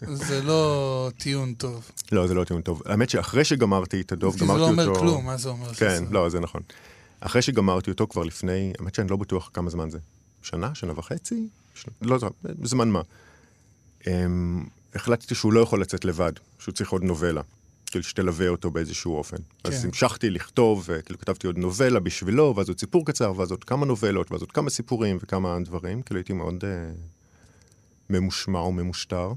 זה 0.00 0.42
לא 0.42 1.10
טיעון 1.18 1.54
טוב. 1.54 1.90
לא, 2.12 2.26
זה 2.26 2.34
לא 2.34 2.44
טיעון 2.44 2.62
טוב. 2.62 2.82
האמת 2.86 3.10
שאחרי 3.10 3.44
שגמרתי 3.44 4.00
את 4.00 4.12
הדוב, 4.12 4.32
כי 4.32 4.38
זה 4.38 4.44
גמרתי 4.44 4.60
לא 4.60 4.66
אותו... 4.66 4.82
אומר 4.82 4.98
כלום, 4.98 5.26
מה 5.26 5.36
זה 5.36 5.48
אומר? 5.48 5.74
כן, 5.74 6.04
לא, 6.10 6.28
זה 6.28 6.40
נכון. 6.40 6.62
אחרי 7.20 7.42
שגמרתי 7.42 7.90
אותו 7.90 8.06
כבר 8.06 8.22
לפני, 8.22 8.72
האמת 8.78 8.94
שאני 8.94 9.08
לא 9.08 9.16
בטוח 9.16 9.50
כמה 9.54 9.70
זמן 9.70 9.90
זה. 9.90 9.98
שנה, 10.42 10.74
שנה 10.74 10.92
וחצי? 10.96 11.48
ש... 11.74 11.86
לא 12.02 12.14
יודע, 12.14 12.28
זמן 12.62 12.88
מה. 12.88 13.00
Um, 14.02 14.06
החלטתי 14.94 15.34
שהוא 15.34 15.52
לא 15.52 15.60
יכול 15.60 15.80
לצאת 15.80 16.04
לבד, 16.04 16.32
שהוא 16.58 16.74
צריך 16.74 16.90
עוד 16.90 17.02
נובלה. 17.02 17.42
כאילו 17.86 18.04
שתלווה 18.04 18.48
אותו 18.48 18.70
באיזשהו 18.70 19.16
אופן. 19.16 19.36
כן. 19.36 19.72
אז. 19.72 19.84
המשכתי 19.84 20.30
לכתוב, 20.30 20.84
וכאילו 20.86 21.18
כתבתי 21.18 21.46
עוד 21.46 21.58
נובלה 21.58 22.00
בשבילו, 22.00 22.54
ואז 22.56 22.68
עוד 22.68 22.80
סיפור 22.80 23.06
קצר, 23.06 23.32
ואז 23.36 23.50
עוד 23.50 23.64
כמה 23.64 23.86
נובלות, 23.86 24.32
ואז 24.32 24.40
עוד 24.40 24.52
כמה 24.52 24.70
סיפורים 24.70 25.18
וכמה 25.22 25.58
דברים. 25.64 26.02
כאילו 26.02 26.18
הייתי 26.18 26.32
מאוד, 26.32 26.54
uh, 26.54 26.66
ממושמע 28.10 28.58
או 28.58 28.72
ממושטר. 28.72 29.32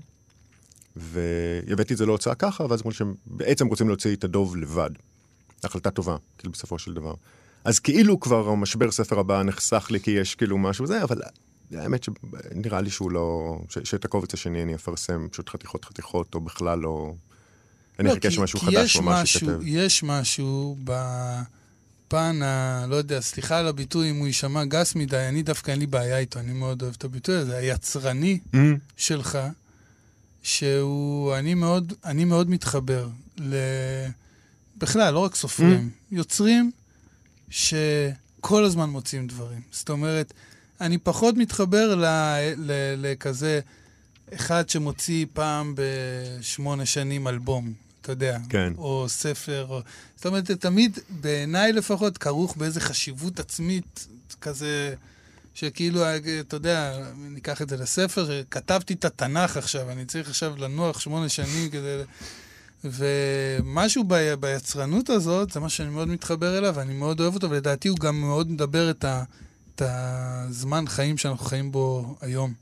והבאתי 0.96 1.94
את 1.94 1.98
זה 1.98 2.06
להוצאה 2.06 2.36
ככה, 2.36 2.66
ואז 2.70 2.82
אמרו 2.82 2.92
שהם 2.92 3.14
בעצם 3.26 3.68
רוצים 3.68 3.88
להוציא 3.88 4.16
את 4.16 4.24
הדוב 4.24 4.56
לבד. 4.58 4.90
החלטה 5.64 5.92
טובה, 5.92 6.16
כאילו 6.38 6.52
בסופו 6.54 6.80
של 6.80 6.94
דבר. 6.94 7.14
אז 7.64 7.80
כאילו 7.80 8.20
כבר 8.20 8.50
המשבר 8.50 8.92
ספר 8.92 9.20
הבא 9.20 9.44
נחסך 9.44 9.88
לי 9.92 10.00
כי 10.00 10.12
יש 10.12 10.36
כאילו 10.36 10.58
משהו 10.58 10.86
זה, 10.88 11.04
אבל 11.04 11.22
האמת 11.72 12.04
שנראה 12.04 12.82
לי 12.82 12.90
שהוא 12.90 13.12
לא... 13.12 13.58
ש, 13.70 13.78
שאת 13.84 14.06
הקובץ 14.06 14.34
השני 14.34 14.64
אני 14.64 14.76
אפרסם 14.76 15.28
פשוט 15.32 15.50
חתיכות 15.50 15.86
חתיכות, 15.86 16.36
או 16.36 16.42
בכלל 16.42 16.80
לא... 16.80 17.14
אני 18.00 18.08
לא, 18.08 18.14
אחכה 18.14 18.30
כי- 18.30 18.36
שמשהו 18.36 18.60
חדש 18.60 18.74
יש 18.96 18.98
ממש 19.02 19.22
משהו- 19.36 19.50
ייכתב. 19.50 19.62
יש 19.66 20.04
משהו 20.04 20.78
בפן 22.14 22.42
ה... 22.44 22.86
לא 22.90 22.96
יודע, 22.96 23.22
סליחה 23.22 23.58
על 23.60 23.68
הביטוי 23.68 24.10
אם 24.10 24.16
הוא 24.16 24.28
יישמע 24.28 24.66
גס 24.66 24.96
מדי, 24.96 25.18
אני 25.30 25.44
דווקא 25.44 25.72
אין 25.72 25.80
לי 25.80 25.86
בעיה 25.86 26.18
איתו, 26.18 26.40
אני 26.40 26.54
מאוד 26.54 26.82
אוהב 26.82 26.94
את 26.98 27.04
הביטוי 27.04 27.36
הזה, 27.36 27.58
היצרני 27.58 28.40
Mm, 28.54 28.58
שלך, 28.98 29.38
שהוא... 30.44 31.36
אני 31.36 31.54
מאוד, 31.54 31.94
אני 32.06 32.26
מאוד 32.26 32.50
מתחבר 32.50 33.08
ל... 33.38 33.56
בכלל, 34.78 35.14
לא 35.14 35.20
רק 35.20 35.36
סופרים, 35.36 35.90
יוצרים 36.12 36.72
שכל 37.50 38.64
הזמן 38.64 38.90
מוצאים 38.90 39.28
דברים. 39.28 39.62
זאת 39.72 39.90
אומרת, 39.90 40.34
אני 40.82 40.98
פחות 40.98 41.36
מתחבר 41.38 41.96
ל- 41.96 42.06
ל- 42.58 42.96
לכזה 42.98 43.60
אחד 44.34 44.70
שמוציא 44.70 45.26
פעם 45.34 45.76
בשמונה 45.78 46.86
שנים 46.86 47.28
אלבום, 47.28 47.74
אתה 48.04 48.12
יודע. 48.12 48.38
כן. 48.50 48.74
או 48.78 49.06
ספר, 49.10 49.66
או... 49.70 49.82
זאת 50.16 50.26
אומרת, 50.26 50.48
זה 50.48 50.56
תמיד, 50.56 51.00
בעיניי 51.10 51.74
לפחות, 51.74 52.18
כרוך 52.18 52.58
באיזו 52.58 52.80
חשיבות 52.80 53.40
עצמית 53.40 54.08
כזה, 54.42 54.96
שכאילו, 55.54 56.02
אתה 56.40 56.56
יודע, 56.56 56.98
ניקח 57.18 57.62
את 57.62 57.70
זה 57.70 57.78
לספר, 57.78 58.26
שכתבתי 58.28 58.94
את 58.94 59.06
התנ"ך 59.06 59.58
עכשיו, 59.58 59.92
אני 59.92 60.06
צריך 60.06 60.30
עכשיו 60.30 60.56
לנוח 60.58 61.00
שמונה 61.00 61.30
שנים 61.30 61.70
כדי... 61.70 62.02
ומשהו 62.84 64.04
ב... 64.08 64.34
ביצרנות 64.34 65.10
הזאת, 65.10 65.52
זה 65.52 65.60
מה 65.60 65.70
שאני 65.70 65.90
מאוד 65.90 66.08
מתחבר 66.08 66.58
אליו, 66.58 66.74
ואני 66.76 66.94
מאוד 66.94 67.20
אוהב 67.20 67.34
אותו, 67.34 67.50
ולדעתי 67.50 67.88
הוא 67.88 67.98
גם 67.98 68.22
מאוד 68.22 68.52
מדבר 68.52 68.90
את, 68.90 69.04
ה... 69.04 69.24
את 69.76 69.82
הזמן 69.86 70.88
חיים 70.88 71.18
שאנחנו 71.18 71.46
חיים 71.46 71.72
בו 71.72 72.16
היום. 72.22 72.54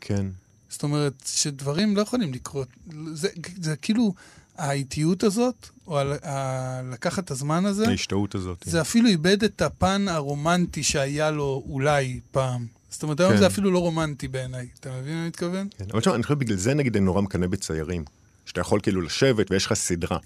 כן. 0.00 0.26
זאת 0.68 0.82
אומרת, 0.82 1.12
שדברים 1.26 1.96
לא 1.96 2.02
יכולים 2.02 2.34
לקרות. 2.34 2.68
זה, 3.12 3.28
זה 3.60 3.76
כאילו, 3.76 4.14
האיטיות 4.58 5.22
הזאת, 5.22 5.68
או 5.86 5.98
ה... 5.98 6.02
ה... 6.22 6.82
לקחת 6.92 7.24
את 7.24 7.30
הזמן 7.30 7.66
הזה, 7.66 7.88
ההשתאות 7.88 8.34
הזאת. 8.34 8.64
זה 8.64 8.80
אפילו 8.80 9.08
איבד 9.08 9.44
את 9.44 9.62
הפן 9.62 10.06
הרומנטי 10.08 10.82
שהיה 10.82 11.30
לו 11.30 11.62
אולי 11.68 12.20
פעם. 12.30 12.66
זאת 12.90 13.02
אומרת, 13.02 13.20
היום 13.20 13.32
כן. 13.32 13.38
זה 13.38 13.46
אפילו 13.46 13.70
לא 13.70 13.78
רומנטי 13.78 14.28
בעיניי. 14.28 14.68
אתה 14.80 14.90
מבין 15.00 15.14
מה 15.14 15.20
אני 15.20 15.28
מתכוון? 15.28 15.68
כן. 15.78 15.84
אבל 15.92 16.00
תשמע, 16.00 16.14
אני 16.14 16.22
חושב 16.22 16.38
בגלל 16.38 16.56
זה 16.56 16.74
נגיד 16.74 16.96
אני 16.96 17.04
נורא 17.04 17.20
מקנא 17.20 17.46
בציירים. 17.46 18.04
שאתה 18.44 18.60
יכול 18.60 18.80
כאילו 18.80 19.00
לשבת 19.00 19.50
ויש 19.50 19.66
לך 19.66 19.74
סדרה. 19.74 20.18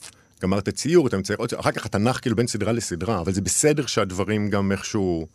גמרת 0.42 0.68
ציור, 0.68 1.06
אתה 1.06 1.18
מצייר 1.18 1.38
עוד 1.38 1.54
אחר 1.54 1.72
כך 1.72 1.86
אתה 1.86 1.98
נח 1.98 2.18
כאילו 2.18 2.36
בין 2.36 2.46
סדרה 2.46 2.72
לסדרה, 2.72 3.20
אבל 3.20 3.32
זה 3.32 3.40
בסדר 3.40 3.86
שהדברים 3.86 4.50
גם 4.50 4.72
איכשהו 4.72 5.26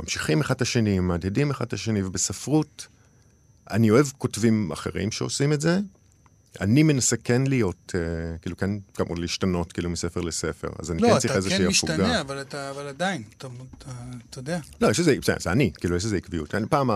ממשיכים 0.00 0.40
אחד 0.40 0.54
את 0.54 0.62
השני, 0.62 1.00
מהדהדים 1.00 1.50
אחד 1.50 1.66
את 1.66 1.72
השני, 1.72 2.02
ובספרות, 2.02 2.86
אני 3.70 3.90
אוהב 3.90 4.06
כותבים 4.18 4.72
אחרים 4.72 5.10
שעושים 5.10 5.52
את 5.52 5.60
זה. 5.60 5.80
אני 6.60 6.82
מנסה 6.82 7.16
כן 7.16 7.42
להיות, 7.46 7.94
אה, 7.94 8.38
כאילו 8.38 8.56
כן, 8.56 8.70
כאמור, 8.94 9.18
להשתנות 9.18 9.72
כאילו 9.72 9.90
מספר 9.90 10.20
לספר, 10.20 10.68
אז 10.78 10.90
אני 10.90 11.02
לא, 11.02 11.08
כן 11.08 11.18
צריך 11.18 11.24
אתה 11.24 11.36
איזושהי 11.36 11.58
כן 11.58 11.64
הפוגה. 11.64 11.92
משתנה, 11.92 12.20
אבל, 12.20 12.40
אתה, 12.40 12.70
אבל 12.70 12.86
עדיין, 12.86 13.22
אתה, 13.38 13.48
אתה, 13.78 13.90
אתה 14.30 14.38
יודע. 14.38 14.58
לא, 14.80 14.90
יש 14.90 14.98
איזה, 14.98 15.16
בסדר, 15.20 15.36
זה 15.40 15.52
אני, 15.52 15.70
כאילו, 15.80 15.96
יש 15.96 16.04
איזה 16.04 16.16
עקביות. 16.16 16.54
אני 16.54 16.66
פעם 16.66 16.90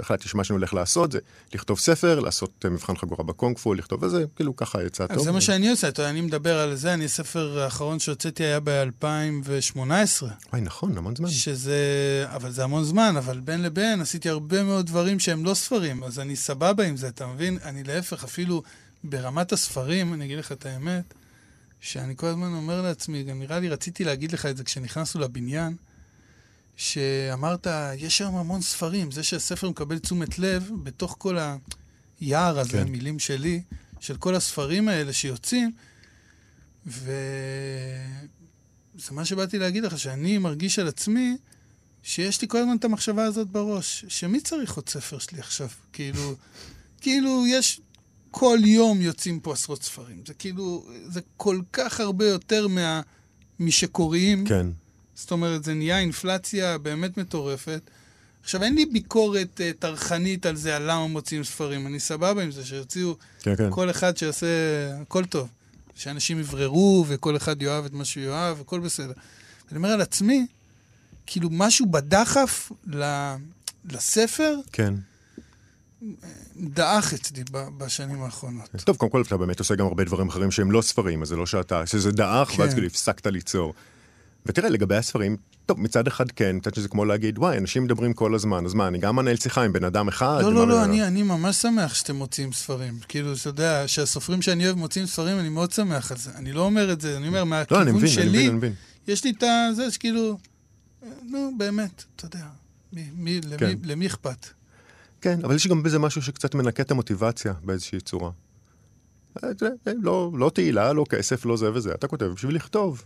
החלטתי 0.00 0.28
שמה 0.28 0.44
שאני 0.44 0.56
הולך 0.56 0.74
לעשות 0.74 1.12
זה 1.12 1.18
לכתוב 1.54 1.78
ספר, 1.78 2.20
לעשות 2.20 2.64
אה, 2.64 2.70
מבחן 2.70 2.96
חגורה 2.96 3.24
בקונג-פו, 3.24 3.74
לכתוב 3.74 4.04
איזה, 4.04 4.24
כאילו, 4.36 4.56
ככה 4.56 4.82
יצא 4.82 5.06
טוב. 5.06 5.18
אז 5.18 5.24
זה 5.24 5.32
מה 5.32 5.40
שאני 5.40 5.70
עושה, 5.70 5.88
אתה 5.88 6.02
יודע, 6.02 6.10
אני 6.10 6.20
מדבר 6.20 6.58
על 6.58 6.74
זה, 6.74 6.94
אני, 6.94 7.04
הספר 7.04 7.60
האחרון 7.60 7.98
שהוצאתי 7.98 8.44
היה 8.44 8.60
ב-2018, 8.64 9.80
וואי, 10.52 10.60
נכון, 10.62 10.98
המון 10.98 11.16
זמן. 11.16 11.28
שזה, 11.30 11.76
אבל 12.26 12.50
זה 12.50 12.64
המון 12.64 12.84
זמן, 12.84 13.14
אבל 13.18 13.40
בין 13.40 13.62
לבין 13.62 14.00
עשיתי 14.00 14.28
הרבה 14.28 14.62
מאוד 14.62 14.86
דברים 14.86 15.20
שהם 15.20 15.44
לא 15.44 15.54
ספרים, 15.54 16.04
אז 16.04 16.18
אני 16.18 16.36
סבבה 16.36 16.84
עם 16.84 16.96
זה, 16.96 17.08
אתה 17.08 17.26
מבין? 17.26 17.58
אני 17.64 17.84
להפך, 17.84 18.24
אפילו 18.24 18.62
ברמת 19.04 19.52
הספרים, 19.52 20.14
אני 20.14 20.24
אגיד 20.24 20.38
לך 20.38 20.52
את 20.52 20.66
האמת, 20.66 21.14
שאני 21.80 22.16
כל 22.16 22.26
הזמן 22.26 22.52
אומר 22.52 22.82
לעצמי, 22.82 23.22
גם 23.22 23.38
נראה 23.38 23.60
לי, 23.60 23.68
רציתי 23.68 24.04
להגיד 24.04 24.32
לך 24.32 24.46
את 24.46 24.56
זה 24.56 24.64
כשנכנסנו 24.64 25.20
לבניין, 25.20 25.76
שאמרת, 26.76 27.66
יש 27.96 28.20
היום 28.20 28.36
המון 28.36 28.62
ספרים, 28.62 29.10
זה 29.10 29.22
שהספר 29.22 29.70
מקבל 29.70 29.98
תשומת 29.98 30.38
לב 30.38 30.70
בתוך 30.82 31.16
כל 31.18 31.38
היער 32.20 32.58
הזה, 32.58 32.72
כן. 32.72 32.88
מילים 32.88 33.18
שלי, 33.18 33.62
של 34.00 34.16
כל 34.16 34.34
הספרים 34.34 34.88
האלה 34.88 35.12
שיוצאים, 35.12 35.72
וזה 36.86 38.04
מה 39.10 39.24
שבאתי 39.24 39.58
להגיד 39.58 39.84
לך, 39.84 39.98
שאני 39.98 40.38
מרגיש 40.38 40.78
על 40.78 40.88
עצמי 40.88 41.36
שיש 42.02 42.42
לי 42.42 42.48
כל 42.48 42.58
הזמן 42.58 42.76
את 42.76 42.84
המחשבה 42.84 43.24
הזאת 43.24 43.48
בראש, 43.48 44.04
שמי 44.08 44.40
צריך 44.40 44.74
עוד 44.74 44.88
ספר 44.88 45.18
שלי 45.18 45.38
עכשיו? 45.38 45.68
כאילו, 45.92 46.34
כאילו 47.00 47.44
יש, 47.46 47.80
כל 48.30 48.58
יום 48.64 49.00
יוצאים 49.00 49.40
פה 49.40 49.52
עשרות 49.52 49.82
ספרים. 49.82 50.22
זה 50.26 50.34
כאילו, 50.34 50.84
זה 51.06 51.20
כל 51.36 51.60
כך 51.72 52.00
הרבה 52.00 52.26
יותר 52.28 52.68
מה, 52.68 53.00
משקוראים. 53.60 54.44
כן. 54.46 54.66
זאת 55.14 55.30
אומרת, 55.30 55.64
זה 55.64 55.74
נהיה 55.74 55.98
אינפלציה 55.98 56.78
באמת 56.78 57.18
מטורפת. 57.18 57.80
עכשיו, 58.42 58.62
אין 58.62 58.74
לי 58.74 58.86
ביקורת 58.86 59.60
uh, 59.60 59.78
טרחנית 59.78 60.46
על 60.46 60.56
זה, 60.56 60.76
על 60.76 60.82
למה 60.82 61.06
מוציאים 61.06 61.44
ספרים. 61.44 61.86
אני 61.86 62.00
סבבה 62.00 62.42
עם 62.42 62.50
זה, 62.50 62.64
שיוציאו 62.66 63.16
כן, 63.42 63.56
כן. 63.56 63.70
כל 63.70 63.90
אחד 63.90 64.16
שיעשה, 64.16 64.46
הכל 65.02 65.24
טוב. 65.24 65.48
שאנשים 65.94 66.38
יבררו, 66.38 67.04
וכל 67.08 67.36
אחד 67.36 67.62
יאהב 67.62 67.84
את 67.84 67.92
מה 67.92 68.04
שהוא 68.04 68.24
יאהב, 68.24 68.60
הכל 68.60 68.80
בסדר. 68.80 69.12
אני 69.70 69.76
אומר 69.76 69.88
על 69.88 70.00
עצמי, 70.00 70.46
כאילו 71.26 71.48
משהו 71.52 71.86
בדחף 71.86 72.72
ל- 72.86 73.34
לספר 73.90 74.56
כן. 74.72 74.94
דעך 76.56 77.14
אצלי 77.14 77.44
בשנים 77.52 78.22
האחרונות. 78.22 78.68
טוב, 78.84 78.96
קודם 78.96 79.12
כל 79.12 79.22
אתה 79.22 79.36
באמת 79.36 79.58
עושה 79.58 79.74
גם 79.74 79.86
הרבה 79.86 80.04
דברים 80.04 80.28
אחרים 80.28 80.50
שהם 80.50 80.70
לא 80.70 80.82
ספרים, 80.82 81.22
אז 81.22 81.28
זה 81.28 81.36
לא 81.36 81.46
שאתה, 81.46 81.86
שזה 81.86 82.12
דעך, 82.12 82.48
כן. 82.48 82.62
ואז 82.62 82.74
כאילו 82.74 82.86
הפסקת 82.86 83.26
ליצור. 83.26 83.74
ותראה, 84.46 84.68
לגבי 84.68 84.96
הספרים, 84.96 85.36
טוב, 85.66 85.80
מצד 85.80 86.06
אחד 86.06 86.30
כן, 86.30 86.56
מצד 86.56 86.74
שזה 86.74 86.88
כמו 86.88 87.04
להגיד, 87.04 87.38
וואי, 87.38 87.58
אנשים 87.58 87.84
מדברים 87.84 88.12
כל 88.12 88.34
הזמן, 88.34 88.66
אז 88.66 88.74
מה, 88.74 88.88
אני 88.88 88.98
גם 88.98 89.16
מנהל 89.16 89.36
שיחה 89.36 89.64
עם 89.64 89.72
בן 89.72 89.84
אדם 89.84 90.08
אחד? 90.08 90.38
לא, 90.42 90.52
לא, 90.52 90.68
לא, 90.68 90.84
אני, 90.84 91.06
אני 91.06 91.22
ממש 91.22 91.56
שמח 91.56 91.94
שאתם 91.94 92.16
מוציאים 92.16 92.52
ספרים. 92.52 92.98
כאילו, 93.08 93.32
אתה 93.32 93.48
יודע, 93.48 93.88
שהסופרים 93.88 94.42
שאני 94.42 94.66
אוהב 94.66 94.76
מוציאים 94.76 95.06
ספרים, 95.06 95.38
אני 95.38 95.48
מאוד 95.48 95.72
שמח 95.72 96.12
על 96.12 96.18
זה. 96.18 96.30
אני 96.34 96.52
לא 96.52 96.62
אומר 96.62 96.92
את 96.92 97.00
זה, 97.00 97.16
אני 97.16 97.28
אומר, 97.28 97.38
לא, 97.38 97.42
אני 97.42 97.50
מהכיוון 97.50 97.88
מבין, 97.88 97.96
אני 98.02 98.08
שלי, 98.08 98.28
מבין, 98.28 98.48
אני 98.48 98.56
מבין. 98.56 98.72
יש 99.08 99.24
לי 99.24 99.30
את 99.30 99.44
זה 99.76 99.90
שכאילו, 99.90 100.38
אה, 101.02 101.08
נו, 101.30 101.52
באמת, 101.58 102.04
אתה 102.16 102.26
יודע, 102.26 102.46
מי, 102.92 103.04
מי, 103.14 103.40
למי, 103.40 103.58
כן. 103.58 103.78
למי 103.84 104.06
אכפת? 104.06 104.46
כן, 105.20 105.44
אבל 105.44 105.54
יש 105.54 105.66
גם 105.66 105.82
בזה 105.82 105.98
משהו 105.98 106.22
שקצת 106.22 106.54
מנקה 106.54 106.82
את 106.82 106.90
המוטיבציה 106.90 107.52
באיזושהי 107.64 108.00
צורה. 108.00 108.30
אה, 109.44 109.48
יודע, 109.60 109.92
לא, 110.02 110.30
לא 110.34 110.50
תהילה, 110.54 110.92
לא 110.92 111.04
כסף, 111.08 111.44
לא 111.44 111.56
זה 111.56 111.72
וזה, 111.72 111.94
אתה 111.94 112.08
כותב 112.08 112.24
בשביל 112.26 112.56
לכתוב. 112.56 113.04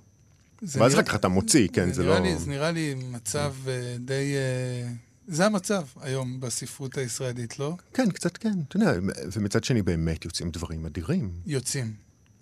זה 0.62 0.82
ואז 0.82 0.94
אחר 0.94 1.02
כך 1.02 1.14
אתה 1.14 1.28
מוציא, 1.28 1.68
כן, 1.72 1.92
זה 1.92 2.02
נראה 2.02 2.18
לא... 2.18 2.24
לי, 2.24 2.38
זה 2.38 2.50
נראה 2.50 2.70
לי 2.70 2.94
מצב 2.94 3.54
אה, 3.68 3.96
די... 4.00 4.34
אה, 4.34 4.92
זה 5.26 5.46
המצב 5.46 5.82
היום 6.00 6.40
בספרות 6.40 6.98
הישראלית, 6.98 7.58
לא? 7.58 7.76
כן, 7.94 8.10
קצת 8.10 8.36
כן, 8.36 8.54
אתה 8.68 8.76
יודע, 8.76 8.92
ומצד 9.32 9.64
שני 9.64 9.82
באמת 9.82 10.24
יוצאים 10.24 10.50
דברים 10.50 10.86
אדירים. 10.86 11.30
יוצאים. 11.46 11.92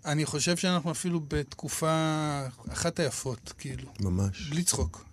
אני 0.05 0.27
חושב 0.27 0.57
שאנחנו 0.57 0.91
אפילו 0.91 1.20
בתקופה 1.29 2.41
אחת 2.68 3.01
היפות, 3.01 3.53
כאילו, 3.59 3.89
ממש. 4.01 4.49
בלי 4.51 4.62
צחוק. 4.62 5.05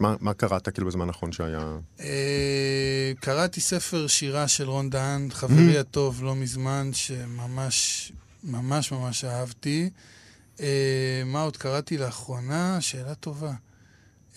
מה, 0.00 0.14
מה 0.20 0.34
קראת 0.34 0.68
כאילו 0.68 0.86
בזמן 0.86 1.08
האחרון 1.08 1.32
שהיה... 1.32 1.78
אה, 2.00 3.12
קראתי 3.20 3.60
ספר 3.60 4.06
שירה 4.06 4.48
של 4.48 4.68
רון 4.68 4.90
דהן, 4.90 5.28
חברי 5.30 5.78
הטוב, 5.78 6.24
לא 6.24 6.34
מזמן, 6.34 6.90
שממש, 6.92 8.12
ממש 8.44 8.92
ממש 8.92 9.24
אהבתי. 9.24 9.90
אה, 10.60 11.22
מה 11.26 11.42
עוד 11.42 11.56
קראתי 11.56 11.98
לאחרונה? 11.98 12.80
שאלה 12.80 13.14
טובה. 13.14 13.52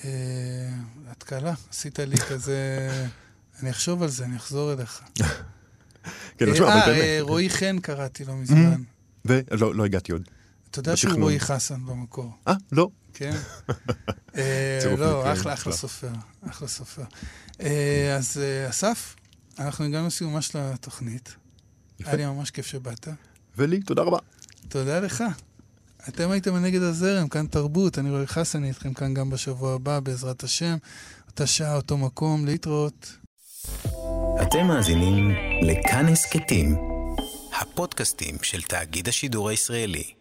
אה, 0.05 0.09
התקלה, 1.07 1.53
עשית 1.69 1.99
לי 1.99 2.17
כזה... 2.29 2.89
אני 3.61 3.69
אחשוב 3.69 4.03
על 4.03 4.09
זה, 4.09 4.25
אני 4.25 4.35
אחזור 4.35 4.73
אליך. 4.73 5.01
כן, 6.37 6.45
אה. 6.63 6.87
אה, 6.87 7.17
רועי 7.21 7.49
חן 7.49 7.79
קראתי 7.79 8.25
לא 8.25 8.35
מזמן. 8.35 8.81
ולא 9.25 9.75
לא 9.75 9.85
הגעתי 9.85 10.11
עוד. 10.11 10.21
אתה 10.71 10.79
יודע 10.79 10.95
שהוא. 10.95 11.21
רועי 11.21 11.39
חסן 11.39 11.85
במקור, 11.85 12.31
אה, 12.47 12.53
לא. 12.71 12.89
כן? 13.19 13.35
אה, 14.37 14.95
לא, 14.97 15.21
אחלה, 15.21 15.33
אחלה 15.33 15.53
אחלה. 15.53 15.73
סופר, 15.73 16.09
אחלה 16.49 16.67
סופר. 16.67 17.03
אה, 17.61 18.15
אז 18.17 18.37
אה, 18.37 18.69
אסף, 18.69 19.15
אנחנו 19.59 19.85
הגענו 19.85 20.07
לסיומה 20.07 20.41
של 20.41 20.59
התוכנית. 20.61 21.35
יפה. 21.99 22.09
היה 22.09 22.17
לי 22.17 22.25
ממש 22.25 22.51
כיף 22.51 22.65
שבאת. 22.65 23.07
ולי, 23.57 23.79
תודה 23.79 24.01
רבה. 24.01 24.17
תודה 24.69 24.99
לך. 24.99 25.23
אתם 26.07 26.31
הייתם 26.31 26.55
נגד 26.55 26.81
הזרם, 26.81 27.27
כאן 27.27 27.47
תרבות, 27.47 27.99
אני 27.99 28.09
רועי 28.09 28.27
חסן, 28.27 28.59
אני 28.59 28.67
איתכם 28.67 28.93
כאן 28.93 29.13
גם 29.13 29.29
בשבוע 29.29 29.73
הבא, 29.73 29.99
בעזרת 29.99 30.43
השם. 30.43 30.77
אותה 31.27 31.47
שעה, 31.47 31.75
אותו 31.75 31.97
מקום, 31.97 32.45
להתראות. 32.45 33.17
אתם 34.41 34.67
מאזינים 34.67 35.31
לכאן 35.61 36.07
הסכתים, 36.07 36.77
הפודקאסטים 37.61 38.35
של 38.41 38.61
תאגיד 38.61 39.07
השידור 39.07 39.49
הישראלי. 39.49 40.18